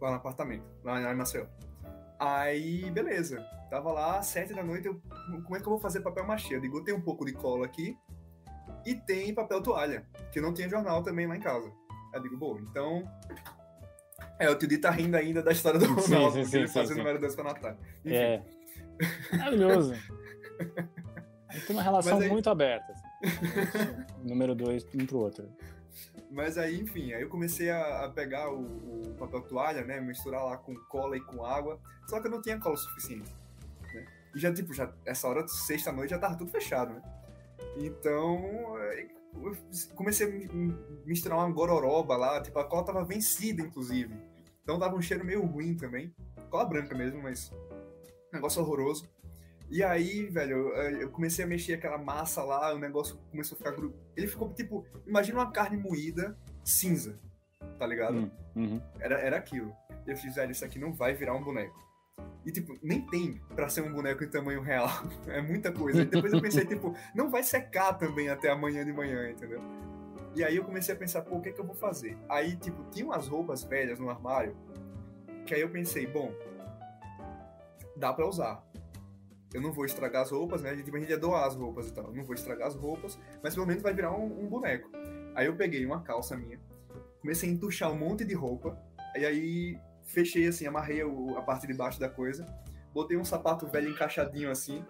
[0.00, 1.46] Lá no apartamento, lá em Maceió.
[2.18, 3.42] Aí, beleza.
[3.70, 5.00] Tava lá, sete da noite, eu,
[5.44, 6.54] como é que eu vou fazer papel machê?
[6.54, 7.96] Eu digo, tem um pouco de cola aqui
[8.86, 11.68] e tem papel toalha, que não tinha jornal também lá em casa.
[12.12, 13.02] Aí eu digo, bom, então...
[14.38, 16.74] É, o Tudi tá rindo ainda da história do Sim, Ronaldo, sim, sim, ele sim,
[16.74, 16.98] fazendo sim.
[17.00, 17.78] número 2 pra Natália.
[18.04, 18.42] Enfim, É.
[19.36, 19.94] Maravilhoso.
[21.66, 22.92] Tem uma relação aí- muito aberta.
[22.92, 24.04] assim.
[24.24, 25.48] Número dois, um pro outro.
[26.30, 30.00] Mas aí, enfim, aí eu comecei a, a pegar o, o papel toalha, né?
[30.00, 31.80] Misturar lá com cola e com água.
[32.06, 33.34] Só que eu não tinha cola suficiente.
[33.92, 34.06] Né?
[34.34, 37.02] E já, tipo, já, essa hora, sexta-noite, já tava tudo fechado, né?
[37.76, 38.42] Então,
[39.94, 42.40] comecei a mi- misturar uma gororoba lá.
[42.40, 44.14] Tipo, a cola tava vencida, inclusive.
[44.62, 46.14] Então dava um cheiro meio ruim também.
[46.50, 47.52] Cola branca mesmo, mas
[48.32, 49.08] negócio horroroso.
[49.70, 53.58] E aí, velho, eu- eu comecei a mexer aquela massa lá, o negócio começou a
[53.58, 53.94] ficar gru...
[54.16, 57.18] Ele ficou tipo, imagina uma carne moída cinza,
[57.78, 58.16] tá ligado?
[58.16, 58.82] Hum, uhum.
[58.98, 59.72] Era, era aquilo.
[60.06, 61.78] Eu fiz, velho, isso aqui não vai virar um boneco.
[62.44, 64.88] E, tipo, nem tem pra ser um boneco em tamanho real.
[65.28, 66.02] É muita coisa.
[66.02, 69.60] E depois eu pensei, tipo, não vai secar também até amanhã de manhã, entendeu?
[70.34, 72.16] E aí eu comecei a pensar, pô, o que é que eu vou fazer?
[72.28, 74.56] Aí, tipo, tinha umas roupas velhas no armário,
[75.44, 76.32] que aí eu pensei, bom,
[77.96, 78.64] dá pra usar.
[79.52, 80.70] Eu não vou estragar as roupas, né?
[80.70, 82.06] A gente, a gente ia doar as roupas e tal.
[82.06, 84.88] Eu não vou estragar as roupas, mas pelo menos vai virar um, um boneco.
[85.34, 86.60] Aí eu peguei uma calça minha,
[87.20, 88.78] comecei a entuchar um monte de roupa,
[89.16, 89.78] e aí
[90.10, 92.44] fechei assim, amarrei o- a parte de baixo da coisa,
[92.92, 94.84] botei um sapato velho encaixadinho assim,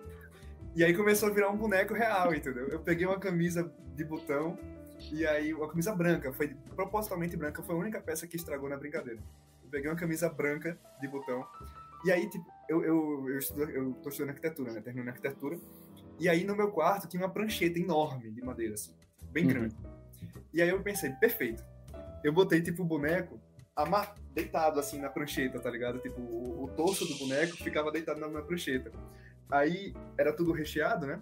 [0.75, 2.69] e aí começou a virar um boneco real, entendeu?
[2.69, 4.59] Eu peguei uma camisa de botão,
[5.13, 8.77] e aí uma camisa branca, foi propositalmente branca, foi a única peça que estragou na
[8.77, 9.21] brincadeira.
[9.63, 11.47] Eu peguei uma camisa branca de botão,
[12.05, 14.81] e aí, tipo, eu, eu, eu, estudo, eu tô estudando arquitetura, né?
[14.81, 15.59] Terminando arquitetura.
[16.19, 18.95] E aí no meu quarto tinha uma prancheta enorme de madeira, assim,
[19.33, 19.51] bem Uhum.
[19.51, 19.77] grande.
[20.53, 21.63] E aí eu pensei, perfeito.
[22.25, 23.39] Eu botei, tipo, o boneco
[23.77, 24.15] amar...
[24.33, 25.99] deitado, assim, na prancheta, tá ligado?
[26.01, 28.93] Tipo, o, o torso do boneco ficava deitado na, na prancheta.
[29.51, 31.21] Aí era tudo recheado, né?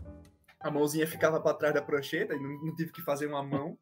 [0.61, 3.79] A mãozinha ficava pra trás da prancheta e não, não tive que fazer uma mão.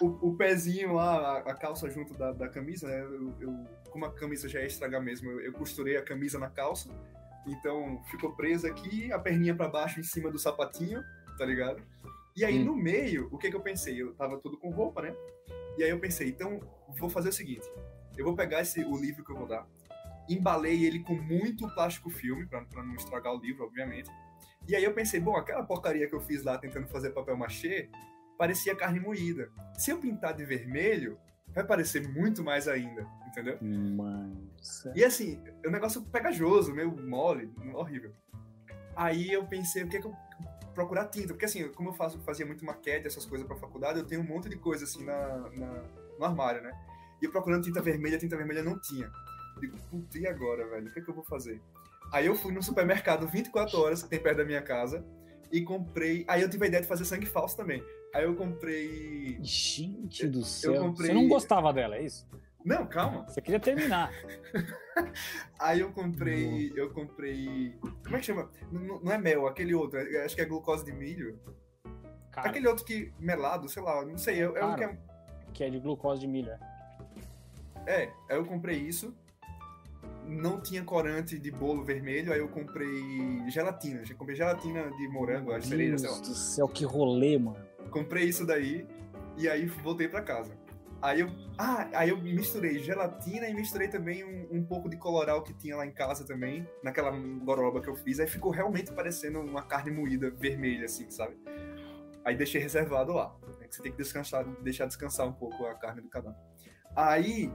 [0.00, 3.00] O, o pezinho lá, a, a calça junto da, da camisa, né?
[3.02, 6.48] Eu, eu- como a camisa já ia estragar mesmo, eu, eu costurei a camisa na
[6.50, 6.88] calça.
[7.46, 11.02] Então ficou presa aqui, a perninha pra baixo em cima do sapatinho,
[11.38, 11.82] tá ligado?
[12.36, 12.64] E aí Hum.
[12.64, 14.00] no meio, o que que eu pensei?
[14.02, 15.14] Eu tava tudo com roupa, né?
[15.78, 16.60] E aí eu pensei, então
[16.98, 17.68] vou fazer o seguinte:
[18.16, 19.66] eu vou pegar esse, o livro que eu vou dar,
[20.28, 24.10] embalei ele com muito plástico filme, pra, pra não estragar o livro, obviamente.
[24.68, 27.88] E aí eu pensei, bom, aquela porcaria que eu fiz lá tentando fazer papel machê
[28.36, 29.50] parecia carne moída.
[29.74, 31.18] Se eu pintar de vermelho,
[31.54, 33.58] vai parecer muito mais ainda, entendeu?
[34.60, 34.92] Céu.
[34.94, 38.12] E assim, é um negócio pegajoso, meio mole, horrível.
[38.94, 40.16] Aí eu pensei, o que é que eu
[40.76, 41.28] procurar tinta?
[41.28, 44.24] Porque assim, como eu faço, fazia muito maquete, essas coisas pra faculdade, eu tenho um
[44.24, 45.82] monte de coisa assim na, na-
[46.18, 46.70] no armário, né?
[47.20, 49.10] E eu procurando tinta vermelha, tinta vermelha não tinha.
[49.56, 50.88] Eu digo, puta, e agora, velho?
[50.88, 51.60] O que é que eu vou fazer?
[52.12, 55.04] Aí eu fui no supermercado 24 horas, que tem perto da minha casa,
[55.50, 56.24] e comprei.
[56.28, 57.82] Aí eu tive a ideia de fazer sangue falso também.
[58.14, 59.38] Aí eu comprei.
[59.42, 60.74] Gente do céu.
[60.82, 62.26] comprei- Você não gostava dela, é isso?
[62.66, 63.24] Não, calma.
[63.28, 64.10] Você queria terminar.
[65.56, 66.72] Aí eu comprei.
[66.74, 67.78] Eu comprei.
[68.02, 68.50] Como é que chama?
[68.72, 70.00] Não, não é mel, aquele outro.
[70.00, 71.38] é- Acho que é glucose de milho.
[72.32, 73.12] Cara, Aquele outro que.
[73.20, 74.40] melado, sei lá, não sei.
[74.40, 74.98] É, é o que é.
[75.54, 76.50] que é de glucose de milho.
[76.50, 76.58] é.
[77.86, 79.16] É, aí eu comprei isso.
[80.26, 84.04] Não tinha corante de bolo vermelho, aí eu comprei gelatina.
[84.04, 86.16] Já comprei gelatina de morango, acho cereja, sei lá.
[86.16, 87.56] Deus do céu, que rolê, mano.
[87.92, 88.84] Comprei isso daí
[89.38, 90.52] e aí voltei pra casa.
[91.06, 95.40] Aí eu, ah, aí eu misturei gelatina e misturei também um, um pouco de coloral
[95.40, 97.12] que tinha lá em casa também, naquela
[97.44, 98.18] goroba que eu fiz.
[98.18, 101.36] Aí ficou realmente parecendo uma carne moída vermelha, assim, sabe?
[102.24, 103.32] Aí deixei reservado lá.
[103.60, 106.40] né, Você tem que descansar, deixar descansar um pouco a carne do cadáver.
[106.96, 107.52] Aí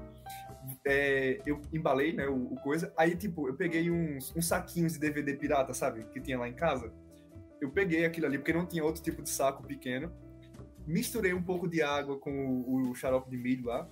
[0.87, 2.93] é, eu embalei, né, o, o coisa.
[2.95, 6.05] Aí, tipo, eu peguei uns, uns saquinhos de DVD pirata, sabe?
[6.05, 6.89] Que tinha lá em casa.
[7.59, 10.09] Eu peguei aquilo ali, porque não tinha outro tipo de saco pequeno.
[10.87, 13.87] Misturei um pouco de água com o, o xarope de milho lá.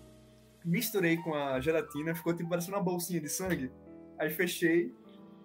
[0.66, 3.72] Misturei com a gelatina, ficou tipo parecendo uma bolsinha de sangue.
[4.20, 4.94] Aí fechei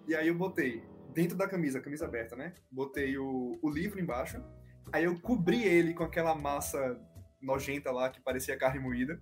[0.07, 2.53] e aí eu botei dentro da camisa, camisa aberta, né?
[2.69, 4.41] Botei o, o livro embaixo.
[4.91, 6.99] Aí eu cobri ele com aquela massa
[7.41, 9.19] nojenta lá que parecia carne moída.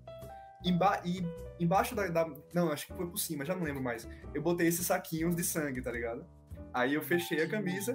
[0.66, 1.22] Emba e
[1.60, 4.08] embaixo da, da- Não, acho que foi por cima, já não lembro mais.
[4.34, 6.26] Eu botei esses saquinhos de sangue, tá ligado?
[6.74, 7.94] Aí eu fechei a camisa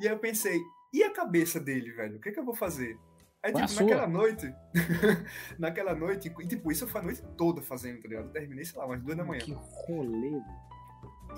[0.00, 0.60] e aí eu pensei,
[0.94, 2.18] e a cabeça dele, velho?
[2.18, 2.96] O que, que eu vou fazer?
[3.42, 4.54] Aí, Põe a tipo, naquela noite.
[5.58, 8.26] naquela noite, e tipo, isso foi a noite toda fazendo, tá ligado?
[8.26, 9.40] Eu terminei, sei lá, umas duas da manhã.
[9.40, 10.42] Que rolê.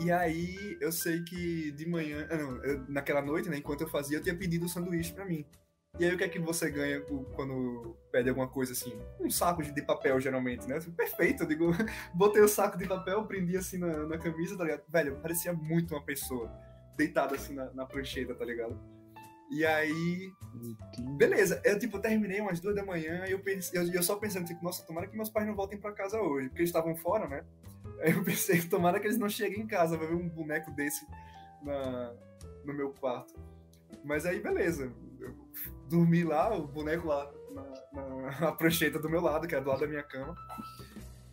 [0.00, 3.88] E aí eu sei que de manhã, ah, não, eu- naquela noite, né, enquanto eu
[3.88, 5.44] fazia, eu tinha pedido um sanduíche pra mim.
[5.98, 7.02] E aí o que é que você ganha
[7.36, 8.98] quando pede alguma coisa assim?
[9.20, 10.78] Um saco de, papel, geralmente, né?
[10.78, 11.66] Digo, Perfeito, eu digo,
[12.14, 14.82] botei o saco de papel, prendi assim na, na camisa, tá ligado?
[14.88, 16.50] Velho, parecia muito uma pessoa
[16.96, 18.80] deitada assim na, na prancheta, tá ligado?
[19.52, 20.32] E aí,
[21.18, 24.46] beleza, eu tipo, terminei umas duas da manhã e eu, pensei, eu, eu só pensando,
[24.46, 27.28] tipo, nossa, tomara que meus pais não voltem pra casa hoje, porque eles estavam fora,
[27.28, 27.44] né?
[28.00, 31.06] Aí eu pensei, tomara que eles não cheguem em casa, vai ver um boneco desse
[31.62, 32.14] na,
[32.64, 33.34] no meu quarto.
[34.02, 34.90] Mas aí, beleza.
[35.20, 35.36] Eu
[35.88, 37.30] dormi lá, o boneco lá
[37.92, 40.34] na, na, prancheta do meu lado, que era do lado da minha cama.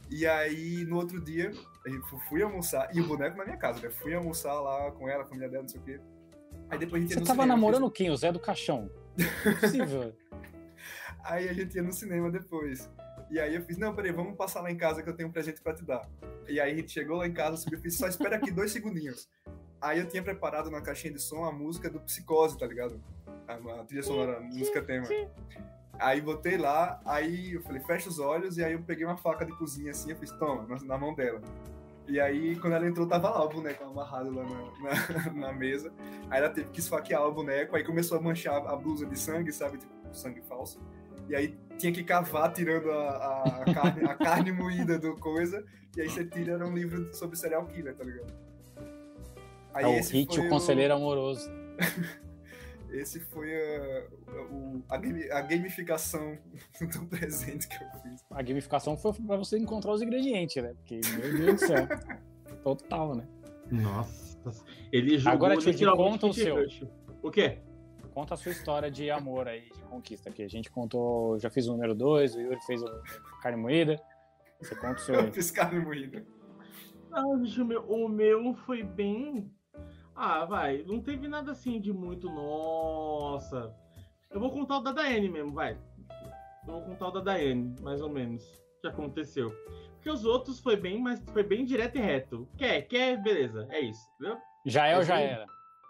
[0.10, 1.52] E aí, no outro dia,
[1.86, 3.90] eu fu- fui almoçar, e o boneco na minha casa, né?
[3.90, 6.00] Fui almoçar lá com ela, a família dela, não sei o quê.
[6.70, 8.10] Aí depois a gente Você tava cinema, namorando quem?
[8.10, 8.90] O Zé do Caixão?
[9.18, 10.16] Impossível.
[11.24, 12.90] Aí a gente ia no cinema depois.
[13.30, 15.32] E aí eu fiz, não, peraí, vamos passar lá em casa que eu tenho um
[15.32, 16.10] presente pra te dar.
[16.48, 18.72] E aí a gente chegou lá em casa, subiu, eu fiz, só espera aqui dois
[18.72, 19.30] segundinhos.
[19.80, 23.00] Aí eu tinha preparado na caixinha de som a música do Psicose, tá ligado?
[23.48, 25.08] A, a trilha sonora, a música tema.
[26.00, 29.46] Aí botei lá, aí eu falei, fecha os olhos, e aí eu peguei uma faca
[29.46, 31.42] de cozinha assim, eu fiz, toma, na, na mão dela.
[32.10, 35.94] E aí, quando ela entrou, tava lá o boneco amarrado lá na, na, na mesa.
[36.30, 39.54] Aí ela teve que esfaquear o boneco, aí começou a manchar a blusa de sangue,
[39.54, 39.78] sabe?
[39.78, 40.80] Tipo, sangue falso.
[41.30, 45.64] E aí tinha que cavar tirando a, a, carne, a carne moída do coisa.
[45.96, 48.34] E aí você tira era um livro sobre serial killer, tá ligado?
[49.72, 51.48] Aí É o Hit, o Conselheiro Amoroso.
[52.92, 54.08] Esse foi a,
[54.52, 56.38] o- a, game- a gamificação
[56.82, 58.26] do presente que eu fiz.
[58.32, 60.74] A gamificação foi pra você encontrar os ingredientes, né?
[60.74, 61.88] Porque, meu Deus do céu.
[62.64, 63.28] Total, né?
[63.72, 64.40] Nossa.
[64.92, 66.56] Ele jogou Agora, Tio, conta o seu.
[67.22, 67.60] O quê?
[68.14, 70.42] Conta a sua história de amor aí, de conquista aqui.
[70.44, 72.90] A gente contou, já fiz o número 2, o Yuri fez o
[73.42, 74.02] carne moída.
[74.60, 75.32] Você conta o seu Eu aí.
[75.32, 76.26] fiz carne moída.
[77.42, 79.50] Bicho, meu, o meu foi bem.
[80.22, 80.84] Ah, vai.
[80.86, 82.30] Não teve nada assim de muito.
[82.30, 83.74] Nossa.
[84.30, 85.78] Eu vou contar o da Daiane mesmo, vai.
[86.68, 88.44] Eu vou contar o da Daiane, mais ou menos.
[88.44, 89.50] O que aconteceu.
[89.94, 92.46] Porque os outros foi bem, mas foi bem direto e reto.
[92.58, 93.66] Quer, quer, beleza.
[93.70, 94.38] É isso, entendeu?
[94.66, 95.46] Já é ou já era?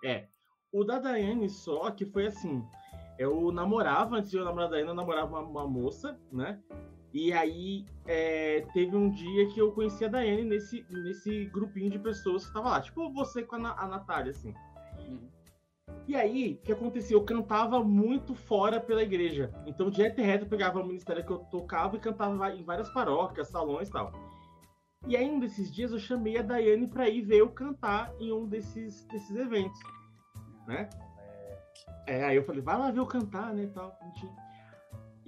[0.05, 0.27] É.
[0.71, 2.63] O da Daiane só que foi assim.
[3.17, 6.59] Eu namorava, antes de eu namorar a Daiane, eu namorava uma, uma moça, né?
[7.13, 11.99] E aí é, teve um dia que eu conheci a Daiane nesse, nesse grupinho de
[11.99, 12.81] pessoas que tava lá.
[12.81, 14.53] Tipo você com a, a Natália, assim.
[14.99, 15.27] Uhum.
[16.07, 17.19] E aí, o que aconteceu?
[17.19, 19.51] Eu cantava muito fora pela igreja.
[19.65, 22.89] Então, direto e reto, eu pegava o ministério que eu tocava e cantava em várias
[22.89, 24.11] paróquias, salões e tal.
[25.07, 28.31] E aí, um desses dias, eu chamei a Daiane pra ir ver eu cantar em
[28.33, 29.79] um desses, desses eventos,
[30.67, 30.89] né?
[32.07, 33.97] É, aí eu falei, vai lá ver eu cantar, né, tal.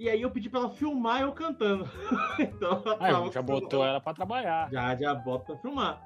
[0.02, 1.88] E aí eu pedi pra ela filmar eu cantando.
[2.36, 4.68] então, ela já botou ela pra trabalhar.
[4.68, 6.02] já, já bota pra filmar.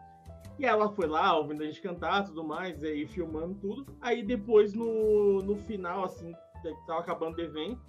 [0.58, 3.86] E ela foi lá, ouvindo a gente cantar tudo mais, aí filmando tudo.
[3.98, 7.80] Aí depois, no, no final, assim, que tava acabando o evento,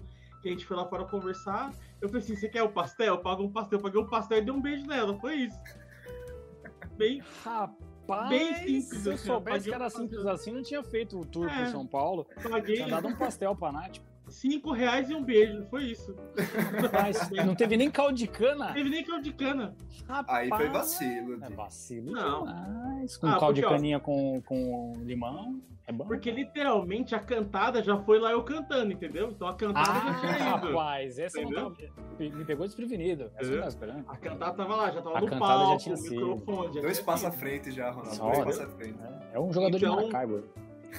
[0.41, 3.17] que a gente foi lá fora conversar, eu falei assim, você quer o pastel?
[3.17, 3.77] Paga um pastel.
[3.77, 5.59] Eu paguei o pastel e dei um beijo nela, foi isso.
[6.95, 10.63] Bem, Rapaz, Bem simples, se eu assim, soubesse paguei que era um simples assim, não
[10.63, 11.63] tinha feito o tour É.
[11.65, 12.25] por São Paulo.
[12.49, 13.99] paguei Tinha dado um pastel pra Nath.
[14.39, 16.15] Cinco reais e um beijo, foi isso.
[16.93, 18.73] Mas não teve nem caldo de Não cana.
[18.73, 19.75] teve nem caldo de cana.
[20.27, 21.43] Aí foi Rapaz, vacilo.
[21.43, 22.45] É vacilo Não.
[22.45, 23.17] demais.
[23.17, 25.61] Com Ah, caldo de porque, ó, caninha com, com limão.
[25.85, 26.05] É bom.
[26.05, 29.29] Porque literalmente a cantada já foi lá eu cantando, entendeu?
[29.29, 30.67] Então a cantada Ah, já tinha ido.
[30.67, 31.75] rapaz, essa não tava...
[32.19, 33.31] me pegou desprevenido.
[33.37, 34.03] Essa tava esperando.
[34.07, 36.73] A cantada tava lá, já tava A no cantada já palco, tinha o microfone.
[36.73, 38.15] já Dois passos à frente já, Ronaldo.
[38.17, 38.43] Só, Dois né?
[38.45, 38.99] passos à frente.
[39.33, 40.43] É um jogador Então- de Maracaibo.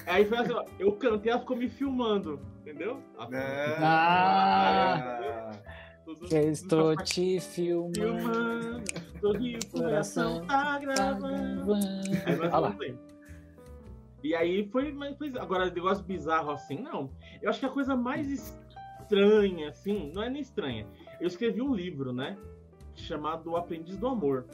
[0.07, 3.01] Aí foi assim, ó, eu cantei, ela ficou me filmando, entendeu?
[4.19, 5.51] Ah,
[6.05, 7.95] tudo- Que tudo estou te filmando.
[7.99, 8.85] filmando,
[9.21, 11.75] sorriu, o coração tá gravando.
[11.75, 12.77] Aí nós Olha lá.
[14.23, 15.33] E aí foi, mas foi.
[15.39, 17.11] Agora, negócio bizarro assim, não.
[17.41, 20.87] Eu acho que a coisa mais estranha, assim, não é nem estranha.
[21.21, 22.37] Eu escrevi um livro, né?
[22.97, 24.45] Chamado O Aprendiz do Amor.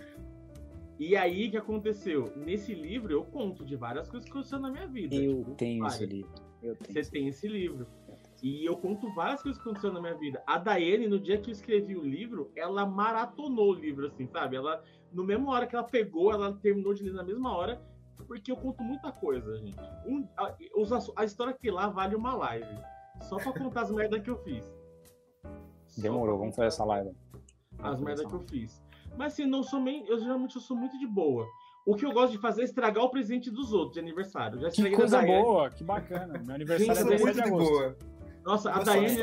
[0.99, 2.33] E aí, o que aconteceu?
[2.37, 5.15] Nesse livro, eu conto de várias coisas que aconteceram na minha vida.
[5.15, 6.01] Eu Tipo, tenho várias.
[6.01, 6.31] esse livro.
[6.62, 6.93] Eu tenho.
[6.93, 7.87] Você esse tem esse livro.
[8.43, 10.43] E eu conto várias coisas que aconteceram na minha vida.
[10.47, 14.57] A Daiane, no dia que eu escrevi o livro, ela maratonou o livro, assim, sabe?
[14.57, 17.83] Ela, no mesmo hora que ela pegou, ela terminou de ler na mesma hora,
[18.27, 19.77] porque eu conto muita coisa, gente.
[20.07, 20.55] Um- a,
[21.16, 22.79] a história que lá vale uma live.
[23.23, 24.71] Só pra contar as merdas que eu fiz.
[25.99, 27.11] Demorou, vamos fazer essa live.
[27.79, 28.83] as merdas que eu fiz.
[29.16, 30.05] Mas assim, não sou meio.
[30.07, 31.47] Eu geralmente eu sou muito de boa.
[31.86, 34.59] O que eu gosto de fazer é estragar o presente dos outros de aniversário.
[34.59, 36.39] Já Que coisa boa, que bacana.
[36.39, 37.70] Meu eu aniversário é sou 17 muito de de agosto.
[37.70, 37.97] boa.
[38.45, 39.23] Nossa, a Gosto só de Daiane.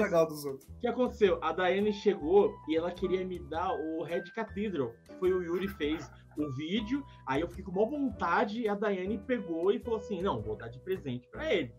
[0.49, 1.39] O que aconteceu?
[1.43, 5.67] A Daiane chegou e ela queria me dar o Red Cathedral, que foi o Yuri
[5.67, 9.99] fez o vídeo, aí eu fiquei com boa vontade e a Daiane pegou e falou
[9.99, 11.71] assim: não, vou dar de presente para ele.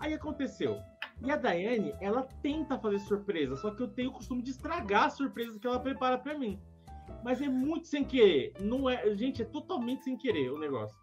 [0.00, 0.76] Aí aconteceu.
[1.22, 5.04] E a Daiane, ela tenta fazer surpresa, só que eu tenho o costume de estragar
[5.04, 6.60] as surpresas que ela prepara para mim.
[7.22, 8.52] Mas é muito sem querer.
[8.60, 10.98] Não é, gente, é totalmente sem querer o negócio.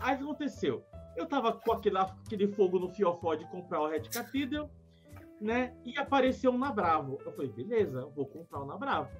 [0.00, 0.84] Aí o que aconteceu?
[1.16, 4.70] Eu tava com aquele, aquele fogo no fiofó de comprar o Red Cathedral,
[5.40, 5.76] né?
[5.84, 7.18] E apareceu um na Bravo.
[7.24, 9.10] Eu falei, beleza, vou comprar o um na Bravo.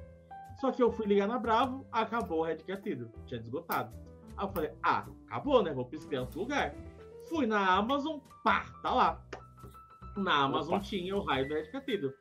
[0.61, 3.11] Só que eu fui ligar na Bravo, acabou o Red Cathedral.
[3.27, 3.97] Tinha desgotado.
[4.37, 5.73] Aí eu falei, ah, acabou, né?
[5.73, 6.75] Vou pesquisar outro lugar.
[7.29, 9.23] Fui na Amazon, pá, tá lá.
[10.17, 10.85] Na Amazon Opa.
[10.85, 12.13] tinha o raio do Red Cathedral.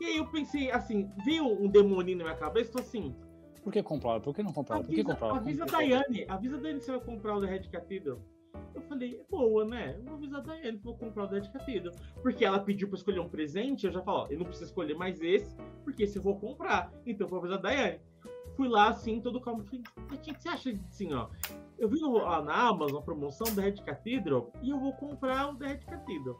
[0.00, 3.14] E aí eu pensei, assim, veio um demoninho na minha cabeça, tô assim.
[3.62, 4.20] Por que comprar?
[4.20, 4.80] Por que não comprar?
[4.80, 5.36] Por que comprar?
[5.36, 8.18] Avisa a Daiane, avisa a Daiane que você vai comprar o The Red Cathedral.
[8.74, 9.96] Eu falei, é boa, né?
[9.98, 11.94] Eu vou avisar a Daiane que vou comprar o Red Cathedral.
[12.22, 14.94] Porque ela pediu pra escolher um presente, eu já falo, ó, eu não preciso escolher
[14.94, 15.54] mais esse,
[15.84, 16.92] porque esse eu vou comprar.
[17.04, 18.00] Então eu vou avisar a Daiane.
[18.56, 19.64] Fui lá, assim, todo calmo.
[19.64, 21.28] Falei, o que você acha assim, ó?
[21.78, 25.50] Eu vi no, ó, na Amazon a promoção do Red Cathedral e eu vou comprar
[25.50, 26.36] o The Red Cathedral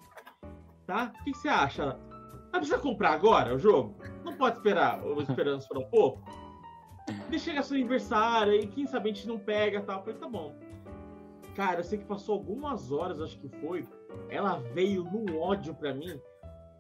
[0.89, 1.13] tá?
[1.21, 1.97] O que, você acha?
[2.53, 3.97] Não precisa comprar agora o jogo?
[4.25, 6.23] Não pode esperar, esperando esperar um pouco?
[7.29, 9.99] Deixa chegar seu aniversário aí, quem sabe a gente não pega tal.
[9.99, 10.55] Eu falei, tá bom.
[11.55, 13.87] Cara, eu sei que passou algumas horas, acho que foi.
[14.29, 16.21] Ela veio num ódio pra mim,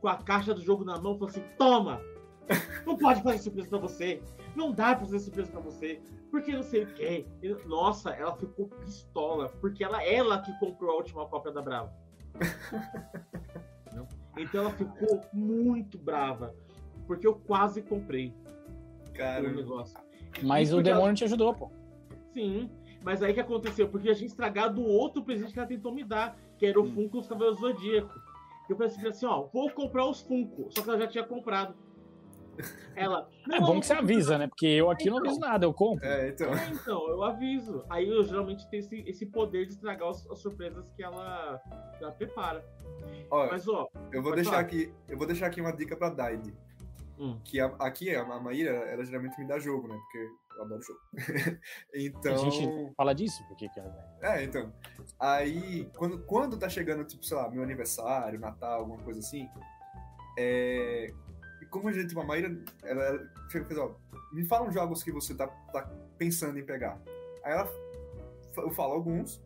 [0.01, 2.01] com a caixa do jogo na mão, falou assim: toma!
[2.87, 4.23] Não pode fazer surpresa pra você.
[4.57, 6.01] Não dá pra fazer surpresa pra você.
[6.31, 7.27] Porque não sei o quê.
[7.67, 9.49] Nossa, ela ficou pistola.
[9.61, 11.93] Porque ela, ela que comprou a última cópia da Brava.
[14.39, 16.55] Então ela ficou muito brava.
[17.07, 18.35] Porque eu quase comprei
[19.15, 19.49] Cara.
[19.49, 19.99] o negócio.
[20.43, 21.15] Mas o demônio ela...
[21.15, 21.71] te ajudou, pô.
[22.33, 22.71] Sim.
[23.03, 23.89] Mas aí que aconteceu?
[23.89, 26.85] Porque a gente estragado o outro presente que ela tentou me dar, que era o
[26.85, 26.93] hum.
[26.93, 28.13] Funko dos Cavaleiros Zodíaco.
[28.69, 30.69] Eu pensei assim, ó, vou comprar os Funko.
[30.71, 31.75] Só que ela já tinha comprado.
[32.95, 33.29] Ela.
[33.51, 34.49] é bom que você avisa, né?
[34.49, 36.05] Porque eu aqui então, não aviso nada, eu compro.
[36.05, 36.53] É, então.
[36.53, 37.85] É, então, eu aviso.
[37.89, 41.61] Aí eu geralmente tenho esse, esse poder de estragar as, as surpresas que ela,
[41.97, 42.65] que ela prepara.
[43.31, 43.89] Olha, Mas, ó.
[44.13, 44.63] Eu vou deixar falar.
[44.63, 44.93] aqui.
[45.09, 46.55] Eu vou deixar aqui uma dica pra Daide.
[47.19, 47.39] Hum.
[47.45, 49.97] Que a, aqui a, a Maíra, ela geralmente me dá jogo, né?
[49.97, 51.01] Porque eu adoro jogo.
[51.95, 52.35] então.
[52.35, 53.81] A gente fala disso, porque que
[54.23, 54.73] É, então.
[55.19, 59.49] Aí, quando, quando tá chegando, tipo, sei lá, meu aniversário, Natal, alguma coisa assim,
[60.39, 61.13] é,
[61.71, 63.95] como a gente, tipo, a Maíra, ela, ela fez, ó,
[64.33, 67.01] me fala uns jogos que você tá, tá pensando em pegar.
[67.45, 67.69] Aí ela,
[68.57, 69.43] eu falo alguns,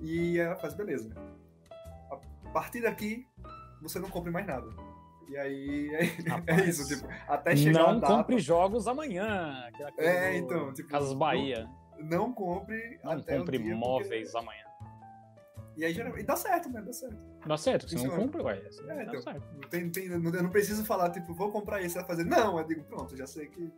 [0.00, 1.10] e ela faz, beleza.
[2.10, 3.26] A partir daqui,
[3.80, 4.68] você não compre mais nada.
[5.28, 5.90] E aí
[6.48, 9.70] é, é isso, tipo, até chegar Não data, compre jogos amanhã.
[9.96, 10.88] É, então, tipo.
[10.88, 11.70] Casas Bahia.
[11.98, 14.44] Não, não compre não até compre móveis porque...
[14.44, 14.64] amanhã.
[15.76, 16.24] E aí geralmente.
[16.24, 16.82] E dá certo, né?
[16.82, 17.29] Dá certo.
[17.46, 18.62] Dá certo, você não compra, ué.
[18.88, 19.42] É, então, certo.
[19.68, 22.24] Tem, tem, eu não preciso falar, tipo, vou comprar esse, vai fazer.
[22.24, 23.72] Não, eu digo, pronto, já sei que.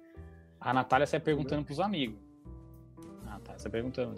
[0.61, 2.19] A Natália sai perguntando pros amigos.
[3.27, 3.57] Ah, tá.
[3.57, 4.15] Você perguntando.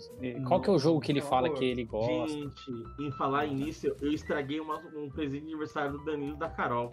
[0.48, 2.28] Qual que é o jogo que ele fala que ele gosta?
[2.28, 6.90] Gente, em falar início, eu estraguei uma, um presente de aniversário do Danilo da Carol.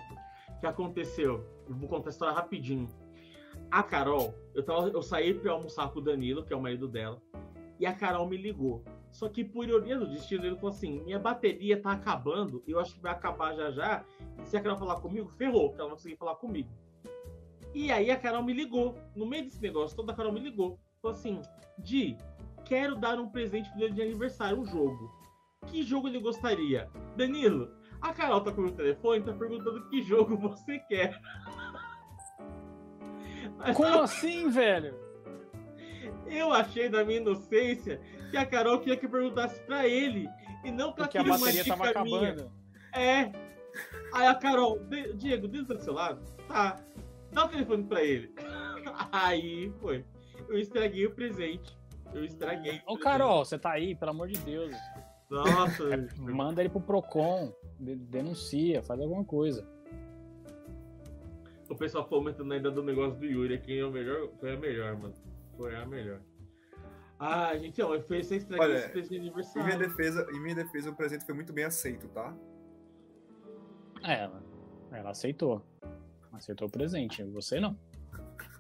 [0.50, 1.44] O que aconteceu?
[1.68, 2.88] Eu vou contar a história rapidinho.
[3.72, 6.88] A Carol, eu, tava, eu saí pra almoçar com o Danilo, que é o marido
[6.88, 7.22] dela,
[7.82, 8.84] e a Carol me ligou.
[9.12, 12.94] Só que, por ironia do destino, ele falou assim: minha bateria tá acabando, eu acho
[12.94, 14.06] que vai acabar já já.
[14.40, 16.70] E se a Carol falar comigo, ferrou, porque ela não conseguiu falar comigo.
[17.74, 18.96] E aí a Carol me ligou.
[19.16, 20.80] No meio desse negócio, toda a Carol me ligou.
[21.02, 21.42] Falou assim:
[21.80, 22.16] Di,
[22.64, 25.12] quero dar um presente pro dia de aniversário, um jogo.
[25.66, 26.88] Que jogo ele gostaria?
[27.18, 31.20] Danilo, a Carol tá com o telefone, tá perguntando que jogo você quer.
[33.76, 35.11] Como assim, velho?
[36.32, 38.00] Eu achei da minha inocência
[38.30, 40.30] que a Carol queria que perguntasse pra ele
[40.64, 42.52] e não pra Porque a bateria tava acabando.
[42.94, 43.32] É.
[44.14, 44.80] Aí a Carol,
[45.16, 46.22] Diego, do seu lado?
[46.48, 46.78] Tá.
[47.32, 48.34] Dá o telefone pra ele.
[49.12, 50.06] Aí foi.
[50.50, 51.78] Eu estraguei o presente.
[52.14, 52.82] Eu estraguei.
[52.86, 54.76] Ô, Carol, você tá aí, pelo amor de Deus.
[55.30, 55.94] Nossa.
[55.94, 59.66] É, manda ele pro Procon, denuncia, faz alguma coisa.
[61.70, 64.98] O pessoal fomentando ainda do negócio do Yuri, quem é o melhor, foi a melhor,
[64.98, 65.14] mano.
[65.58, 66.22] Foi a melhor.
[67.20, 69.62] Ah, gente, ó, eu fiz esse presente de aniversário.
[69.62, 72.36] Em minha, defesa, em minha defesa, o presente foi muito bem aceito, tá?
[74.04, 74.44] É, ela,
[74.92, 75.64] ela aceitou.
[76.34, 77.78] Aceitou o presente, você não.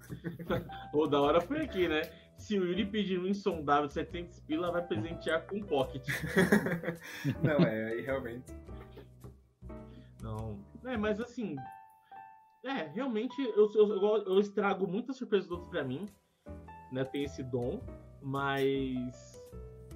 [0.93, 2.01] o da hora foi aqui, né?
[2.38, 6.05] Se o Yuri pedir um insondável de 700 pila, vai presentear com um pocket.
[7.41, 8.51] não, é, aí realmente.
[10.22, 10.59] Não.
[10.85, 11.55] É, mas assim.
[12.63, 16.07] É, realmente eu, eu, eu, eu estrago muitas surpresas do outro pra mim.
[16.91, 17.03] Né?
[17.05, 17.80] Tem esse dom.
[18.22, 19.41] Mas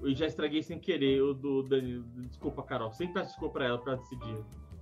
[0.02, 2.04] eu já estraguei sem querer o do Danilo.
[2.28, 2.92] Desculpa, Carol.
[2.94, 4.38] Sempre peço desculpa pra ela pra decidir.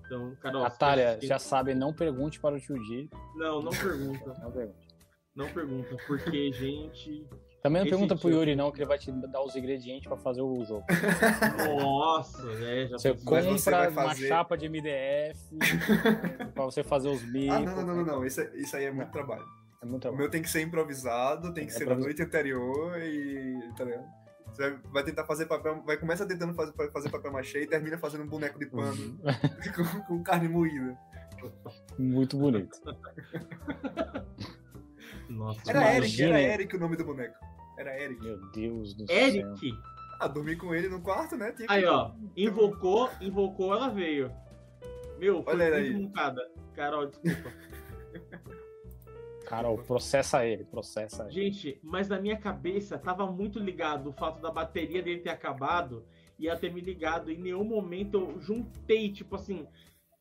[0.05, 0.63] Então, Carol.
[0.63, 3.09] Natália, já sabe, não pergunte para o tio Di.
[3.35, 4.33] Não, não pergunta.
[4.41, 4.93] não pergunta.
[5.35, 7.25] Não pergunta, porque, gente.
[7.63, 10.41] Também não pergunta pro Yuri, não, que ele vai te dar os ingredientes pra fazer
[10.41, 10.85] o jogo.
[11.65, 13.13] Nossa, é, já Você.
[13.13, 15.57] Mas você compra vai uma fazer- chapa de MDF
[16.53, 17.55] pra você fazer os bicos.
[17.55, 18.25] Ah, não, não, não, não, não.
[18.25, 19.45] Isso, é- isso aí é muito trabalho.
[19.83, 22.97] É muito O meu tem que ser improvisado, tem que É ser na noite anterior
[23.01, 23.59] e.
[23.77, 24.05] Tá ligado?
[24.47, 25.83] Você vai- tentar fazer papel.
[25.85, 29.19] Vai começa tentando fazer, fazer papel machê e termina fazendo um boneco de pano Uhum.
[29.75, 30.97] com, com carne moída.
[31.99, 32.79] Muito bonito.
[35.29, 35.95] Nossa, Era.
[35.97, 37.35] Eric, era Eric o nome do boneco.
[37.77, 38.21] Era Eric.
[38.23, 39.15] Meu Deus do céu.
[39.17, 39.71] Eric.
[40.19, 41.51] Ah, dormi com ele no quarto, né?
[41.51, 42.11] Tinha que- Aí, ó.
[42.37, 44.31] Invocou, invocou, ela veio.
[45.19, 46.43] Meu, foi Olha muito aí.
[46.75, 47.51] Carol, desculpa.
[49.45, 51.31] Carol, processa ele, processa ele.
[51.31, 56.05] Gente, mas na minha cabeça tava muito ligado o fato da bateria dele ter acabado
[56.39, 57.31] e ela ter me ligado.
[57.31, 59.67] Em nenhum momento eu juntei, tipo assim,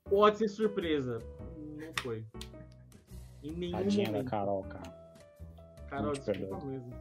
[0.09, 1.19] pode ser surpresa.
[1.57, 2.25] Não foi.
[3.43, 4.31] Em nenhum Tadinha da momento.
[4.31, 5.03] Carol, cara.
[5.89, 6.93] Carol, desculpa mesmo.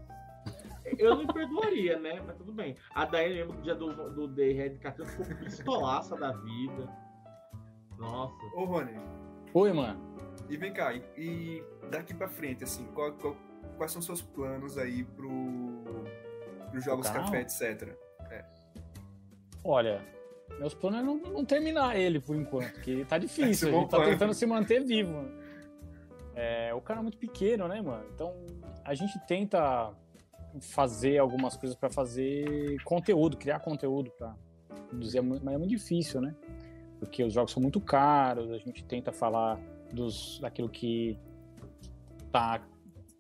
[0.98, 2.22] Eu não perdoaria, né?
[2.26, 2.76] Mas tudo bem.
[2.94, 6.90] A Daiane mesmo no dia do, do Day Red Catan ficou pistolaça da vida.
[7.98, 8.46] Nossa.
[8.56, 9.00] Ô, Rony,
[9.54, 10.11] Oi, mano.
[10.54, 13.36] E vem cá, e, e daqui pra frente, assim, qual- qual-
[13.78, 15.30] quais são seus planos aí pro,
[16.70, 17.96] pros jogos café, etc?
[19.64, 20.02] Olha,
[20.60, 23.50] meus planos é não, não terminar ele por enquanto, que tá difícil.
[23.52, 24.12] Esse é a gente tá plano.
[24.12, 25.26] tentando se manter vivo.
[26.36, 28.06] É, o canal é muito pequeno, né, mano?
[28.14, 28.34] Então
[28.84, 29.94] a gente tenta
[30.60, 34.36] fazer algumas coisas pra fazer conteúdo, criar conteúdo pra
[34.90, 36.36] produzir, é mas é muito difícil, né?
[37.00, 39.60] Porque os jogos são muito caros, a gente tenta falar
[39.94, 41.18] dos, daquilo que
[42.32, 42.62] tá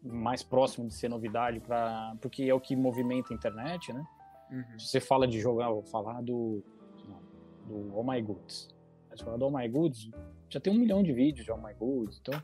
[0.04, 4.04] mais próximo de ser novidade, pra, porque é o que movimenta a internet, né?
[4.52, 4.80] Uhum.
[4.80, 6.64] Se você fala de jogar, vou falar do,
[7.66, 8.70] do Oh My Goods.
[9.10, 10.10] Aí Você fala do Oh My Goods,
[10.50, 12.40] já tem um milhão de vídeos de Oh My Goods, então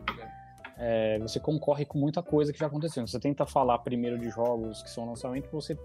[0.78, 3.06] é, você concorre com muita coisa que já aconteceu.
[3.06, 5.78] Você tenta falar primeiro de jogos que são lançamento você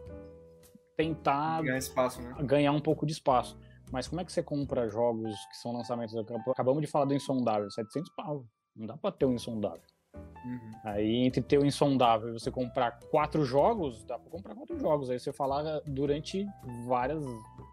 [0.96, 2.34] tentar Ganhar espaço, né?
[2.42, 3.58] ganhar um pouco de espaço.
[3.92, 6.16] Mas como é que você compra jogos que são lançamentos?
[6.48, 8.46] Acabamos de falar do Insondável, 700 pau.
[8.74, 9.82] Não dá pra ter um Insondável.
[10.16, 10.72] Uhum.
[10.84, 15.10] Aí, entre ter o Insondável e você comprar quatro jogos, dá pra comprar quatro jogos.
[15.10, 16.46] Aí você falar durante
[16.86, 17.22] várias,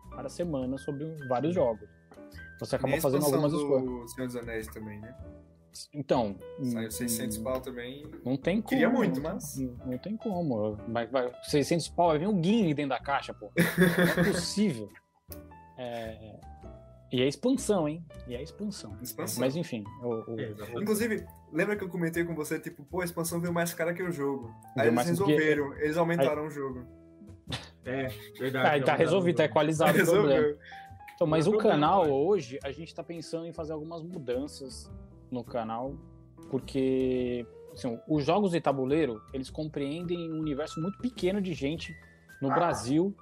[0.09, 1.87] várias semanas sobre vários jogos.
[2.59, 4.11] Você acaba Nem fazendo algumas escolhas.
[4.11, 5.15] Senhor dos Anéis também, né?
[5.93, 6.35] Então.
[6.63, 8.03] Saiu 600 hum, pau também.
[8.25, 8.67] Não tem como.
[8.67, 10.75] Queria muito, mas- Não, não tem como.
[10.89, 13.49] Vai, vai, 600 pau, vai vir um guinho dentro da caixa, pô.
[14.17, 14.89] Não é possível.
[15.81, 16.35] É,
[17.11, 18.05] E é expansão, hein?
[18.27, 18.95] E é expansão.
[19.01, 19.39] Expansão.
[19.39, 19.83] Mas enfim.
[20.03, 20.51] O, o- É.
[20.81, 24.03] Inclusive, lembra que eu comentei com você, tipo, pô, a expansão veio mais cara que
[24.03, 24.53] o jogo.
[24.77, 26.85] Aí Veio eles resolveram, eles aumentaram o jogo.
[27.85, 28.79] É, verdade.
[28.81, 30.55] Tá, tá resolvido, tá equalizado o problema.
[31.15, 34.89] Então, mas o problema, canal hoje, a gente tá pensando em fazer algumas mudanças
[35.31, 35.95] no canal,
[36.51, 41.95] porque assim, os jogos de tabuleiro, eles compreendem um universo muito pequeno de gente
[42.41, 43.15] no Brasil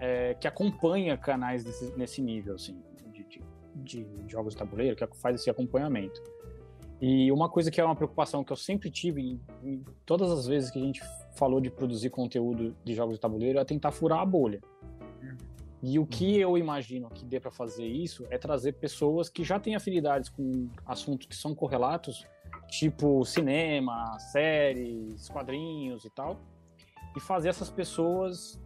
[0.00, 2.82] é, que acompanha canais desse- nesse nível, assim,
[3.12, 3.42] de, de-
[3.84, 6.20] de jogos de tabuleiro, que faz esse acompanhamento.
[7.00, 10.46] E uma coisa que é uma preocupação que eu sempre tive em, em todas as
[10.46, 11.00] vezes que a gente
[11.34, 14.60] falou de produzir conteúdo de jogos de tabuleiro é tentar furar a bolha.
[15.82, 19.58] E o que eu imagino que dê para fazer isso é trazer pessoas que já
[19.58, 22.26] têm afinidades com assuntos que são correlatos,
[22.68, 26.38] tipo cinema, séries, quadrinhos e tal,
[27.16, 28.59] e fazer essas pessoas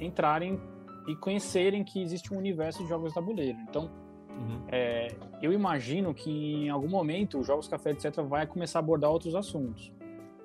[0.00, 0.60] entrarem
[1.06, 3.58] e conhecerem que existe um universo de jogos de tabuleiro.
[3.68, 3.90] Então,
[4.38, 4.64] Uhum.
[4.68, 5.08] é,
[5.40, 9.34] eu imagino que em algum momento os Jogos Café, etc., vai começar a abordar outros
[9.34, 9.90] assuntos.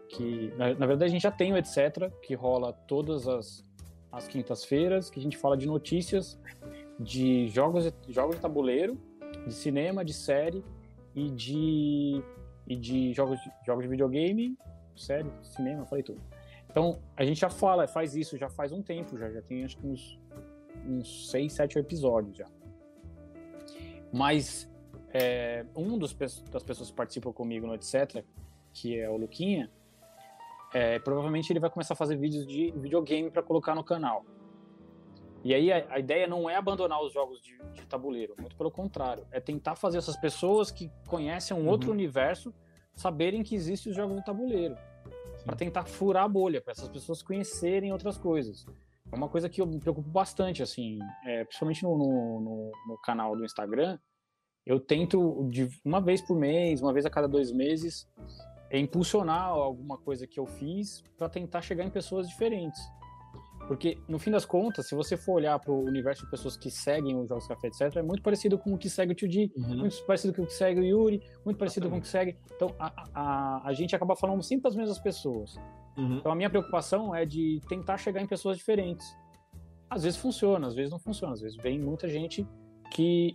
[0.08, 3.66] Que, na, na verdade, a gente já tem o etc., que rola todas as,
[4.12, 6.40] as quintas-feiras, que a gente fala de notícias
[6.98, 8.98] de jogos, de- jogos de tabuleiro,
[9.46, 10.64] de cinema, de série
[11.14, 12.22] e de,
[12.68, 14.58] e de jogos, de jogos de videogame,
[14.96, 16.22] série, cinema, falei tudo.
[16.72, 19.78] Então, a gente já fala, faz isso já faz um tempo, já, já tem acho
[19.78, 20.18] que uns,
[20.88, 22.48] uns 6, 7 episódios já.
[24.12, 24.72] Mas
[25.14, 28.24] é, um dos, das pessoas que participam comigo no etc.,
[28.74, 29.70] que é o Luquinha,
[30.74, 34.26] é, provavelmente ele vai começar a fazer vídeos de videogame para colocar no canal.
[35.44, 38.72] E aí a, a ideia não é abandonar os jogos de, de tabuleiro, muito pelo
[38.72, 41.96] contrário, é tentar fazer essas pessoas que conhecem um outro Uhum.
[41.96, 42.54] universo
[42.96, 44.78] saberem que existem os jogos de tabuleiro,
[45.46, 48.66] para tentar furar a bolha, para essas pessoas conhecerem outras coisas.
[49.12, 53.36] É uma coisa que eu me preocupo bastante, assim, é, principalmente no, no, no- canal
[53.36, 54.00] do Instagram,
[54.66, 58.08] eu tento, de uma vez por mês, uma vez a cada dois meses,
[58.70, 62.80] é impulsionar alguma coisa que eu fiz para tentar chegar em pessoas diferentes.
[63.72, 66.70] Porque, no fim das contas, se você for olhar para o universo de pessoas que
[66.70, 69.50] seguem os Jogos Café, etc., é muito parecido com o que segue o Tio Di,
[69.56, 69.78] Uhum.
[69.78, 72.38] muito parecido com o que segue o Yuri, muito parecido com o que segue.
[72.54, 75.56] Então, a, a, a gente acaba falando sempre as mesmas pessoas.
[75.98, 76.18] Uhum.
[76.18, 79.08] Então a minha preocupação é de tentar chegar em pessoas diferentes.
[79.90, 81.32] Às vezes funciona, às vezes não funciona.
[81.32, 82.46] Às vezes vem muita gente
[82.92, 83.32] que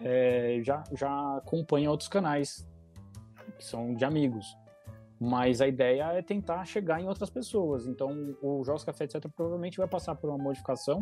[0.00, 2.64] é, já, já acompanha outros canais,
[3.58, 4.46] que são de amigos.
[5.20, 7.86] Mas a ideia é tentar chegar em outras pessoas.
[7.86, 11.00] Então o Jogos Café, etc., provavelmente vai passar por uma modificação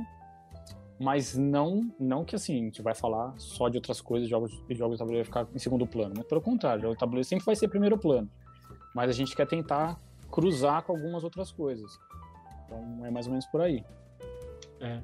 [0.99, 4.97] mas não não que assim a gente vai falar só de outras coisas, jogos jogos
[4.97, 7.69] de tabuleiro ficar em segundo plano, mas pelo contrário, jogos de tabuleiro sempre vai ser
[7.69, 8.29] primeiro plano.
[8.95, 10.01] Mas a gente quer tentar
[10.31, 11.99] cruzar com algumas outras coisas.
[12.65, 13.85] Então é mais ou menos por aí.
[14.81, 15.01] É.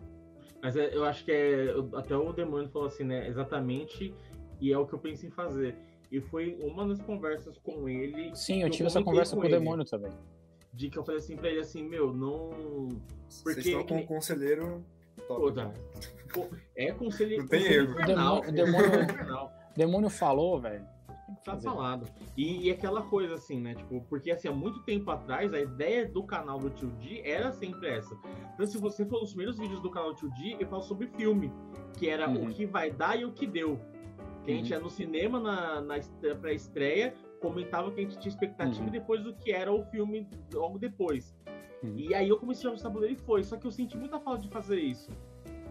[0.60, 4.14] Mas é, eu acho que é até o demônio falou assim, né, exatamente,
[4.60, 5.76] e é o que eu pensei em fazer.
[6.10, 8.34] E foi uma das conversas com ele.
[8.34, 10.12] Sim, eu tive essa conversa com, com o demônio também.
[10.72, 12.50] De que eu falei assim pra ele assim, meu, não.
[13.42, 13.62] Porque.
[13.62, 14.84] Vocês estão com o conselheiro
[15.26, 15.72] Pô, tá.
[16.76, 17.42] é conselheiro.
[17.42, 17.94] Não tem erro.
[17.94, 20.84] O demônio, demônio, demônio falou, velho.
[21.42, 22.06] Tá falado.
[22.36, 23.74] E, e, aquela coisa assim, né?
[23.74, 27.50] Tipo, porque assim, há muito tempo atrás, a ideia do canal do Tio D era
[27.52, 28.14] sempre essa.
[28.52, 31.06] Então, se você for nos primeiros vídeos do canal do Tio D, eu falo sobre
[31.08, 31.50] filme,
[31.98, 32.48] que era uhum.
[32.48, 33.80] o que vai dar e o que deu.
[34.44, 34.78] Que a gente uhum.
[34.78, 35.94] ia no cinema na, na
[36.40, 38.90] pré-estreia, comentava que a gente tinha expectativa uhum.
[38.90, 41.34] depois do que era o filme logo depois.
[41.82, 41.94] Uhum.
[41.96, 43.42] E aí eu comecei a jogar tabuleiro e foi.
[43.42, 45.10] Só que eu senti muita falta de fazer isso.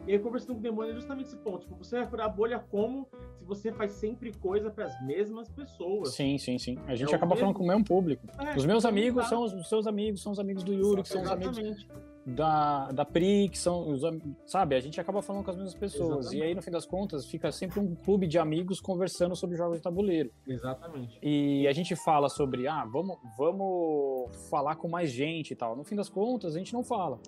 [0.05, 1.61] E aí, conversando com o demônio, é justamente esse ponto.
[1.61, 5.47] Tipo, você vai furar a bolha como se você faz sempre coisa para as mesmas
[5.49, 6.13] pessoas.
[6.13, 6.77] Sim, sim, sim.
[6.87, 8.27] A gente é acaba falando com o mesmo público.
[8.37, 11.21] É, os meus amigos são os, seus amigos, são os amigos do Yuri, que são
[11.21, 11.87] os amigos
[12.25, 14.01] da, da Pri, que são os
[14.45, 14.75] sabe?
[14.75, 16.25] A gente acaba falando com as mesmas pessoas.
[16.25, 16.37] Exatamente.
[16.37, 19.77] E aí, no fim das contas, fica sempre um clube de amigos conversando sobre jogos
[19.77, 20.31] de tabuleiro.
[20.47, 21.19] Exatamente.
[21.21, 25.75] E a gente fala sobre, ah, vamos, vamos falar com mais gente e tal.
[25.75, 27.19] No fim das contas, a gente não fala.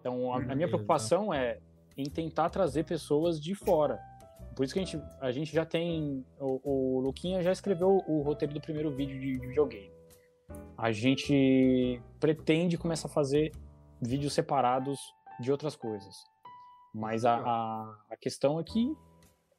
[0.00, 1.58] Então, a, a minha preocupação é
[1.96, 3.98] em tentar trazer pessoas de fora.
[4.54, 6.24] Por isso que a gente, a gente já tem.
[6.38, 9.90] O, o Luquinha já escreveu o roteiro do primeiro vídeo de, de videogame.
[10.76, 13.50] A gente pretende começar a fazer
[14.06, 14.98] vídeos separados
[15.40, 16.14] de outras coisas.
[16.94, 18.96] Mas a, a, a, questão é que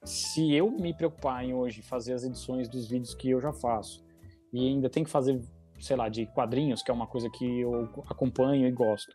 [0.03, 4.03] se eu me preocupar em hoje fazer as edições dos vídeos que eu já faço
[4.51, 5.39] e ainda tem que fazer,
[5.79, 9.13] sei lá, de quadrinhos, que é uma coisa que eu acompanho e gosto.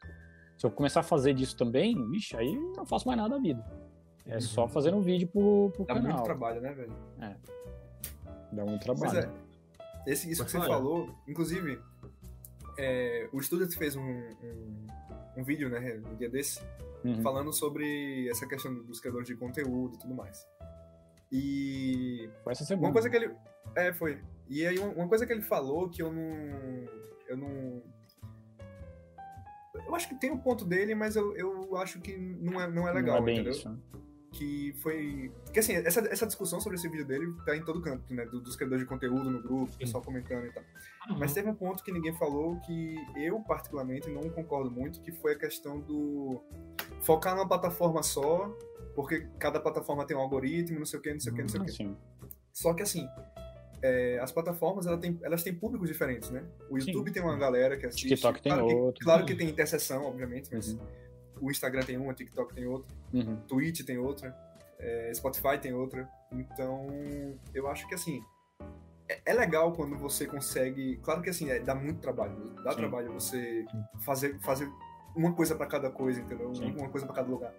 [0.57, 3.65] Se eu começar a fazer disso também, vixe, aí não faço mais nada da vida.
[4.25, 4.41] É uhum.
[4.41, 6.03] só fazendo um vídeo pro, pro Dá canal.
[6.03, 6.93] Dá muito trabalho, né, velho?
[7.21, 7.37] É.
[8.53, 9.13] Dá muito trabalho.
[9.13, 9.31] Pois é.
[10.07, 11.81] Esse, isso Mas que você falou, inclusive,
[12.79, 14.87] é, o Student fez um, um,
[15.37, 16.61] um, vídeo, né, um dia desse,
[17.05, 17.23] uhum.
[17.23, 20.47] falando sobre essa questão dos criadores de conteúdo e tudo mais.
[21.31, 22.29] E.
[22.45, 22.89] Foi essa semana.
[22.89, 23.35] Uma coisa que ele.
[23.75, 24.21] É, foi.
[24.49, 26.87] E aí, uma coisa que ele falou que eu não.
[27.27, 27.83] Eu não.
[29.87, 32.71] Eu acho que tem o um ponto dele, mas eu, eu acho que não é,
[32.71, 33.53] não é legal, não é entendeu?
[33.53, 33.79] Isso.
[34.33, 35.31] Que foi.
[35.45, 38.25] Porque assim, essa, essa discussão sobre esse vídeo dele tá em todo canto, né?
[38.25, 40.63] Dos criadores de conteúdo no grupo, o pessoal comentando e tal.
[41.11, 41.19] Uhum.
[41.19, 45.33] Mas teve um ponto que ninguém falou que eu, particularmente, não concordo muito, que foi
[45.33, 46.43] a questão do
[47.03, 48.49] focar numa plataforma só,
[48.95, 51.49] porque cada plataforma tem um algoritmo, não sei o que, não sei o que, não
[51.49, 51.97] sei o que.
[52.55, 53.07] Só que assim,
[53.83, 56.43] é, as plataformas elas têm, elas têm públicos diferentes, né?
[56.71, 57.15] O YouTube Sim.
[57.15, 58.09] tem uma galera que assiste.
[58.09, 58.99] TikTok tem claro outro.
[58.99, 60.73] Que, claro que tem interseção, obviamente, mas.
[60.73, 61.02] Uhum
[61.43, 63.37] o Instagram tem uma, TikTok tem outra, uhum.
[63.49, 64.35] Twitch tem outra,
[64.79, 66.09] é, Spotify tem outra.
[66.31, 66.87] Então,
[67.53, 68.23] eu acho que assim.
[69.09, 70.99] É, é legal quando você consegue.
[71.03, 72.55] Claro que assim, é, dá muito trabalho.
[72.63, 72.77] Dá Sim.
[72.77, 73.67] trabalho você
[74.01, 74.71] fazer, fazer
[75.17, 76.55] uma coisa para cada coisa, entendeu?
[76.55, 76.73] Sim.
[76.77, 77.53] Uma coisa para cada lugar.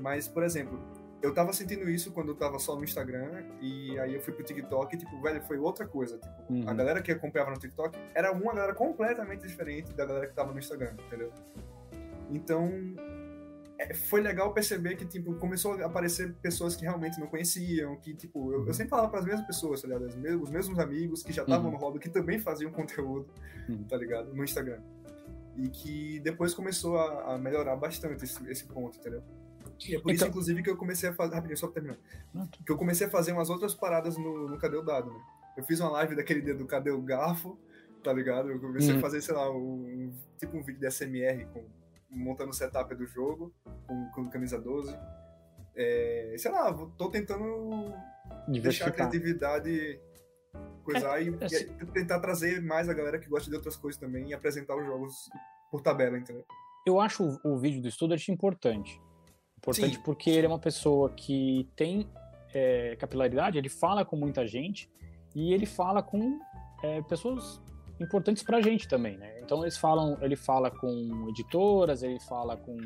[0.00, 0.80] Mas, por exemplo,
[1.22, 4.44] eu tava sentindo isso quando eu tava só no Instagram e aí eu fui pro
[4.44, 6.18] TikTok e, tipo, velho, foi outra coisa.
[6.18, 6.68] Tipo, uhum.
[6.68, 10.52] a galera que acompanhava no TikTok era uma galera completamente diferente da galera que tava
[10.52, 11.30] no Instagram, entendeu?
[12.30, 12.70] Então,
[13.78, 18.14] é, foi legal perceber que, tipo, começou a aparecer pessoas que realmente não conheciam, que,
[18.14, 20.06] tipo, eu, eu sempre falava para as mesmas pessoas, tá ligado?
[20.06, 21.72] Os mesmos, os mesmos amigos que já estavam uhum.
[21.72, 23.28] no hobby, que também faziam conteúdo,
[23.68, 23.84] uhum.
[23.84, 24.32] tá ligado?
[24.32, 24.80] No Instagram.
[25.56, 29.22] E que depois começou a, a melhorar bastante esse, esse ponto, entendeu?
[29.86, 30.14] E é por então...
[30.14, 31.34] isso, inclusive, que eu comecei a fazer.
[31.34, 31.98] Rapidinho, só pra terminar.
[32.64, 35.20] Que eu comecei a fazer umas outras paradas no, no Cadê o Dado, né?
[35.56, 37.58] Eu fiz uma live daquele dia do Cadê o Garfo,
[38.02, 38.50] tá ligado?
[38.50, 38.98] Eu comecei uhum.
[38.98, 41.64] a fazer, sei lá, um, tipo um vídeo de SMR com
[42.14, 43.52] montando o setup do jogo
[43.86, 44.96] com, com camisa 12.
[45.76, 47.92] É, sei lá, tô tentando
[48.48, 50.00] deixar a criatividade
[50.84, 53.98] coisar é, e, assim, e, tentar trazer mais a galera que gosta de outras coisas
[53.98, 55.28] também e apresentar os jogos
[55.70, 56.44] por tabela, entendeu?
[56.86, 59.00] Eu acho o, o vídeo do Student importante.
[59.58, 60.02] Importante Sim.
[60.02, 62.08] porque ele é uma pessoa que tem
[62.52, 64.90] é, capilaridade, ele fala com muita gente
[65.34, 66.38] e ele fala com
[66.82, 67.60] é, pessoas
[68.00, 69.40] importantes para a gente também, né?
[69.40, 72.76] Então eles falam, ele fala com editoras, ele fala com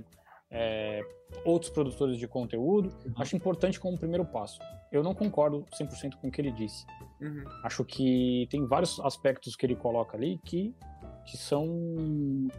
[0.51, 1.03] é,
[1.45, 3.15] outros produtores de conteúdo, uhum.
[3.19, 4.59] acho importante como primeiro passo.
[4.91, 6.87] Eu não concordo 100% com o que ele disse.
[7.21, 7.45] Uhum.
[7.63, 10.75] Acho que tem vários aspectos que ele coloca ali que,
[11.27, 11.67] que, são,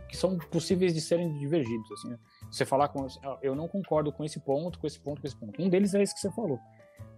[0.08, 1.92] que são possíveis de serem divergidos.
[1.92, 2.20] Assim, né?
[2.52, 3.08] Você falar com.
[3.42, 5.62] Eu não concordo com esse ponto, com esse ponto, com esse ponto.
[5.62, 6.60] Um deles é esse que você falou.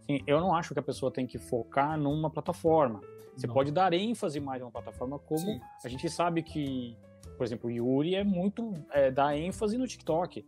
[0.03, 3.01] Assim, eu não acho que a pessoa tem que focar numa plataforma.
[3.35, 3.53] Você não.
[3.53, 5.61] pode dar ênfase mais a uma plataforma, como Sim.
[5.83, 6.97] a gente sabe que,
[7.37, 8.73] por exemplo, o Yuri é muito.
[8.91, 10.45] É, dá ênfase no TikTok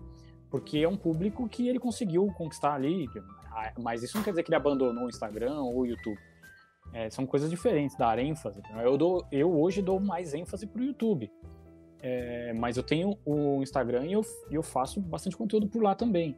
[0.53, 3.09] porque é um público que ele conseguiu conquistar ali,
[3.51, 6.19] ah, mas isso não quer dizer que ele abandonou o Instagram ou o YouTube.
[6.93, 8.61] É, são coisas diferentes, dar ênfase.
[8.83, 11.31] Eu, dou, eu hoje dou mais ênfase para o YouTube,
[11.99, 14.21] é, mas eu tenho o Instagram e eu,
[14.51, 16.37] eu faço bastante conteúdo por lá também.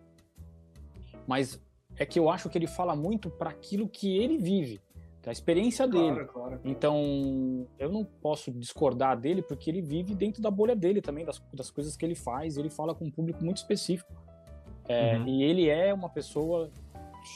[1.27, 1.61] Mas
[1.97, 4.81] é que eu acho que ele fala muito para aquilo que ele vive
[5.25, 6.25] da experiência dele.
[6.25, 6.59] Claro, claro.
[6.63, 11.41] Então, eu não posso discordar dele porque ele vive dentro da bolha dele também, das,
[11.51, 12.57] das coisas que ele faz.
[12.57, 14.13] Ele fala com um público muito específico.
[14.87, 15.27] É, uhum.
[15.27, 16.69] E ele é uma pessoa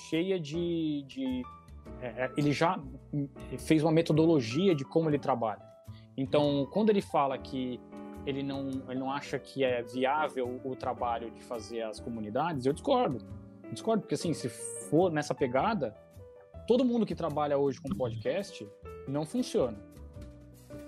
[0.10, 1.04] cheia de.
[1.08, 1.42] de
[2.00, 2.80] é, é ele já
[3.58, 5.68] fez uma metodologia de como ele trabalha.
[6.16, 7.80] Então, quando ele fala que
[8.24, 12.74] ele não, ele não acha que é viável o trabalho de fazer as comunidades, eu
[12.74, 13.26] discordo.
[13.72, 15.96] Discordo, porque assim, se for nessa pegada,
[16.68, 18.68] todo mundo que trabalha hoje com podcast
[19.08, 19.78] não funciona.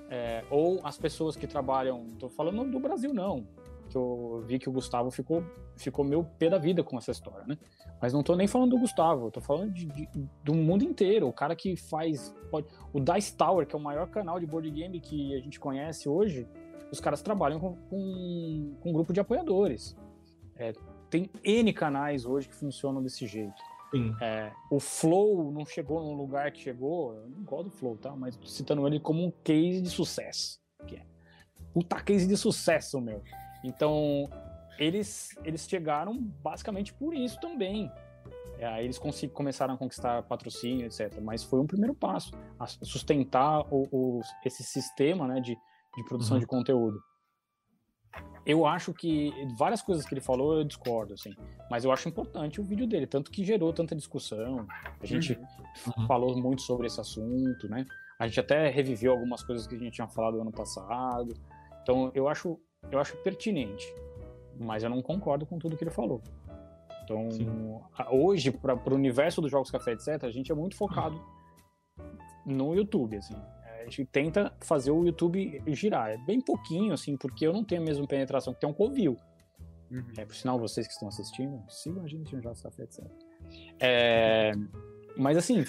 [0.09, 3.47] É, ou as pessoas que trabalham, tô falando do Brasil não,
[3.89, 5.43] que eu vi que o Gustavo ficou
[5.77, 7.57] ficou meu pé da vida com essa história, né?
[8.01, 10.09] Mas não tô nem falando do Gustavo, tô falando de, de,
[10.43, 11.27] do mundo inteiro.
[11.27, 14.69] O cara que faz pode, o Dice Tower, que é o maior canal de board
[14.69, 16.47] game que a gente conhece hoje,
[16.91, 19.95] os caras trabalham com, com, com um grupo de apoiadores.
[20.55, 20.73] É,
[21.11, 23.61] tem N canais hoje que funcionam desse jeito.
[24.21, 28.15] É, o Flow não chegou no lugar que chegou, eu não gosto do Flow, tá?
[28.15, 30.61] Mas citando ele como um case de sucesso.
[30.87, 31.05] Que é.
[31.73, 33.21] Puta case de sucesso, meu.
[33.65, 34.29] Então,
[34.79, 37.91] eles, eles chegaram basicamente por isso também.
[38.57, 38.99] É, aí eles
[39.33, 41.19] começaram a conquistar patrocínio, etc.
[41.21, 45.57] Mas foi um primeiro passo, a sustentar o, o esse sistema né, de,
[45.97, 46.41] de produção uhum.
[46.41, 47.10] de conteúdo
[48.45, 51.35] eu acho que várias coisas que ele falou eu discordo, assim,
[51.69, 54.65] mas eu acho importante o vídeo dele, tanto que gerou tanta discussão.
[54.99, 55.93] A gente uhum.
[55.97, 56.07] uhum.
[56.07, 57.85] falou muito sobre esse assunto, né?
[58.17, 61.33] A gente até reviveu algumas coisas que a gente tinha falado ano passado.
[61.83, 62.59] Então eu acho,
[62.91, 63.93] eu acho pertinente,
[64.59, 66.21] mas eu não concordo com tudo que ele falou.
[67.03, 67.79] Então Sim.
[68.11, 71.19] hoje para o universo dos jogos café etc, a gente é muito focado
[72.45, 73.35] no YouTube, assim
[73.91, 76.09] gente tenta fazer o YouTube girar.
[76.09, 79.17] É bem pouquinho, assim, porque eu não tenho a mesma penetração que tem um Covil.
[79.91, 80.05] Uhum.
[80.17, 83.05] É, por sinal, vocês que estão assistindo, sigam a gente no Café, etc.
[83.79, 84.51] É,
[85.17, 85.65] mas, assim,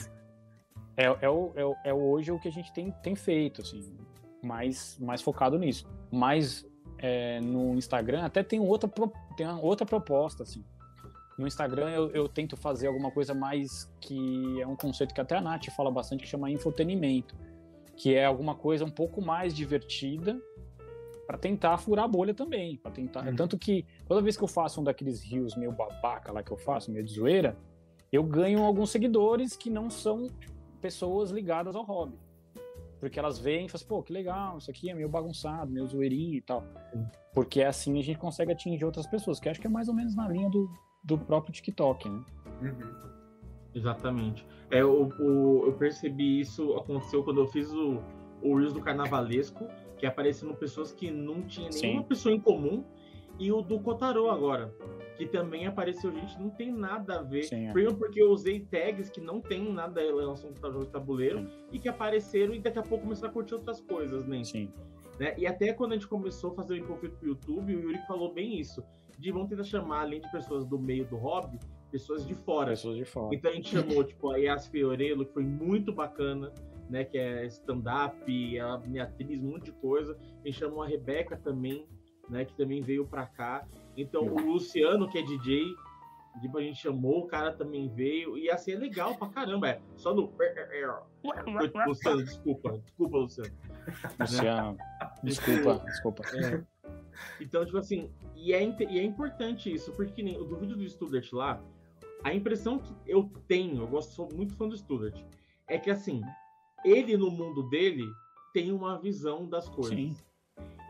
[0.97, 3.97] é, é, o, é, é hoje o que a gente tem, tem feito, assim,
[4.43, 5.89] mais, mais focado nisso.
[6.11, 6.65] Mas
[6.99, 8.89] é, no Instagram até tem outra,
[9.36, 10.65] tem outra proposta, assim.
[11.36, 15.36] No Instagram eu, eu, tento fazer alguma coisa mais que é um conceito que até
[15.36, 17.35] a Nath fala bastante, que chama infotenimento
[17.97, 20.40] que é alguma coisa um pouco mais divertida
[21.27, 23.36] para tentar furar a bolha também, para tentar, uhum.
[23.36, 26.56] tanto que toda vez que eu faço um daqueles rios meio babaca lá que eu
[26.56, 27.56] faço, meio de zoeira,
[28.10, 30.28] eu ganho alguns seguidores que não são
[30.81, 32.19] pessoas ligadas ao hobby.
[33.01, 35.86] Porque elas veem e falam assim, pô, que legal, isso aqui é meio bagunçado, meio
[35.86, 36.62] zoeirinho e tal.
[36.94, 37.06] Uhum.
[37.35, 40.14] Porque assim a gente consegue atingir outras pessoas, que acho que é mais ou menos
[40.14, 40.70] na linha do,
[41.02, 42.24] do próprio TikTok, né?
[42.60, 43.12] Uhum.
[43.74, 44.47] Exatamente.
[44.73, 48.03] É, o, eu percebi isso aconteceu quando eu fiz o,
[48.40, 49.69] o Reels do Carnavalesco,
[49.99, 52.09] que apareceram pessoas que não tinha nenhuma Sim.
[52.09, 52.82] pessoa em comum,
[53.39, 54.74] e o do Kotaro agora,
[55.16, 57.44] que também apareceu gente não tem nada a ver.
[57.44, 57.73] Sim, é.
[57.73, 60.90] Primeiro porque eu usei tags que não tem nada em relação com o jogo de
[60.90, 61.51] tabuleiro, Sim.
[61.70, 64.43] e que apareceram e daqui a pouco começaram a curtir outras coisas, né?
[64.43, 64.73] Sim.
[65.20, 65.35] Né?
[65.36, 68.32] E até quando a gente começou a fazer o conflito pro YouTube, o Yuri falou
[68.32, 68.82] bem isso.
[69.19, 71.59] De vamos tentar chamar, além de pessoas do meio do hobby,
[71.93, 72.70] pessoas de fora.
[72.70, 73.35] Pessoas de fora.
[73.35, 76.51] Então a gente chamou, tipo, a Yas Fiorello, que foi muito bacana,
[76.89, 77.05] né?
[77.05, 80.19] Que é stand-up, ela é atriz, um monte de coisa.
[80.43, 81.86] A gente chamou a Rebeca também,
[82.28, 82.44] né?
[82.47, 83.69] Que também veio pra cá.
[83.97, 85.66] Então o Luciano, que é DJ,
[86.40, 88.39] tipo, a gente chamou, o cara também veio.
[88.39, 89.69] E assim, é legal pra caramba.
[89.69, 90.32] É só no.
[91.86, 92.78] Luciano, desculpa.
[92.78, 93.52] Desculpa, Luciano.
[94.19, 94.78] Luciano,
[95.23, 96.23] desculpa, desculpa.
[96.35, 96.64] É.
[97.40, 100.89] Então, tipo assim, e é, e é importante isso, porque nem o do vídeo do
[100.89, 101.62] Student lá,
[102.24, 105.16] a impressão que eu tenho, eu gosto, sou muito fã do Student,
[105.66, 106.23] é que assim,
[106.85, 108.07] ele no mundo dele
[108.53, 109.97] tem uma visão das coisas.
[109.97, 110.16] Sim.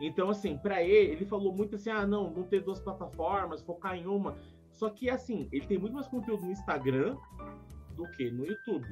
[0.01, 3.95] Então, assim, para ele, ele falou muito assim: ah, não, não ter duas plataformas, focar
[3.95, 4.37] em uma.
[4.69, 7.15] Só que, assim, ele tem muito mais conteúdo no Instagram
[7.95, 8.87] do que no YouTube.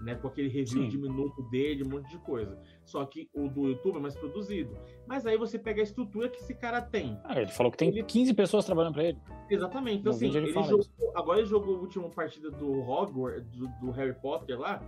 [0.00, 0.14] Né?
[0.14, 0.88] Com aquele review Sim.
[0.88, 2.58] de minuto dele, um monte de coisa.
[2.84, 4.76] Só que o do YouTube é mais produzido.
[5.06, 7.18] Mas aí você pega a estrutura que esse cara tem.
[7.24, 8.02] Ah, ele falou que tem ele...
[8.02, 9.18] 15 pessoas trabalhando para ele.
[9.50, 10.00] Exatamente.
[10.00, 13.68] Então, no assim, ele, ele jogou, agora ele jogou a última partida do Hogwarts, do,
[13.80, 14.82] do, Harry Potter lá.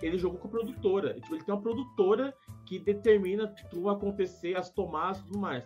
[0.00, 1.14] Ele jogou com a produtora.
[1.14, 2.34] Tipo, ele tem uma produtora
[2.66, 5.64] que determina tudo acontecer, as tomadas e tudo mais.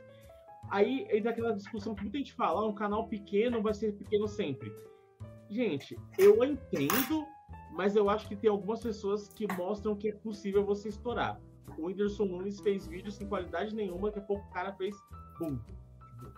[0.69, 4.27] Aí entra aquela discussão que muita gente fala, ah, um canal pequeno vai ser pequeno
[4.27, 4.73] sempre.
[5.49, 7.25] Gente, eu entendo
[7.77, 11.39] mas eu acho que tem algumas pessoas que mostram que é possível você estourar.
[11.77, 14.97] O Whindersson Nunes fez vídeos sem qualidade nenhuma, daqui a pouco o cara fez
[15.39, 15.59] bum.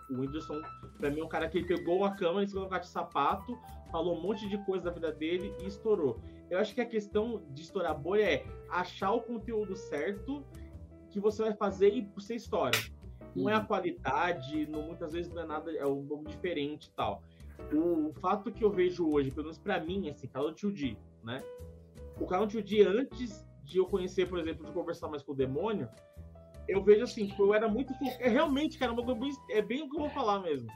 [0.09, 0.61] O Whindersson,
[0.97, 3.57] pra mim, é um cara que pegou a câmera em cima do de sapato,
[3.89, 6.19] falou um monte de coisa da vida dele e estourou.
[6.49, 10.43] Eu acho que a questão de estourar bolha é achar o conteúdo certo
[11.09, 12.77] que você vai fazer e você estoura.
[13.33, 13.65] Não é a uhum.
[13.65, 17.23] qualidade, não, muitas vezes não é nada, é um pouco diferente e tal.
[17.71, 20.97] O, o fato que eu vejo hoje, pelo menos pra mim, assim, Call of Duty,
[21.23, 21.43] né?
[22.19, 25.35] O Count o dia antes de eu conhecer, por exemplo, de conversar mais com o
[25.35, 25.87] demônio,
[26.67, 27.93] eu vejo assim, tipo, eu era muito.
[28.19, 28.93] É, realmente, cara,
[29.49, 30.69] é bem o que eu vou falar mesmo.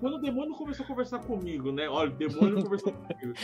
[0.00, 1.88] Quando o demônio começou a conversar comigo, né?
[1.88, 3.34] Olha, o demônio conversou comigo.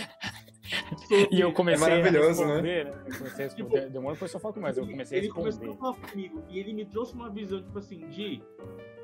[1.08, 1.28] Sobre...
[1.32, 2.90] E eu comecei é maravilhoso, a responder, né?
[2.90, 3.02] né?
[3.06, 3.80] Eu comecei a responder.
[3.80, 5.48] Tipo, demônio foi só falar comigo, mas eu comecei a responder.
[5.48, 8.42] Ele começou a falar comigo e ele me trouxe uma visão, tipo assim, de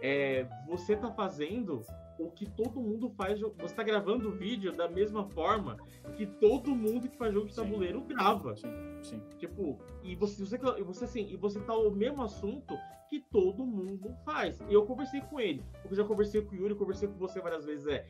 [0.02, 1.82] é, você tá fazendo
[2.24, 3.40] o que todo mundo faz.
[3.40, 5.76] Você está gravando o vídeo da mesma forma
[6.16, 8.06] que todo mundo que faz jogo de tabuleiro sim.
[8.06, 8.56] grava.
[8.56, 8.68] Sim,
[9.02, 9.22] sim.
[9.38, 12.76] Tipo, e você, você, você assim, e você tá o mesmo assunto
[13.08, 14.60] que todo mundo faz.
[14.68, 17.40] E eu conversei com ele, porque eu já conversei com o Yuri, conversei com você
[17.40, 17.86] várias vezes.
[17.86, 18.06] É,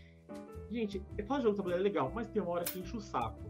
[0.70, 3.40] gente, fazer jogo de tabuleiro é legal, mas tem uma hora que enche o saco.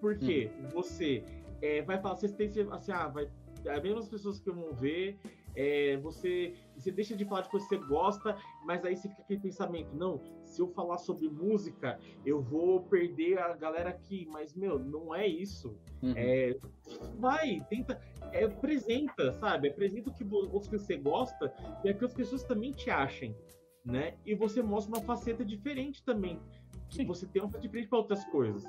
[0.00, 0.68] Porque hum.
[0.72, 1.24] você
[1.60, 3.28] é, vai falar, você tem assim, ah, vai.
[3.68, 5.18] As mesmas pessoas que vão ver,
[5.58, 9.22] é, você, você deixa de falar de coisa que você gosta, mas aí você fica
[9.22, 14.54] aquele pensamento, não, se eu falar sobre música, eu vou perder a galera aqui, mas,
[14.54, 15.76] meu, não é isso.
[16.00, 16.14] Uhum.
[16.16, 16.56] É,
[17.18, 19.68] vai, tenta, é, apresenta, sabe?
[19.68, 21.52] Apresenta o que você gosta
[21.84, 23.34] e é que as pessoas também te achem,
[23.84, 24.14] né?
[24.24, 26.40] E você mostra uma faceta diferente também,
[26.88, 28.64] que você tem uma faceta diferente para outras coisas.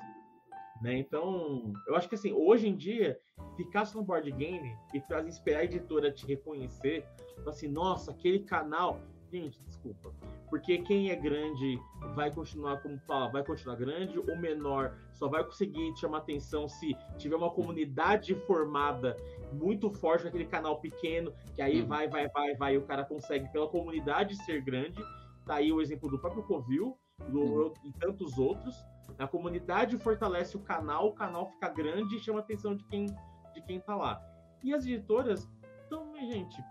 [0.82, 0.98] Né?
[0.98, 3.20] Então, eu acho que assim, hoje em dia,
[3.58, 7.06] ficar só no board game e fazer esperar a editora te reconhecer,
[7.46, 9.00] assim, nossa, aquele canal.
[9.32, 10.12] Gente, desculpa.
[10.50, 11.80] Porque quem é grande
[12.16, 16.68] vai continuar, como fala, vai continuar grande, o menor só vai conseguir te chamar atenção
[16.68, 19.16] se tiver uma comunidade formada
[19.54, 21.88] muito forte naquele canal pequeno, que aí uhum.
[21.88, 25.00] vai, vai, vai, vai, e o cara consegue, pela comunidade, ser grande.
[25.46, 26.98] Tá aí o exemplo do próprio Covil
[27.28, 27.74] do, uhum.
[27.84, 28.76] e tantos outros.
[29.18, 33.06] A comunidade fortalece o canal, o canal fica grande e chama a atenção de quem,
[33.54, 34.22] de quem tá lá.
[34.64, 35.50] E as editoras
[35.82, 36.62] estão, gente,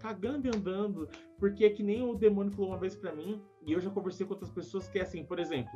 [0.00, 1.08] cagando e andando,
[1.38, 4.26] porque é que nem o demônio falou uma vez para mim, e eu já conversei
[4.26, 5.72] com outras pessoas que é assim, por exemplo,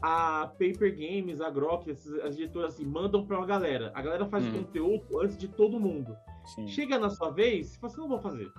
[0.00, 3.92] a Paper Games, a Grok, as, as editoras assim, mandam pra uma galera.
[3.94, 4.52] A galera faz hum.
[4.52, 6.16] conteúdo antes de todo mundo.
[6.44, 6.66] Sim.
[6.66, 8.52] Chega na sua vez, você fala assim, não vou fazer.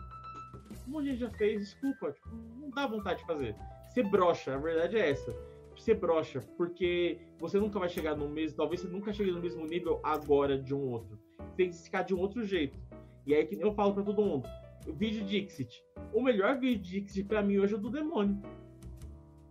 [0.88, 2.30] Um monte de gente já fez, desculpa, tipo,
[2.60, 3.56] não dá vontade de fazer.
[3.90, 8.58] Você brocha, a verdade é essa ser brocha, porque você nunca vai chegar no mesmo,
[8.58, 11.20] talvez você nunca chegue no mesmo nível agora de um outro.
[11.38, 12.78] Você tem que ficar de um outro jeito.
[13.26, 14.48] E aí que eu falo para todo mundo,
[14.88, 15.84] o vídeo de Dixit.
[16.14, 18.42] O melhor vídeo de Dixit para mim hoje é o do demônio.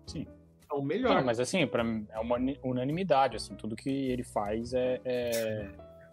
[0.06, 0.26] Sim.
[0.70, 1.16] É o melhor.
[1.16, 5.70] Não, mas assim, para é uma unanimidade, assim, tudo que ele faz é, é,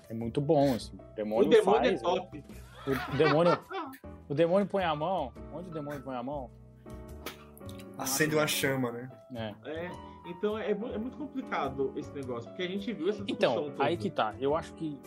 [0.09, 0.95] é muito bom, assim.
[0.95, 2.43] O demônio, o demônio faz, é top.
[3.13, 3.59] O demônio,
[4.27, 5.33] o demônio põe a mão.
[5.53, 6.49] Onde o demônio põe a mão?
[7.99, 9.09] Acende uma chama, né?
[9.35, 9.69] É.
[9.69, 9.91] é.
[10.27, 13.83] Então é, é, muito complicado esse negócio, porque a gente viu essa discussão Então, toda.
[13.83, 14.35] aí que tá.
[14.39, 14.99] Eu acho que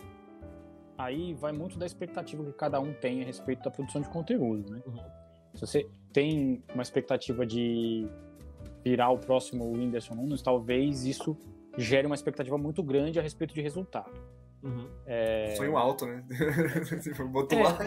[0.97, 4.71] aí vai muito da expectativa que cada um tem a respeito da produção de conteúdo,
[4.71, 4.81] né?
[4.85, 4.97] Uhum.
[5.55, 8.07] Se você tem uma expectativa de
[8.83, 11.37] virar o próximo Whindersson Nunes, talvez isso
[11.77, 14.11] gere uma expectativa muito grande a respeito de resultado.
[14.63, 14.87] Uhum.
[15.05, 15.55] É...
[15.57, 16.23] Sonho alto, né?
[17.31, 17.77] Botou é, lá.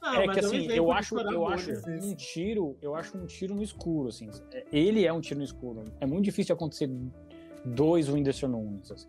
[0.00, 3.62] Não, é que assim, eu acho, eu acho um tiro, eu acho um tiro no
[3.62, 4.30] escuro, assim.
[4.50, 5.84] É, ele é um tiro no escuro.
[6.00, 6.90] É muito difícil acontecer
[7.62, 9.08] dois Whindersson Nunes, assim.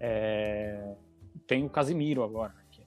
[0.00, 0.94] É...
[1.46, 2.84] Tem o Casimiro agora, que é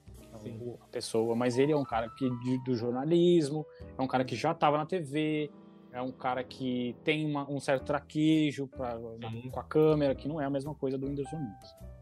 [0.80, 2.28] a pessoa, mas ele é um cara que
[2.64, 3.64] do jornalismo,
[3.96, 5.50] é um cara que já estava na TV,
[5.92, 10.40] é um cara que tem uma, um certo traquejo pra, com a câmera, que não
[10.40, 11.93] é a mesma coisa do Whindersson Nunes.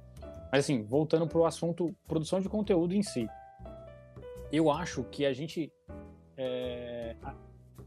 [0.52, 3.26] Mas assim, voltando para o assunto produção de conteúdo em si.
[4.52, 5.72] Eu acho que a gente.
[6.36, 7.16] É,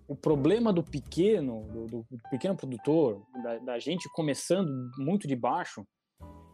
[0.08, 5.86] o problema do pequeno, do, do pequeno produtor, da, da, gente começando muito de baixo,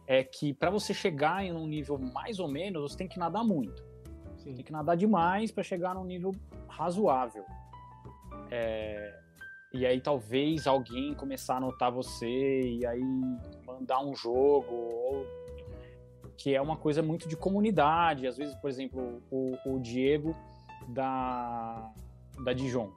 [0.06, 3.42] é que para você chegar em um nível mais ou menos, você tem que nadar
[3.42, 3.82] muito.
[4.36, 4.54] Sim.
[4.54, 6.32] Tem que nadar demais para chegar num nível
[6.68, 7.44] razoável.
[8.50, 9.18] É,
[9.72, 13.02] e aí talvez alguém começar a notar você e aí
[13.64, 15.41] mandar um jogo ou
[16.36, 18.26] que é uma coisa muito de comunidade.
[18.26, 20.36] Às vezes, por exemplo, o, o Diego
[20.88, 21.92] da,
[22.44, 22.90] da Dijon,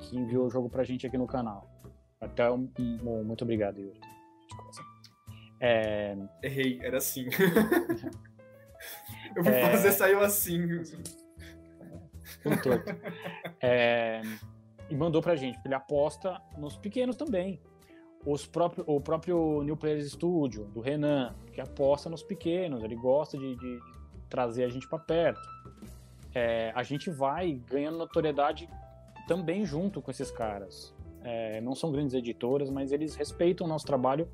[0.00, 1.68] que enviou o jogo pra gente aqui no canal.
[2.20, 4.00] Até um, um, muito obrigado, Yuri.
[5.60, 6.16] É...
[6.42, 7.26] Errei, era assim.
[9.36, 9.70] Eu vou é...
[9.70, 10.64] fazer, saiu assim.
[10.64, 12.52] Um.
[13.60, 14.22] É...
[14.88, 17.60] E mandou pra gente, porque ele aposta nos pequenos também.
[18.26, 23.38] Os próprio, o próprio New Players Studio, do Renan, que aposta nos pequenos, ele gosta
[23.38, 23.80] de, de
[24.28, 25.48] trazer a gente para perto.
[26.34, 28.68] É, a gente vai ganhando notoriedade
[29.26, 30.94] também junto com esses caras.
[31.22, 34.28] É, não são grandes editoras, mas eles respeitam o nosso trabalho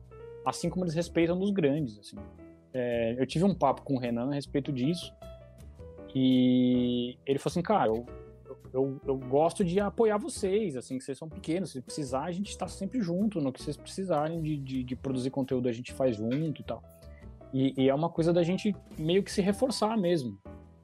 [0.44, 1.98] assim como eles respeitam dos grandes.
[1.98, 2.16] Assim.
[2.72, 5.12] É, eu tive um papo com o Renan a respeito disso
[6.14, 8.06] e ele falou assim, cara, eu,
[8.72, 12.50] eu, eu gosto de apoiar vocês, assim, que vocês são pequenos, se precisar a gente
[12.50, 16.16] está sempre junto, no que vocês precisarem de, de, de produzir conteúdo a gente faz
[16.16, 16.82] junto e tal.
[17.52, 20.36] E, e, é uma coisa da gente meio que se reforçar mesmo.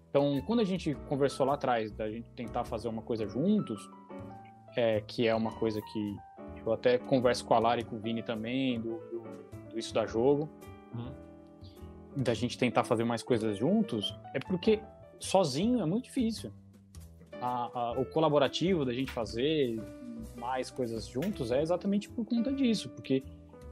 [0.08, 3.90] Então, quando a gente conversou lá atrás, da gente tentar fazer uma coisa juntos,
[4.76, 6.16] é, que é uma coisa que
[6.64, 9.24] eu até converso com a Lara e com o Vini também, do, do,
[9.70, 10.48] do Isso da Jogo,
[10.94, 12.22] uhum.
[12.22, 14.80] da gente tentar fazer mais coisas juntos, é porque
[15.18, 16.52] sozinho é muito difícil.
[17.40, 19.80] A, a, o colaborativo da gente fazer
[20.36, 23.22] mais coisas juntos é exatamente por conta disso, porque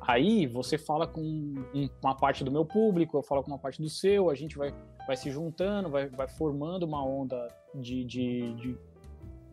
[0.01, 1.55] aí você fala com
[2.03, 4.75] uma parte do meu público, eu falo com uma parte do seu, a gente vai,
[5.07, 8.79] vai se juntando, vai, vai formando uma onda de, de, de,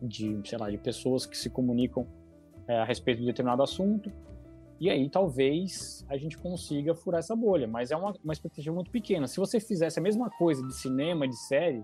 [0.02, 2.06] de, sei lá, de pessoas que se comunicam
[2.68, 4.10] é, a respeito de determinado assunto.
[4.78, 8.90] E aí talvez a gente consiga furar essa bolha, mas é uma, uma expectativa muito
[8.90, 9.26] pequena.
[9.26, 11.82] Se você fizesse a mesma coisa de cinema, de série,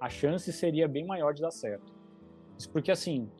[0.00, 1.94] a chance seria bem maior de dar certo.
[2.58, 3.30] Isso porque assim,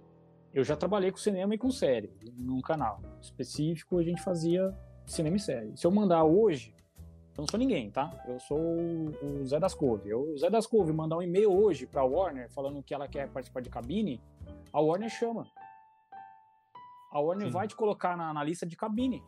[0.53, 4.75] eu já trabalhei com cinema e com série, num canal específico a gente fazia
[5.07, 5.77] cinema e série.
[5.77, 6.75] Se eu mandar hoje,
[7.37, 8.11] eu não sou ninguém, tá?
[8.27, 10.09] Eu sou o Zé das Couve.
[10.09, 13.29] Eu, o Zé das Couve mandar um e-mail hoje pra Warner falando que ela quer
[13.29, 14.21] participar de cabine,
[14.73, 15.47] a Warner chama
[17.17, 17.53] a Warner Sim.
[17.53, 19.23] vai te colocar na, na, lista de cabine.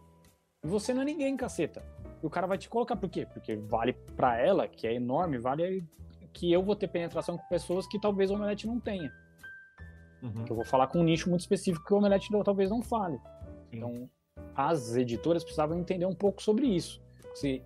[0.62, 1.82] E você não é ninguém, caceta.
[2.22, 3.26] E o cara vai te colocar por quê?
[3.26, 5.82] Porque vale para ela, que é enorme, vale
[6.38, 9.12] que eu vou ter penetração com pessoas que talvez o Omelete não tenha.
[10.22, 10.44] Uhum.
[10.48, 13.18] Eu vou falar com um nicho muito específico que o Omelete talvez não fale.
[13.18, 13.76] Sim.
[13.76, 14.10] Então,
[14.54, 17.02] as editoras precisavam entender um pouco sobre isso.
[17.34, 17.62] Se,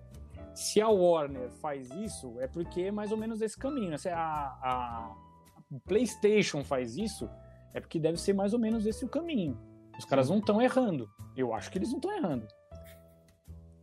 [0.55, 3.91] se a Warner faz isso, é porque é mais ou menos esse caminho.
[3.91, 3.97] Né?
[3.97, 5.15] Se a, a,
[5.61, 7.29] a PlayStation faz isso,
[7.75, 9.57] é porque deve ser mais ou menos esse o caminho.
[9.99, 11.07] Os caras não estão errando.
[11.37, 12.47] Eu acho que eles não estão errando.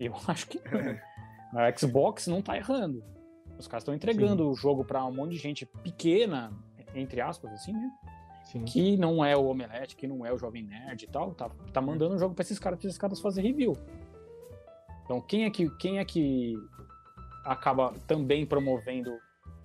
[0.00, 1.10] Eu acho que não.
[1.60, 3.02] A Xbox não está errando.
[3.60, 4.50] Os caras estão entregando Sim.
[4.50, 6.52] o jogo para um monte de gente pequena,
[6.94, 7.90] entre aspas, assim, né?
[8.44, 8.64] Sim.
[8.64, 11.32] Que não é o Omelete, que não é o Jovem Nerd e tal.
[11.34, 13.76] Tá, tá mandando o jogo para esses caras, pra esses caras fazer review.
[15.04, 16.54] Então, quem é que, quem é que
[17.44, 19.12] acaba também promovendo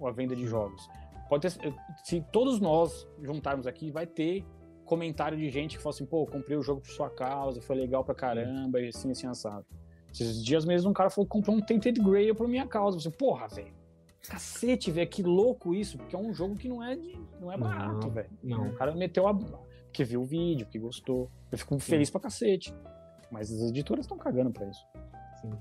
[0.01, 0.87] a venda de jogos?
[1.29, 1.73] Pode ter,
[2.03, 4.45] se todos nós juntarmos aqui, vai ter
[4.85, 8.03] comentário de gente que fala assim, pô, comprei o jogo por sua causa, foi legal
[8.03, 9.65] pra caramba, e assim, assim, assado.
[10.11, 12.99] Esses dias mesmo um cara falou que comprou um Tainted Grail por minha causa.
[12.99, 13.73] Você, porra, velho.
[14.27, 17.57] Cacete, velho, que louco isso, porque é um jogo que não é, de, não é
[17.57, 18.29] barato, velho.
[18.69, 19.33] O cara meteu a.
[19.33, 21.31] Porque viu o vídeo, que gostou.
[21.51, 22.11] Eu fico feliz Sim.
[22.11, 22.75] pra cacete.
[23.31, 24.85] Mas as editoras estão cagando pra isso.
[25.41, 25.51] Sim.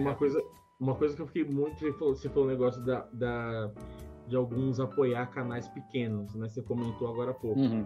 [0.00, 0.42] Uma coisa,
[0.78, 1.78] uma coisa que eu fiquei muito.
[1.78, 3.72] Você falou, você falou o negócio da, da,
[4.28, 6.48] de alguns apoiar canais pequenos, né?
[6.48, 7.58] Você comentou agora há pouco.
[7.58, 7.84] Uhum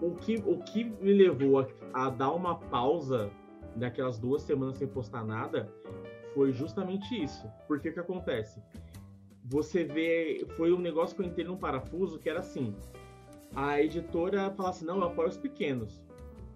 [0.00, 3.30] o que, o que me levou a, a dar uma pausa
[3.76, 5.72] naquelas duas semanas sem postar nada
[6.34, 7.46] foi justamente isso.
[7.66, 8.62] Porque o que acontece?
[9.50, 12.72] Você vê, foi um negócio que eu entrei num parafuso que era assim:
[13.54, 16.00] a editora fala assim, não, eu apoio os pequenos.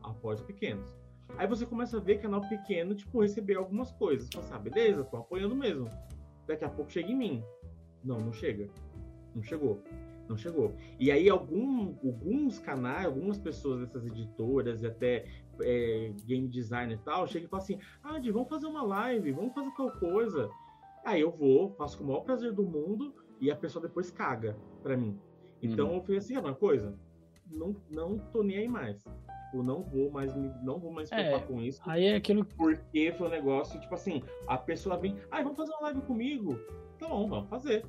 [0.03, 0.97] Apoio os pequenos.
[1.37, 4.29] Aí você começa a ver canal pequeno, tipo, receber algumas coisas.
[4.29, 5.91] Você fala assim, ah, beleza, tô apoiando mesmo.
[6.47, 7.45] Daqui a pouco chega em mim.
[8.05, 8.69] Não, não chega.
[9.35, 9.83] Não chegou
[10.29, 10.75] não chegou.
[10.99, 15.27] E aí algum, alguns canais, algumas pessoas dessas editoras e até
[15.61, 19.33] é, game designer e tal, chegam e falam assim, ah, Di, vamos fazer uma live,
[19.33, 20.49] vamos fazer tal coisa.
[21.05, 24.57] Aí eu vou, faço com o maior prazer do mundo e a pessoa depois caga
[24.83, 25.19] pra mim.
[25.63, 25.97] Então uhum.
[25.97, 26.99] eu falei assim, ah, uma coisa,
[27.51, 29.05] não, não tô nem aí mais.
[29.55, 31.81] Tipo, não vou mais não vou mais preocupar é, com isso.
[31.87, 32.45] Aí é aquilo.
[32.45, 36.59] Porque foi um negócio, tipo assim, a pessoa vem, ah, vamos fazer uma live comigo?
[36.99, 37.87] Tá bom, vamos fazer.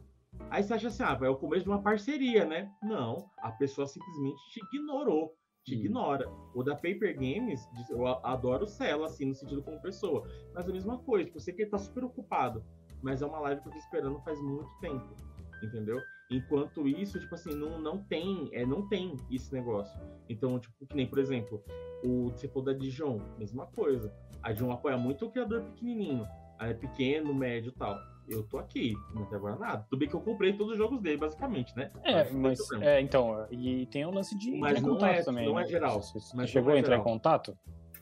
[0.49, 2.71] Aí você acha assim, ah, é o começo de uma parceria, né?
[2.83, 5.33] Não, a pessoa simplesmente te ignorou,
[5.63, 5.79] te hum.
[5.79, 6.29] ignora.
[6.53, 10.27] O da Paper Games, eu adoro o Cela, assim, no sentido como pessoa.
[10.53, 12.63] Mas é a mesma coisa, tipo, sei que tá super ocupado,
[13.01, 15.15] mas é uma live que eu tô esperando faz muito tempo,
[15.63, 15.99] entendeu?
[16.31, 19.99] Enquanto isso, tipo assim, não, não tem, é, não tem esse negócio.
[20.27, 21.63] Então, tipo, que nem, por exemplo,
[22.03, 24.11] o você falou da Dijon, mesma coisa.
[24.41, 26.27] A Dijon apoia muito o criador pequenininho,
[26.59, 27.95] é pequeno, médio e tal
[28.27, 29.85] eu tô aqui, não tem agora nada.
[29.89, 31.91] Tudo bem que eu comprei todos os jogos dele, basicamente, né?
[32.03, 35.23] É, mas, é, então, e tem o lance de mas entrar em não contato é,
[35.23, 35.45] também.
[35.45, 35.63] não né?
[35.63, 36.01] é geral.
[36.01, 37.05] Você, você Mas chegou não é a entrar geral.
[37.05, 37.57] em contato?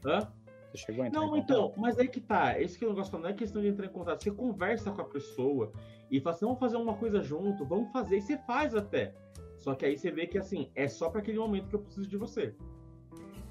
[0.06, 0.28] Hã?
[0.74, 2.60] Você chegou a entrar Não, então, mas aí que tá.
[2.60, 4.24] Esse que eu não gosto não é questão de entrar em contato.
[4.24, 5.72] Você conversa com a pessoa
[6.10, 9.14] e fala assim, vamos fazer uma coisa junto, vamos fazer, e você faz até.
[9.60, 12.10] Só que aí você vê que assim, é só pra aquele momento que eu preciso
[12.10, 12.56] de você.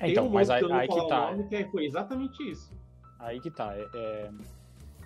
[0.00, 1.30] É, então, um mas aí, que eu não aí que tá.
[1.30, 2.76] nome, que é- foi exatamente isso.
[3.20, 3.72] Aí que tá.
[3.76, 4.30] é- é,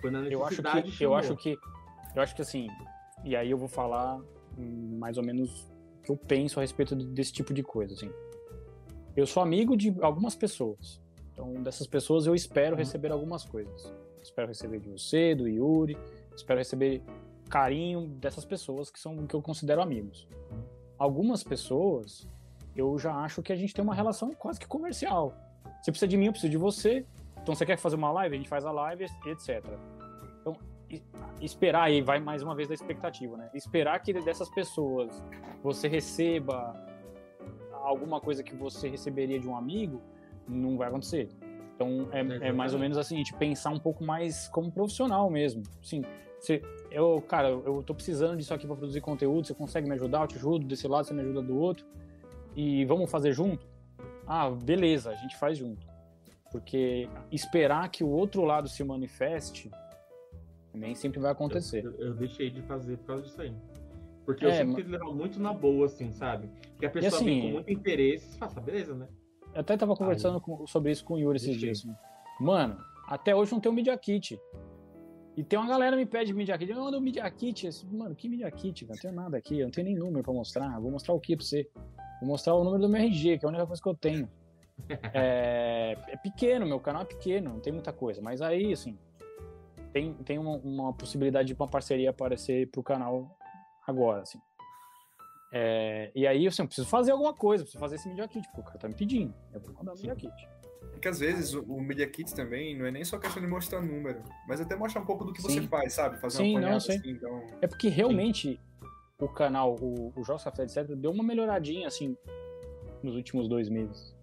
[0.01, 1.57] Foi na eu acho que eu acho que
[2.15, 2.67] eu acho que assim
[3.23, 4.19] e aí eu vou falar
[4.57, 5.67] mais ou menos
[5.99, 8.11] o que eu penso a respeito de- desse tipo de coisa assim
[9.15, 11.01] eu sou amigo de algumas pessoas
[11.37, 12.79] então dessas pessoas eu espero Uhum.
[12.79, 13.93] receber algumas coisas.
[14.21, 15.95] Espero receber de você do Yuri.
[16.35, 17.03] Espero receber
[17.47, 20.27] carinho dessas pessoas que são que eu considero amigos.
[20.51, 20.63] Uhum.
[20.97, 22.27] algumas pessoas
[22.75, 25.33] eu já acho que a gente tem uma relação quase que comercial.
[25.81, 27.05] Você precisa de mim eu preciso de você.
[27.41, 28.35] Então você quer fazer uma live?
[28.35, 29.63] A gente faz a live etc
[30.41, 30.55] então,
[31.41, 33.49] esperar aí, vai mais uma vez da expectativa, né?
[33.53, 35.21] Esperar que dessas pessoas
[35.61, 36.73] você receba
[37.83, 40.01] alguma coisa que você receberia de um amigo,
[40.47, 41.29] não vai acontecer.
[41.75, 45.29] Então, é, é mais ou menos assim, a gente pensar um pouco mais como profissional
[45.29, 45.61] mesmo.
[45.83, 46.01] Sim,
[46.39, 50.21] você, eu, cara, eu tô precisando disso aqui para produzir conteúdo, você consegue me ajudar?
[50.21, 51.85] Eu te ajudo desse lado, você me ajuda do outro.
[52.55, 53.67] E vamos fazer junto?
[54.25, 55.85] Ah, beleza, a gente faz junto.
[56.51, 59.69] Porque esperar que o outro lado se manifeste
[60.73, 61.83] nem sempre vai acontecer.
[61.85, 63.53] Eu, eu deixei de fazer por causa disso aí.
[64.25, 66.49] Porque É, eu sempre ma- quis levar muito na boa, assim, sabe?
[66.79, 69.07] Que a pessoa assim, vem com muito interesse e "Ah, beleza, né?
[69.57, 71.79] Eu até tava conversando com- sobre isso com o Yuri esses dias.
[71.79, 71.95] assim.
[72.39, 72.77] Mano,
[73.07, 74.39] até hoje não tem um Media Kit.
[75.35, 76.71] E tem uma galera que me pede Media Kit.
[76.71, 77.67] Eu mando um Media Kit.
[77.91, 78.85] Mano, que Media Kit?
[78.87, 79.59] Não tenho nada aqui.
[79.59, 80.79] Eu não tenho nem número pra mostrar.
[80.79, 81.67] Vou mostrar o que pra você?
[82.19, 84.29] Vou mostrar o número do meu RG, que é a única coisa que eu tenho.
[85.11, 88.21] É, é pequeno, meu canal é pequeno, não tem muita coisa.
[88.21, 88.95] Mas aí, assim,
[89.91, 93.35] tem, tem uma, uma possibilidade de uma parceria aparecer pro canal
[93.87, 94.39] agora, assim.
[95.51, 98.61] É, e aí, assim, eu preciso fazer alguma coisa, preciso fazer esse Media Kit, porque
[98.61, 99.33] o cara tá me pedindo.
[99.53, 100.49] Eu vou mandar o Media Kit.
[100.91, 103.81] Porque às vezes o, o Media Kit também não é nem só questão de mostrar
[103.81, 105.67] número, mas até mostrar um pouco do que você Sim.
[105.67, 106.19] faz, sabe?
[106.19, 107.43] Fazer Sim, uma não, assim, então.
[107.61, 108.59] É porque realmente
[109.19, 112.15] o canal, o, o Jogos Café, etc., deu uma melhoradinha, assim,
[113.01, 114.15] nos últimos dois meses.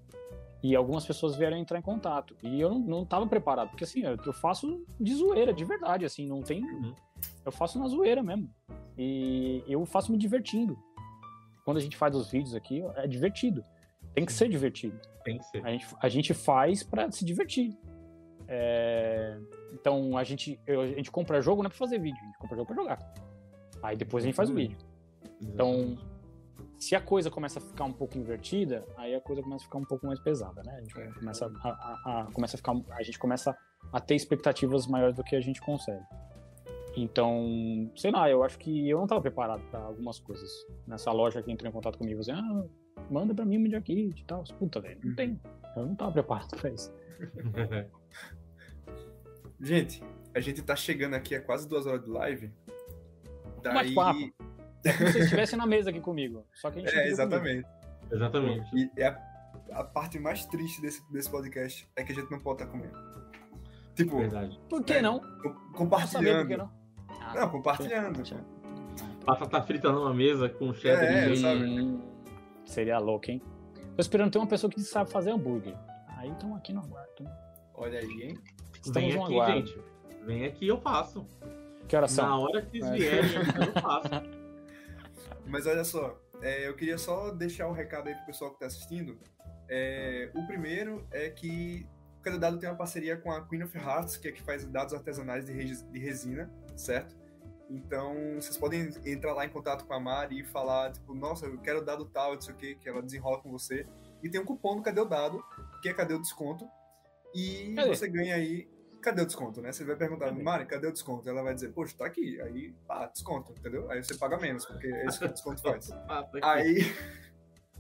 [0.62, 2.34] E algumas pessoas vieram entrar em contato.
[2.42, 6.04] E eu não, não tava preparado, porque assim, eu, eu faço de zoeira, de verdade,
[6.04, 6.64] assim, não tem.
[6.64, 6.94] Uhum.
[7.44, 8.50] Eu faço na zoeira mesmo.
[8.96, 10.78] E eu faço me divertindo.
[11.64, 13.64] Quando a gente faz os vídeos aqui, é divertido.
[14.14, 15.00] Tem que ser divertido.
[15.24, 15.64] Tem que ser.
[15.66, 17.76] A gente, a gente faz pra se divertir.
[18.46, 19.38] É,
[19.72, 22.56] Então a gente, a gente compra jogo não é pra fazer vídeo, a gente compra
[22.56, 23.14] jogo pra jogar.
[23.82, 24.76] Aí depois a gente faz o vídeo.
[25.42, 25.96] Então,
[26.78, 29.78] se a coisa começa a ficar um pouco invertida, aí a coisa começa a ficar
[29.78, 30.76] um pouco mais pesada, né?
[30.76, 31.06] A gente É.
[31.12, 33.56] começa a, a- a- começa a ficar, a gente começa
[33.92, 36.04] a ter expectativas maiores do que a gente consegue.
[36.96, 40.48] Então, sei lá, eu acho que eu não estava preparado para algumas coisas.
[40.86, 42.64] Nessa loja que entrou em contato comigo, assim, ah,
[43.10, 44.44] manda para mim o Media Kit e tal.
[44.58, 45.16] Puta, velho, não Uhum.
[45.16, 45.40] tem.
[45.76, 46.92] Eu não estava preparado para isso.
[49.60, 50.02] Gente,
[50.34, 52.52] a gente tá chegando aqui a quase duas horas de live.
[53.62, 53.74] Daí...
[53.74, 54.32] bate-papo.
[54.84, 56.44] É como se você estivesse na mesa aqui comigo.
[56.54, 57.22] Só que a gente É, viu comigo.
[57.34, 57.66] exatamente.
[58.12, 58.76] Exatamente.
[58.76, 59.18] E é a,
[59.72, 62.96] a parte mais triste desse, desse podcast é que a gente não pode estar comendo.
[63.94, 64.60] Tipo, Verdade.
[64.68, 65.20] Por que É, não?
[65.20, 66.48] co- Quer saber por compartilhando.
[66.48, 66.70] que não?
[67.20, 68.22] Ah, Não, compartilhando.
[69.24, 71.98] Batata frita numa mesa com cheddar É, e sabe?
[72.66, 73.42] Seria louco, hein?
[73.94, 75.74] Tô esperando ter uma pessoa que sabe fazer hambúrguer.
[76.18, 77.22] Aí estamos aqui no aguardo.
[77.24, 77.36] né?
[77.74, 78.38] Olha aí, hein?
[78.84, 79.66] Estamos Vem aqui, aguardo.
[79.66, 79.78] gente.
[80.26, 81.26] Vem aqui, eu faço.
[81.88, 82.40] Que horas Na são?
[82.42, 83.30] hora que vocês vierem,
[83.74, 84.08] eu faço.
[85.46, 88.66] Mas olha só, é, eu queria só deixar um recado aí pro pessoal que tá
[88.66, 89.18] assistindo.
[89.68, 91.86] É, o primeiro é que
[92.18, 94.94] o candidato tem uma parceria com a Queen of Hearts, que é que faz dados
[94.94, 97.14] artesanais de resina, certo?
[97.70, 101.58] Então, vocês podem entrar lá em contato com a Mari e falar, tipo, nossa, eu
[101.58, 103.86] quero dado tal, não sei o que, que ela desenrola com você.
[104.22, 105.42] E tem um cupom no Cadê o Dado,
[105.82, 106.68] que é Cadê o Desconto.
[107.34, 107.88] E Cadê?
[107.88, 108.68] você ganha aí.
[109.02, 109.70] Cadê o desconto, né?
[109.70, 110.42] Você vai perguntar, Cadê?
[110.42, 111.28] Mari, cadê o desconto?
[111.28, 112.40] Ela vai dizer, poxa, tá aqui.
[112.40, 113.90] Aí, pá, desconto, entendeu?
[113.90, 115.90] Aí você paga menos, porque é isso que o desconto faz.
[116.42, 116.90] Aí.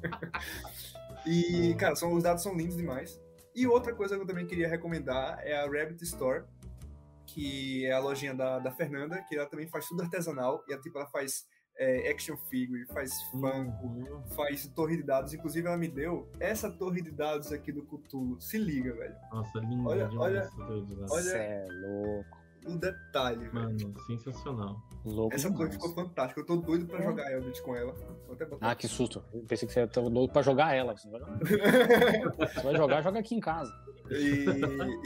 [1.26, 3.18] e, cara, são, os dados são lindos demais.
[3.54, 6.44] E outra coisa que eu também queria recomendar é a Rabbit Store,
[7.26, 10.64] que é a lojinha da, da Fernanda, que ela também faz tudo artesanal.
[10.68, 11.46] E ela, tipo, ela faz
[11.76, 14.22] é, action figure, faz Funko, Uhum.
[14.36, 15.34] faz torre de dados.
[15.34, 18.40] Inclusive, ela me deu essa torre de dados aqui do Cthulhu.
[18.40, 19.16] Se liga, velho.
[19.32, 20.48] Nossa, lindo Olha- olha-
[21.10, 22.43] olha- Cê é louco.
[22.66, 23.54] O detalhe, velho.
[23.54, 24.82] Mano, sensacional.
[25.04, 26.40] Louco Essa coisa ficou fantástica.
[26.40, 27.94] Eu tô doido pra jogar Eldritch com ela.
[28.60, 29.22] Ah, que susto.
[29.32, 30.96] Eu pensei que você ia louco pra jogar ela.
[30.96, 31.38] Você não vai jogar.
[32.54, 33.72] Você vai jogar, joga aqui em casa.
[34.10, 34.44] E,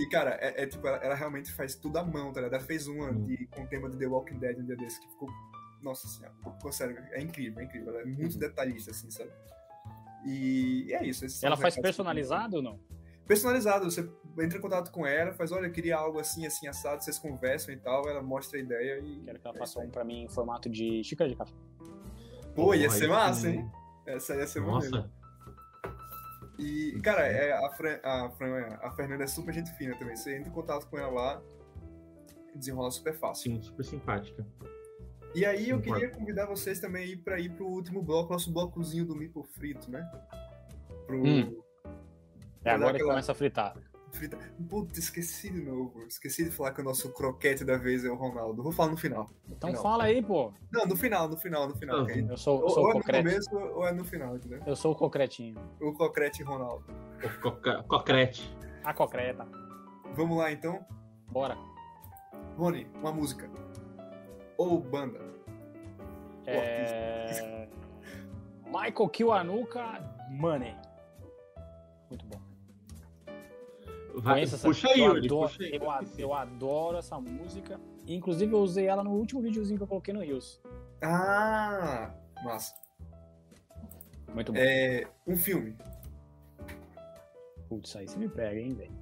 [0.03, 2.55] e, cara, é, é tipo, ela, ela realmente faz tudo à mão, tá ligado?
[2.55, 3.25] Ela fez uma Hum.
[3.25, 5.29] de, com o tema de The Walking Dead um dia desse que ficou.
[5.83, 7.91] Nossa senhora, ficou sério, é incrível, é incrível.
[7.93, 8.39] Ela é muito Uhum.
[8.41, 9.31] detalhista, assim, sabe?
[10.25, 11.25] E é isso.
[11.47, 12.81] Ela faz personalizado ou não?
[13.27, 14.09] Personalizado, você
[14.43, 17.73] entra em contato com ela, faz, olha, eu queria algo assim, assim, assado, vocês conversam
[17.75, 19.21] e tal, ela mostra a ideia e.
[19.25, 21.53] Quero que ela é faça um pra mim em formato de xícara de café.
[22.55, 23.59] Pô, ia ser massa, sim.
[23.59, 23.73] hein?
[24.07, 24.97] Essa ia ser maneiro.
[24.97, 25.11] Nossa,
[26.59, 30.17] E, cara, é, a, Fran, a, Fran, a Fernanda é super gente fina também.
[30.17, 31.43] Você entra em contato com ela lá,
[32.55, 33.53] desenrola super fácil.
[33.53, 34.45] sim, super simpática.
[35.35, 39.05] E aí eu queria convidar vocês também aí pra ir pro último bloco, nosso blocozinho
[39.05, 40.11] do Mipo Frito, né?
[41.07, 41.23] Pro.
[41.23, 41.63] Hum.
[42.65, 43.77] É agora que aquela- começa a fritar.
[44.13, 44.39] Frita.
[44.69, 46.03] Puta, esqueci de novo.
[46.07, 48.63] Esqueci de falar que o nosso croquete da vez é o Ronaldo.
[48.63, 49.29] Vou falar no final.
[49.49, 49.83] Então Não.
[49.83, 50.53] fala aí, pô.
[50.73, 52.07] Não, no final, no final, no final.
[52.07, 53.29] Aí- Eu sou, eu Ou, sou ou o é no concreto.
[53.29, 54.63] começo ou é no final, entendeu?
[54.67, 55.61] Eu sou o concretinho.
[55.81, 56.85] O concrete Ronaldo.
[57.43, 58.57] Co- co- Cocrete.
[58.85, 59.47] A concreta.
[60.15, 60.85] Vamos lá então.
[61.31, 61.57] Bora.
[62.57, 63.49] Rony, uma música.
[64.57, 65.21] Ou banda.
[66.47, 67.69] É...
[68.67, 69.83] Michael Kiwanuka,
[70.31, 70.75] Money.
[72.09, 72.41] Muito bom.
[74.17, 75.75] Vai, puxa aí, eu Yuri, puxa aí.
[75.75, 77.81] eu, a- eu adoro essa música.
[78.07, 80.61] Inclusive, eu usei ela no último videozinho que eu coloquei no Rios.
[81.03, 82.13] Ah,
[82.43, 82.75] massa.
[84.35, 84.59] Muito bom.
[84.59, 85.77] É, um filme.
[87.69, 88.93] Putz, aí você me pega, hein, velho.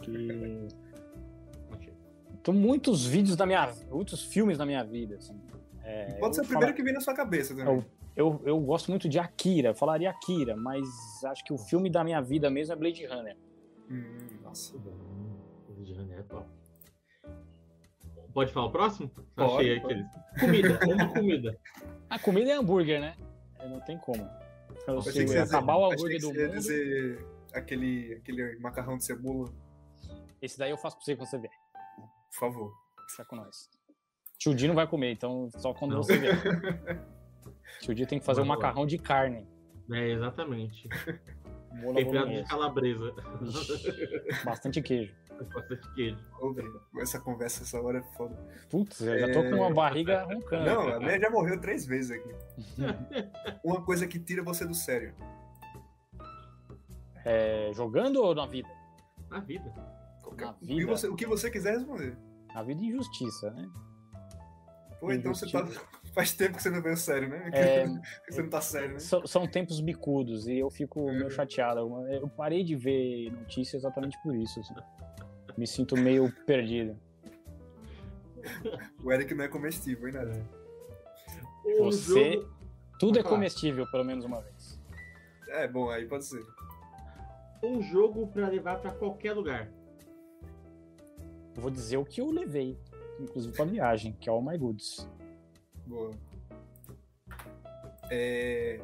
[0.00, 0.68] Que...
[2.42, 3.72] Tem muitos vídeos da minha...
[3.90, 5.38] Muitos filmes na minha vida, assim.
[5.84, 7.84] É, Pode eu ser o primeiro falar- que vem na sua cabeça também.
[8.16, 10.84] Eu, eu gosto muito de Akira, eu falaria Akira, mas
[11.24, 13.36] acho que o filme da minha vida mesmo é Blade Runner.
[13.90, 14.72] Hum, nossa.
[14.78, 15.74] Muito bom.
[15.80, 16.48] O de Janeiro é top.
[18.34, 19.10] Pode falar o próximo?
[19.34, 19.94] Pode, Achei pode.
[19.94, 20.10] aqueles.
[20.40, 21.60] Comida, uma comida.
[22.08, 23.16] A comida é hambúrguer, né?
[23.58, 24.22] É, Não tem como.
[24.86, 26.48] Eu Achei sei, que você ia acabar o dizer- hambúrguer achei do que você ia
[26.48, 26.58] mundo.
[26.58, 29.52] dizer aquele, aquele macarrão de cebola.
[30.40, 31.52] Esse daí eu faço pra você quando você vier.
[32.30, 32.72] Por favor.
[33.10, 33.68] Fica com nós.
[34.38, 36.02] Tio Di não vai comer, então só quando Não.
[36.02, 36.34] você vier.
[37.80, 38.68] Tio Di tem que fazer um Vamos lá.
[38.68, 39.46] macarrão de carne.
[39.92, 40.88] É, exatamente.
[41.80, 43.12] Molho Temperado de calabresa.
[44.44, 45.14] Bastante queijo.
[45.54, 46.18] Bastante queijo.
[46.40, 48.36] Ô, velho, essa conversa essa hora é foda.
[48.70, 50.64] Putz, eu já tô com uma barriga roncando.
[50.64, 52.34] Não, a minha já morreu três vezes aqui.
[53.64, 55.14] Uma coisa que tira você do sério.
[57.24, 58.68] É, jogando ou na vida?
[59.30, 59.72] Na vida.
[60.22, 60.86] Qualquer- Na o, que vida?
[60.86, 62.16] você, o que você quiser responder.
[62.54, 63.68] Na vida injustiça, né?
[65.00, 65.66] Ou então você tá.
[66.12, 67.50] Faz tempo que você não veio sério, né?
[67.54, 67.84] É,
[68.26, 68.98] Que você não tá sério, né?
[68.98, 71.12] São, são tempos bicudos e eu fico É.
[71.12, 71.80] meio chateado.
[72.08, 74.60] Eu parei de ver notícia exatamente por isso.
[74.60, 74.74] assim.
[75.56, 76.96] Me sinto meio perdido.
[79.02, 80.46] O Eric não é comestível, hein, nada.
[81.64, 82.52] Um Você- jogo-
[82.98, 84.80] Tudo é comestível, pelo menos uma vez.
[85.48, 86.42] É, bom, aí pode ser.
[87.62, 89.70] um jogo pra levar pra qualquer lugar.
[91.54, 92.76] Vou dizer o que eu levei,
[93.20, 95.08] inclusive pra viagem, que é o My Goods.
[95.86, 96.10] Boa.
[98.10, 98.80] É.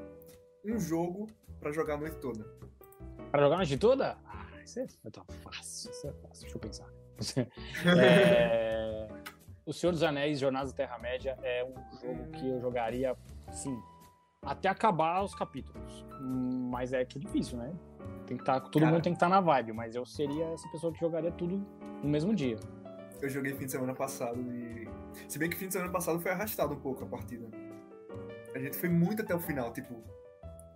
[0.64, 1.26] Um jogo
[1.60, 2.44] pra jogar a noite toda.
[3.30, 4.18] Pra jogar a noite toda?
[4.26, 6.42] Ah, isso é tá fácil, isso é fácil.
[6.42, 6.88] Deixa eu pensar.
[8.00, 9.08] É,
[9.66, 13.16] O Senhor dos Anéis, Jornadas da Terra-média, é um jogo que eu jogaria,
[13.52, 13.76] sim,
[14.42, 16.04] até acabar os capítulos.
[16.20, 17.72] Mas é que é difícil, né?
[18.26, 18.92] Tem que tá, todo Cara.
[18.92, 21.56] mundo tem que estar na vibe, mas eu seria essa pessoa que jogaria tudo
[22.02, 22.56] no mesmo dia.
[23.20, 24.88] Eu joguei fim de semana passado e.
[25.28, 27.46] Se bem que fim de semana passado foi arrastado um pouco a partida.
[28.54, 30.02] A gente foi muito até o final, tipo.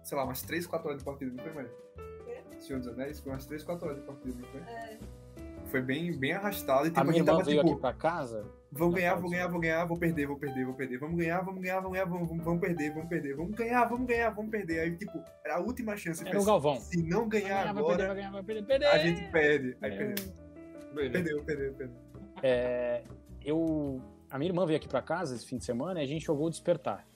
[0.03, 1.71] Sei lá, umas 3, 4 horas de partida, não foi mais?
[2.59, 4.61] Senhor dos Anéis, foi umas 3, 4 horas de partida, não foi?
[4.61, 4.99] É,
[5.67, 7.73] Foi bem, bem arrastado e tipo, a minha irmã tava veio tipo.
[7.73, 8.45] aqui pra casa.
[8.73, 10.99] Vamos Não, ganhar, vou ganhar, vou ganhar, vou perder, vou perder, vou perder.
[10.99, 13.37] Vamos ganhar, vamos ganhar, vamos ganhar, vamos, vamos, vamos perder, vamos perder.
[13.37, 14.81] Vamos ganhar, vamos ganhar, vamos perder.
[14.81, 16.27] Aí, tipo, era a última chance.
[16.27, 16.77] Era o Galvão.
[16.81, 18.87] Se não Vai ganhar ganhar, vai perder, agora, vai ganhar, vai perder, perder.
[18.87, 19.77] a gente perde.
[19.83, 19.97] Aí É.
[19.97, 20.25] perdeu.
[20.95, 21.13] Beleza.
[21.13, 21.97] Perdeu, perdeu, perdeu.
[22.43, 23.05] É,
[23.45, 24.01] eu,
[24.31, 26.51] a minha irmã veio aqui pra casa esse fim de semana e a gente jogou
[26.51, 27.07] Despertar.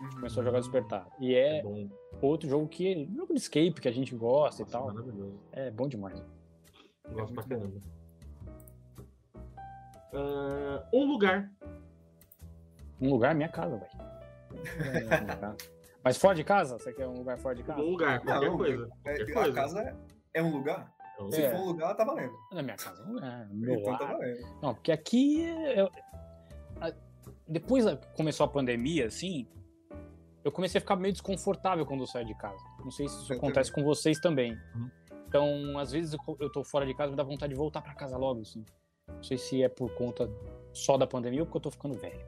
[0.00, 0.10] Uhum.
[0.10, 1.08] Começou a jogar Despertar.
[1.20, 1.86] E É é
[2.20, 3.06] outro jogo que.
[3.14, 4.86] Jogo de escape que a gente gosta Nossa, e tal.
[4.92, 5.40] Maravilhoso.
[5.52, 6.22] É bom demais.
[7.12, 7.80] Gosto pra muito bom.
[7.80, 7.96] caramba.
[10.12, 11.50] Ah, um lugar.
[13.00, 13.90] Um lugar é minha casa, velho.
[14.80, 15.56] É.
[16.02, 16.78] Mas fora de casa?
[16.78, 17.80] Você quer um lugar fora de casa?
[17.80, 18.88] Um lugar, qualquer Não, coisa.
[19.04, 19.52] É, Qualquer a coisa.
[19.52, 19.94] casa é-
[20.34, 20.94] é um lugar?
[21.16, 21.50] Então, Se É.
[21.50, 22.34] for um lugar, tá valendo.
[22.52, 23.48] Na minha casa, não é.
[23.50, 24.46] Meu então tá valendo.
[24.62, 25.42] Não, porque aqui.
[25.74, 25.90] eu-
[26.80, 26.92] a-
[27.48, 27.84] depois
[28.16, 29.46] começou a pandemia, assim.
[30.44, 32.62] Eu comecei a ficar meio desconfortável quando eu saio de casa.
[32.84, 34.52] Não sei se isso Eu acontece com vocês também.
[34.74, 34.90] Uhum.
[35.26, 37.94] Então, às vezes eu, eu tô fora de casa, me dá vontade de voltar pra
[37.94, 38.64] casa logo, assim.
[39.08, 40.30] Não sei se é por conta,
[40.72, 42.24] só da pandemia ou porque eu tô ficando velho.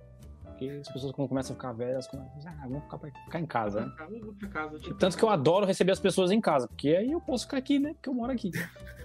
[0.58, 3.46] Porque as pessoas, quando começam a ficar velhas, começam a ah, vamos ficar, ficar em
[3.46, 3.92] casa, né?
[4.10, 6.88] Eu vou pra casa, tipo, Tanto que eu adoro receber as pessoas em casa, porque
[6.88, 7.94] aí eu posso ficar aqui, né?
[7.94, 8.50] Porque eu moro aqui.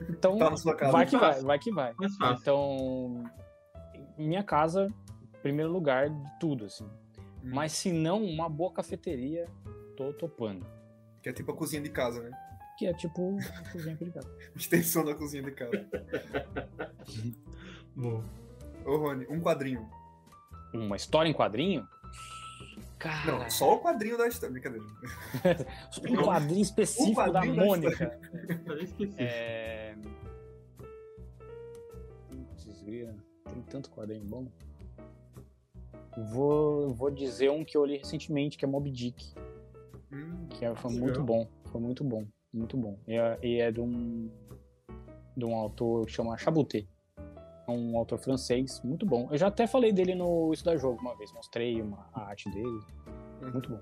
[0.10, 0.92] Então, Tá na sua casa.
[0.92, 1.46] vai que vai, fácil.
[1.46, 1.94] vai que vai.
[2.42, 3.24] Então,
[4.18, 4.88] minha casa,
[5.44, 6.86] primeiro lugar de tudo, assim.
[6.86, 7.52] Hum.
[7.54, 9.48] Mas se não, uma boa cafeteria,
[9.96, 10.66] tô topando.
[11.22, 12.32] Que é tipo a cozinha de casa, né?
[12.80, 14.36] Que é tipo a cozinha aqui de casa.
[14.58, 15.88] Extensão da cozinha de casa.
[17.96, 18.24] Bom,
[18.86, 19.88] Ô, Rony, um quadrinho.
[20.74, 21.88] Uma história em quadrinho?
[22.98, 24.54] Cara, Não, só o quadrinho da história.
[24.54, 24.86] Brincadeira.
[26.10, 28.20] um quadrinho específico Um quadrinho da da Mônica.
[29.18, 29.96] É...
[32.86, 34.48] Tem tanto quadrinho bom.
[36.32, 39.34] Vou, vou dizer um que eu li recentemente, que é Mob Dick.
[40.12, 41.06] Hum, Que é- foi Legal.
[41.08, 41.48] muito bom.
[41.72, 42.26] Foi muito bom.
[42.54, 42.98] Muito bom.
[43.08, 44.30] E é, e é de um
[45.36, 46.86] de um autor que chama Chabuté.
[47.68, 49.28] É um autor francês, muito bom.
[49.32, 52.50] Eu já até falei dele no Isso da Jogo uma vez, mostrei uma, a arte
[52.50, 52.82] dele.
[53.42, 53.80] Muito bom.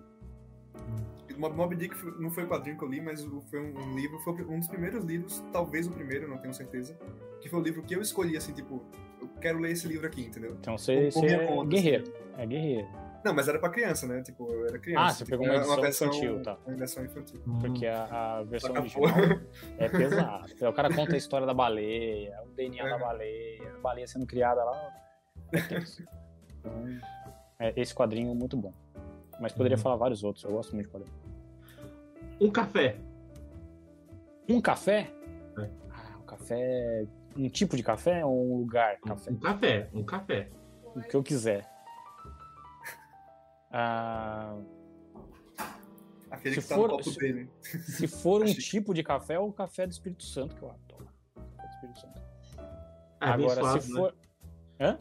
[1.38, 4.34] Mob Mob Dick não foi o quadrinho que eu li, mas foi um, livro, foi
[4.46, 6.96] um dos primeiros livros, talvez o primeiro, não tenho certeza,
[7.42, 8.84] que foi o livro que eu escolhi, assim, tipo,
[9.20, 10.56] eu quero ler esse livro aqui, entendeu?
[10.60, 12.04] Então você, Por- por você é conta, guerreiro.
[12.04, 12.42] assim.
[12.42, 12.88] É guerreiro.
[13.24, 14.22] Não, mas era pra criança, né?
[14.24, 15.06] Tipo, eu era criança.
[15.06, 16.58] Ah, você tipo, pegou uma edição versão, infantil, tá.
[16.66, 17.42] Uma versão infantil.
[17.62, 19.10] Porque a, a versão Taca original
[19.78, 20.70] é pesada.
[20.70, 23.00] O cara conta a história da baleia, o DNA da Uhum.
[23.02, 24.90] baleia, a baleia sendo criada lá.
[25.54, 26.04] É tenso.
[26.60, 26.72] Então,
[27.60, 28.74] é, esse quadrinho é muito bom.
[29.40, 29.84] Mas poderia Uhum.
[29.84, 31.16] falar vários outros, eu gosto muito de quadrinho.
[32.40, 32.98] Um café.
[34.50, 35.12] Um café?
[35.58, 35.70] É.
[35.92, 37.06] Ah, um café.
[37.38, 38.98] Um tipo de café ou um lugar?
[39.00, 39.32] Café.
[39.32, 39.90] Um café.
[39.94, 40.50] Um café.
[40.96, 41.71] O que eu quiser.
[43.72, 44.58] Ah,
[46.30, 47.50] Aquele Se que tá for- no copo se- dele.
[47.62, 48.56] se for um Achei.
[48.56, 51.08] tipo de café, é o café do Espírito Santo, que eu adoro.
[51.36, 52.22] Café do Espírito Santo.
[53.22, 53.98] É Agora, se né?
[54.00, 54.16] for.
[54.80, 54.98] Hã?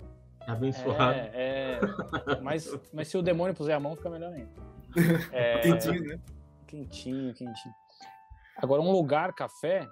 [0.47, 1.13] É abençoado.
[1.19, 2.41] É, é.
[2.43, 4.51] Mas, mas se o demônio puser a mão, fica melhor ainda.
[5.33, 6.21] É, Quentinho, né?
[6.67, 7.75] Quentinho, quentinho.
[8.57, 9.87] Agora, um lugar café.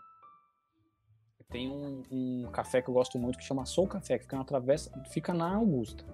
[1.51, 4.45] Tem um, um café que eu gosto muito que chama Soul Café, que fica na
[4.45, 6.05] travessa, fica na Augusta.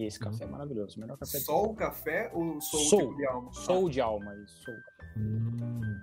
[0.00, 0.96] E esse café é maravilhoso.
[0.96, 3.02] O melhor café de Só o café ou só o Soul.
[3.02, 3.52] tipo de alma?
[3.52, 4.62] Soul de alma, isso.
[4.64, 4.76] Soul.
[5.18, 6.00] Hum.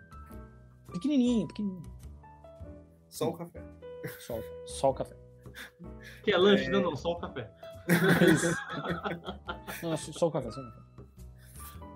[0.91, 1.83] Pequenininho, pequenininho.
[3.09, 3.59] Só o café.
[4.19, 5.15] Só, só o café.
[6.23, 6.65] Que é lanche?
[6.65, 6.69] É.
[6.69, 7.51] Não, não, só o café.
[9.81, 10.81] Não, só só o café, só o café.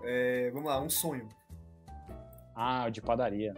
[0.03, 1.29] É, vamos lá, um sonho.
[2.55, 3.53] Ah, de padaria.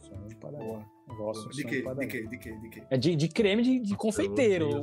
[0.00, 0.66] Sonho de padaria.
[0.66, 0.84] Boa.
[1.08, 1.82] Eu gosto de quê?
[1.82, 2.26] de quê?
[2.26, 2.52] De quê?
[2.58, 2.82] De quê?
[2.90, 4.82] É de, de creme de, de confeiteiro.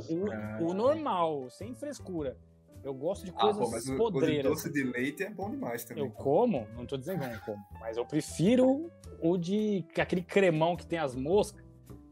[0.60, 2.36] O, o normal, sem frescura.
[2.82, 4.50] Eu gosto de Ah, coisas pô, mas o, o podreiras.
[4.52, 6.04] doce de leite é bom demais também.
[6.04, 8.90] Eu como, não tô dizendo que não como, mas eu prefiro
[9.20, 11.62] o de aquele cremão que tem as moscas.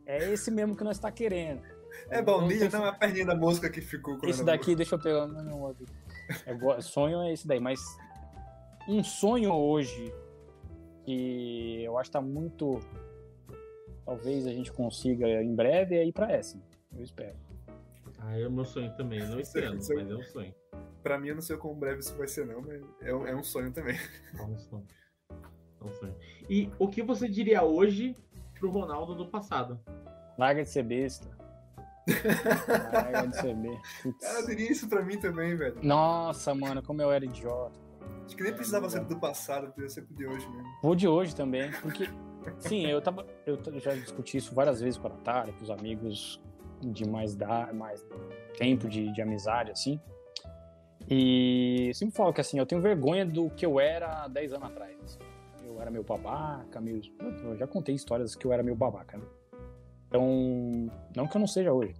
[0.04, 1.62] É esse mesmo que nós está querendo.
[2.10, 4.98] É baunilha, não é a perninha da mosca que ficou com Esse daqui, deixa eu
[4.98, 5.26] pegar.
[5.26, 5.76] Não, não.
[6.46, 7.80] É sonho é esse daí, mas
[8.88, 10.12] um sonho hoje
[11.04, 12.80] que eu acho que tá muito.
[14.04, 16.62] Talvez a gente consiga em breve é ir pra Essen.
[16.96, 17.34] Eu espero.
[18.18, 19.20] Ah, é o meu sonho também.
[19.28, 20.54] Não esse ano, Seu- mas é um sonho.
[21.02, 23.34] Pra mim, eu não sei quão breve isso vai ser, não, mas é, um- é
[23.34, 23.96] um sonho também.
[24.38, 24.86] É um sonho.
[25.80, 26.14] É um sonho.
[26.48, 28.14] E o que você diria hoje
[28.58, 29.78] pro Ronaldo do passado?
[30.38, 31.28] Larga de ser besta.
[32.92, 34.12] Larga de ser besta.
[34.20, 35.78] Cara, diria isso pra mim também, velho.
[35.82, 37.78] Nossa, mano, como eu era idiota.
[38.24, 40.68] Acho que nem precisava ser do passado, podia ser pro de hoje mesmo.
[40.82, 42.08] Vou de hoje também, porque,
[42.58, 43.24] sim, eu tava.
[43.46, 46.40] Eu já discuti isso várias vezes com a Natália, com os amigos
[46.80, 48.04] de mais, da, mais
[48.56, 50.00] tempo de, de amizade, assim.
[51.08, 54.54] E eu sempre falo que assim, eu tenho vergonha do que eu era há 10
[54.54, 54.96] anos atrás.
[55.04, 55.18] assim.
[55.64, 57.00] Eu era meio babaca, meio.
[57.44, 59.24] Eu já contei histórias que eu era meio babaca, né?
[60.08, 61.94] Então, não que eu não seja hoje,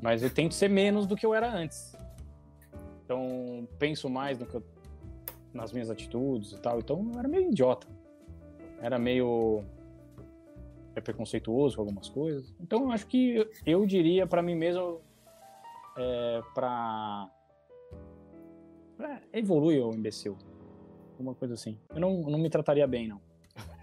[0.00, 1.96] mas eu tento ser menos do que eu era antes.
[3.04, 4.62] Então, penso mais no que eu
[5.52, 6.78] nas minhas atitudes e tal.
[6.78, 7.86] Então eu era meio idiota.
[8.80, 9.64] Era meio
[10.94, 12.54] é, preconceituoso com algumas coisas.
[12.60, 15.00] Então eu acho que eu, eu diria pra mim mesmo
[15.96, 17.30] é, pra,
[18.96, 20.36] pra evoluir o imbecil.
[21.12, 21.78] Alguma coisa assim.
[21.90, 23.20] Eu não, não me trataria bem, não.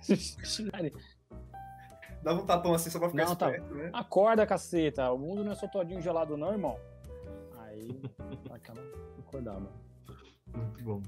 [2.21, 3.49] Dava um tapão assim só pra ficar Não, tá.
[3.49, 3.89] esperto, né?
[3.93, 5.09] Acorda, caceta.
[5.11, 6.77] O mundo não é só todinho gelado, não, irmão.
[7.59, 8.01] Aí,
[8.49, 8.81] aquela
[9.19, 9.71] acordava.
[10.53, 11.01] Muito bom.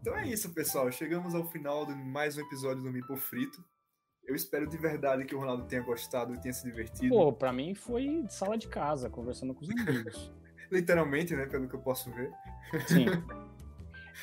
[0.00, 0.90] Então é isso, pessoal.
[0.92, 3.64] Chegamos ao final de mais um episódio do Mipo Frito.
[4.26, 7.08] Eu espero de verdade que o Ronaldo tenha gostado e tenha se divertido.
[7.14, 10.32] Pô, pra mim foi de sala de casa, conversando com os amigos.
[10.70, 11.46] Literalmente, né?
[11.46, 12.30] Pelo que eu posso ver.
[12.86, 13.06] Sim.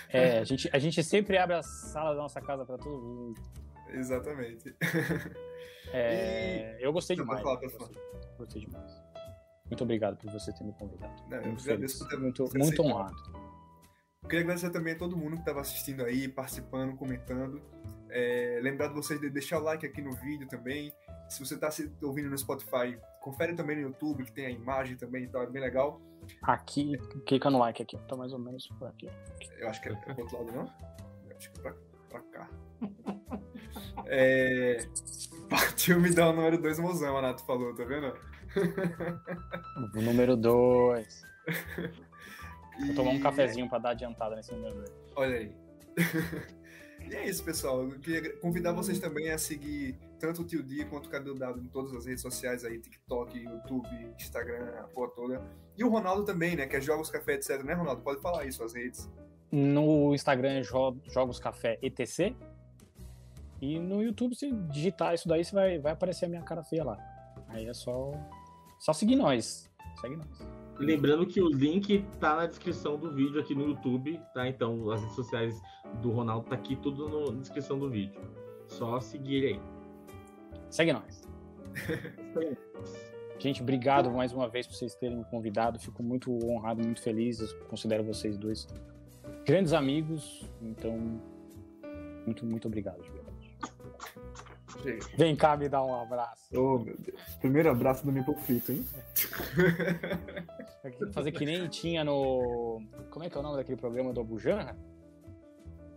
[0.10, 3.40] É, a gente, a gente sempre abre a sala da nossa casa pra todo mundo.
[3.90, 4.76] Exatamente.
[5.92, 7.42] É, eu gostei demais.
[7.42, 8.02] falar, pode gostei,
[8.38, 8.92] gostei demais.
[9.66, 11.14] Muito obrigado por você ter me convidado.
[11.30, 12.86] Não, eu muito agradeço ter- muito, muito aceitado.
[12.88, 13.16] honrado.
[14.24, 17.62] Eu queria agradecer também a todo mundo que estava assistindo aí, participando, comentando.
[18.16, 20.94] É, lembrar de vocês de deixar o like aqui no vídeo também.
[21.28, 21.70] Se você está
[22.04, 25.60] ouvindo no Spotify, confere também no YouTube, que tem a imagem também, então é bem
[25.60, 26.00] legal.
[26.44, 26.96] Aqui,
[27.26, 29.10] clica no like aqui, tá mais ou menos por aqui.
[29.58, 30.74] Eu acho que é pro outro lado, não?
[31.28, 31.74] Eu acho que é pra,
[32.10, 32.50] pra cá.
[34.06, 34.78] É,
[35.50, 38.14] partiu me dar o número 2 mozão, a Nato falou, tá vendo?
[39.96, 41.22] O número 2.
[42.86, 44.92] Vou tomar um cafezinho pra dar adiantada nesse número 2.
[45.16, 45.56] Olha aí.
[47.10, 47.84] e é isso, pessoal.
[47.84, 51.60] Eu queria convidar vocês também a seguir tanto o Tio D quanto o Cadu Dado
[51.60, 55.42] em todas as redes sociais aí, TikTok, YouTube, Instagram, a porra toda.
[55.78, 56.66] E o Ronaldo também, né?
[56.68, 58.02] Que é Jogos Café, etc, né, Ronaldo?
[58.02, 59.10] Pode falar isso, as redes.
[59.52, 62.36] No Instagram é Jo- Jogos Café ETC.
[63.62, 66.84] E no YouTube, se digitar isso daí, você vai, vai aparecer a minha cara feia
[66.84, 66.98] lá.
[67.48, 68.12] Aí é só,
[68.80, 69.70] só seguir nós.
[70.02, 70.63] Segue nós.
[70.80, 74.48] Lembrando que o link tá na descrição do vídeo aqui no YouTube, tá?
[74.48, 75.62] Então as redes sociais
[76.02, 78.20] do Ronaldo tá aqui tudo no- na descrição do vídeo.
[78.68, 79.60] Só seguir aí.
[80.70, 81.22] Segue nós.
[83.40, 85.78] Gente, obrigado mais uma vez por vocês terem me convidado.
[85.78, 87.40] Fico muito honrado, muito feliz.
[87.40, 88.68] Eu considero vocês dois
[89.46, 90.46] grandes amigos.
[90.62, 91.20] Então,
[92.26, 93.58] muito, muito obrigado, de verdade.
[95.18, 96.50] Vem cá me dar um abraço.
[96.54, 97.20] Oh, meu Deus.
[97.40, 98.86] Primeiro abraço do Maple Frito, hein?
[101.14, 102.82] Fazer que nem tinha no.
[103.10, 104.78] Como é que é o nome daquele programa do Abujanra?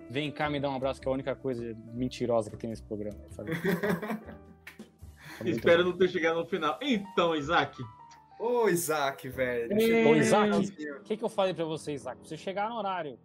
[0.09, 2.83] Vem cá me dar um abraço, que é a única coisa mentirosa que tem nesse
[2.83, 3.19] programa.
[3.31, 3.51] Sabe?
[5.45, 5.91] Espero bom.
[5.91, 6.79] não ter chegado no final.
[6.81, 7.83] Então, Isaac,
[8.39, 9.75] Ô, Isaac, velho.
[10.09, 10.51] Ô, Isaac.
[11.01, 12.21] O que, que eu falei pra você, Isaac?
[12.27, 13.19] Você chegar no horário.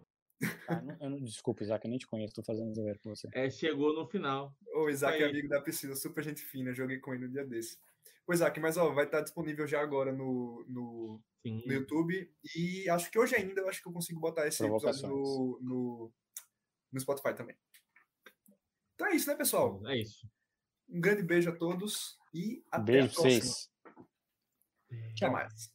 [0.68, 3.28] Ah, não- eu não- desculpa, Isaac, eu nem te conheço, tô fazendo dever com você.
[3.32, 4.54] é, chegou no final.
[4.74, 6.72] Ô, Isaac é amigo da Priscila, super gente fina.
[6.72, 7.78] Joguei com ele no dia desse.
[8.26, 12.32] Ô, Isaac, mas ó, vai estar disponível já agora no, no, no YouTube.
[12.56, 16.12] E acho que hoje ainda eu acho que eu consigo botar esse episódio no, no,
[16.92, 17.56] no Spotify também.
[18.94, 19.80] Então é isso, né, pessoal?
[19.86, 20.26] É isso.
[20.88, 23.40] Um grande beijo a todos e até Beijo a pra próxima.
[23.40, 23.70] vocês.
[25.16, 25.72] Até mais.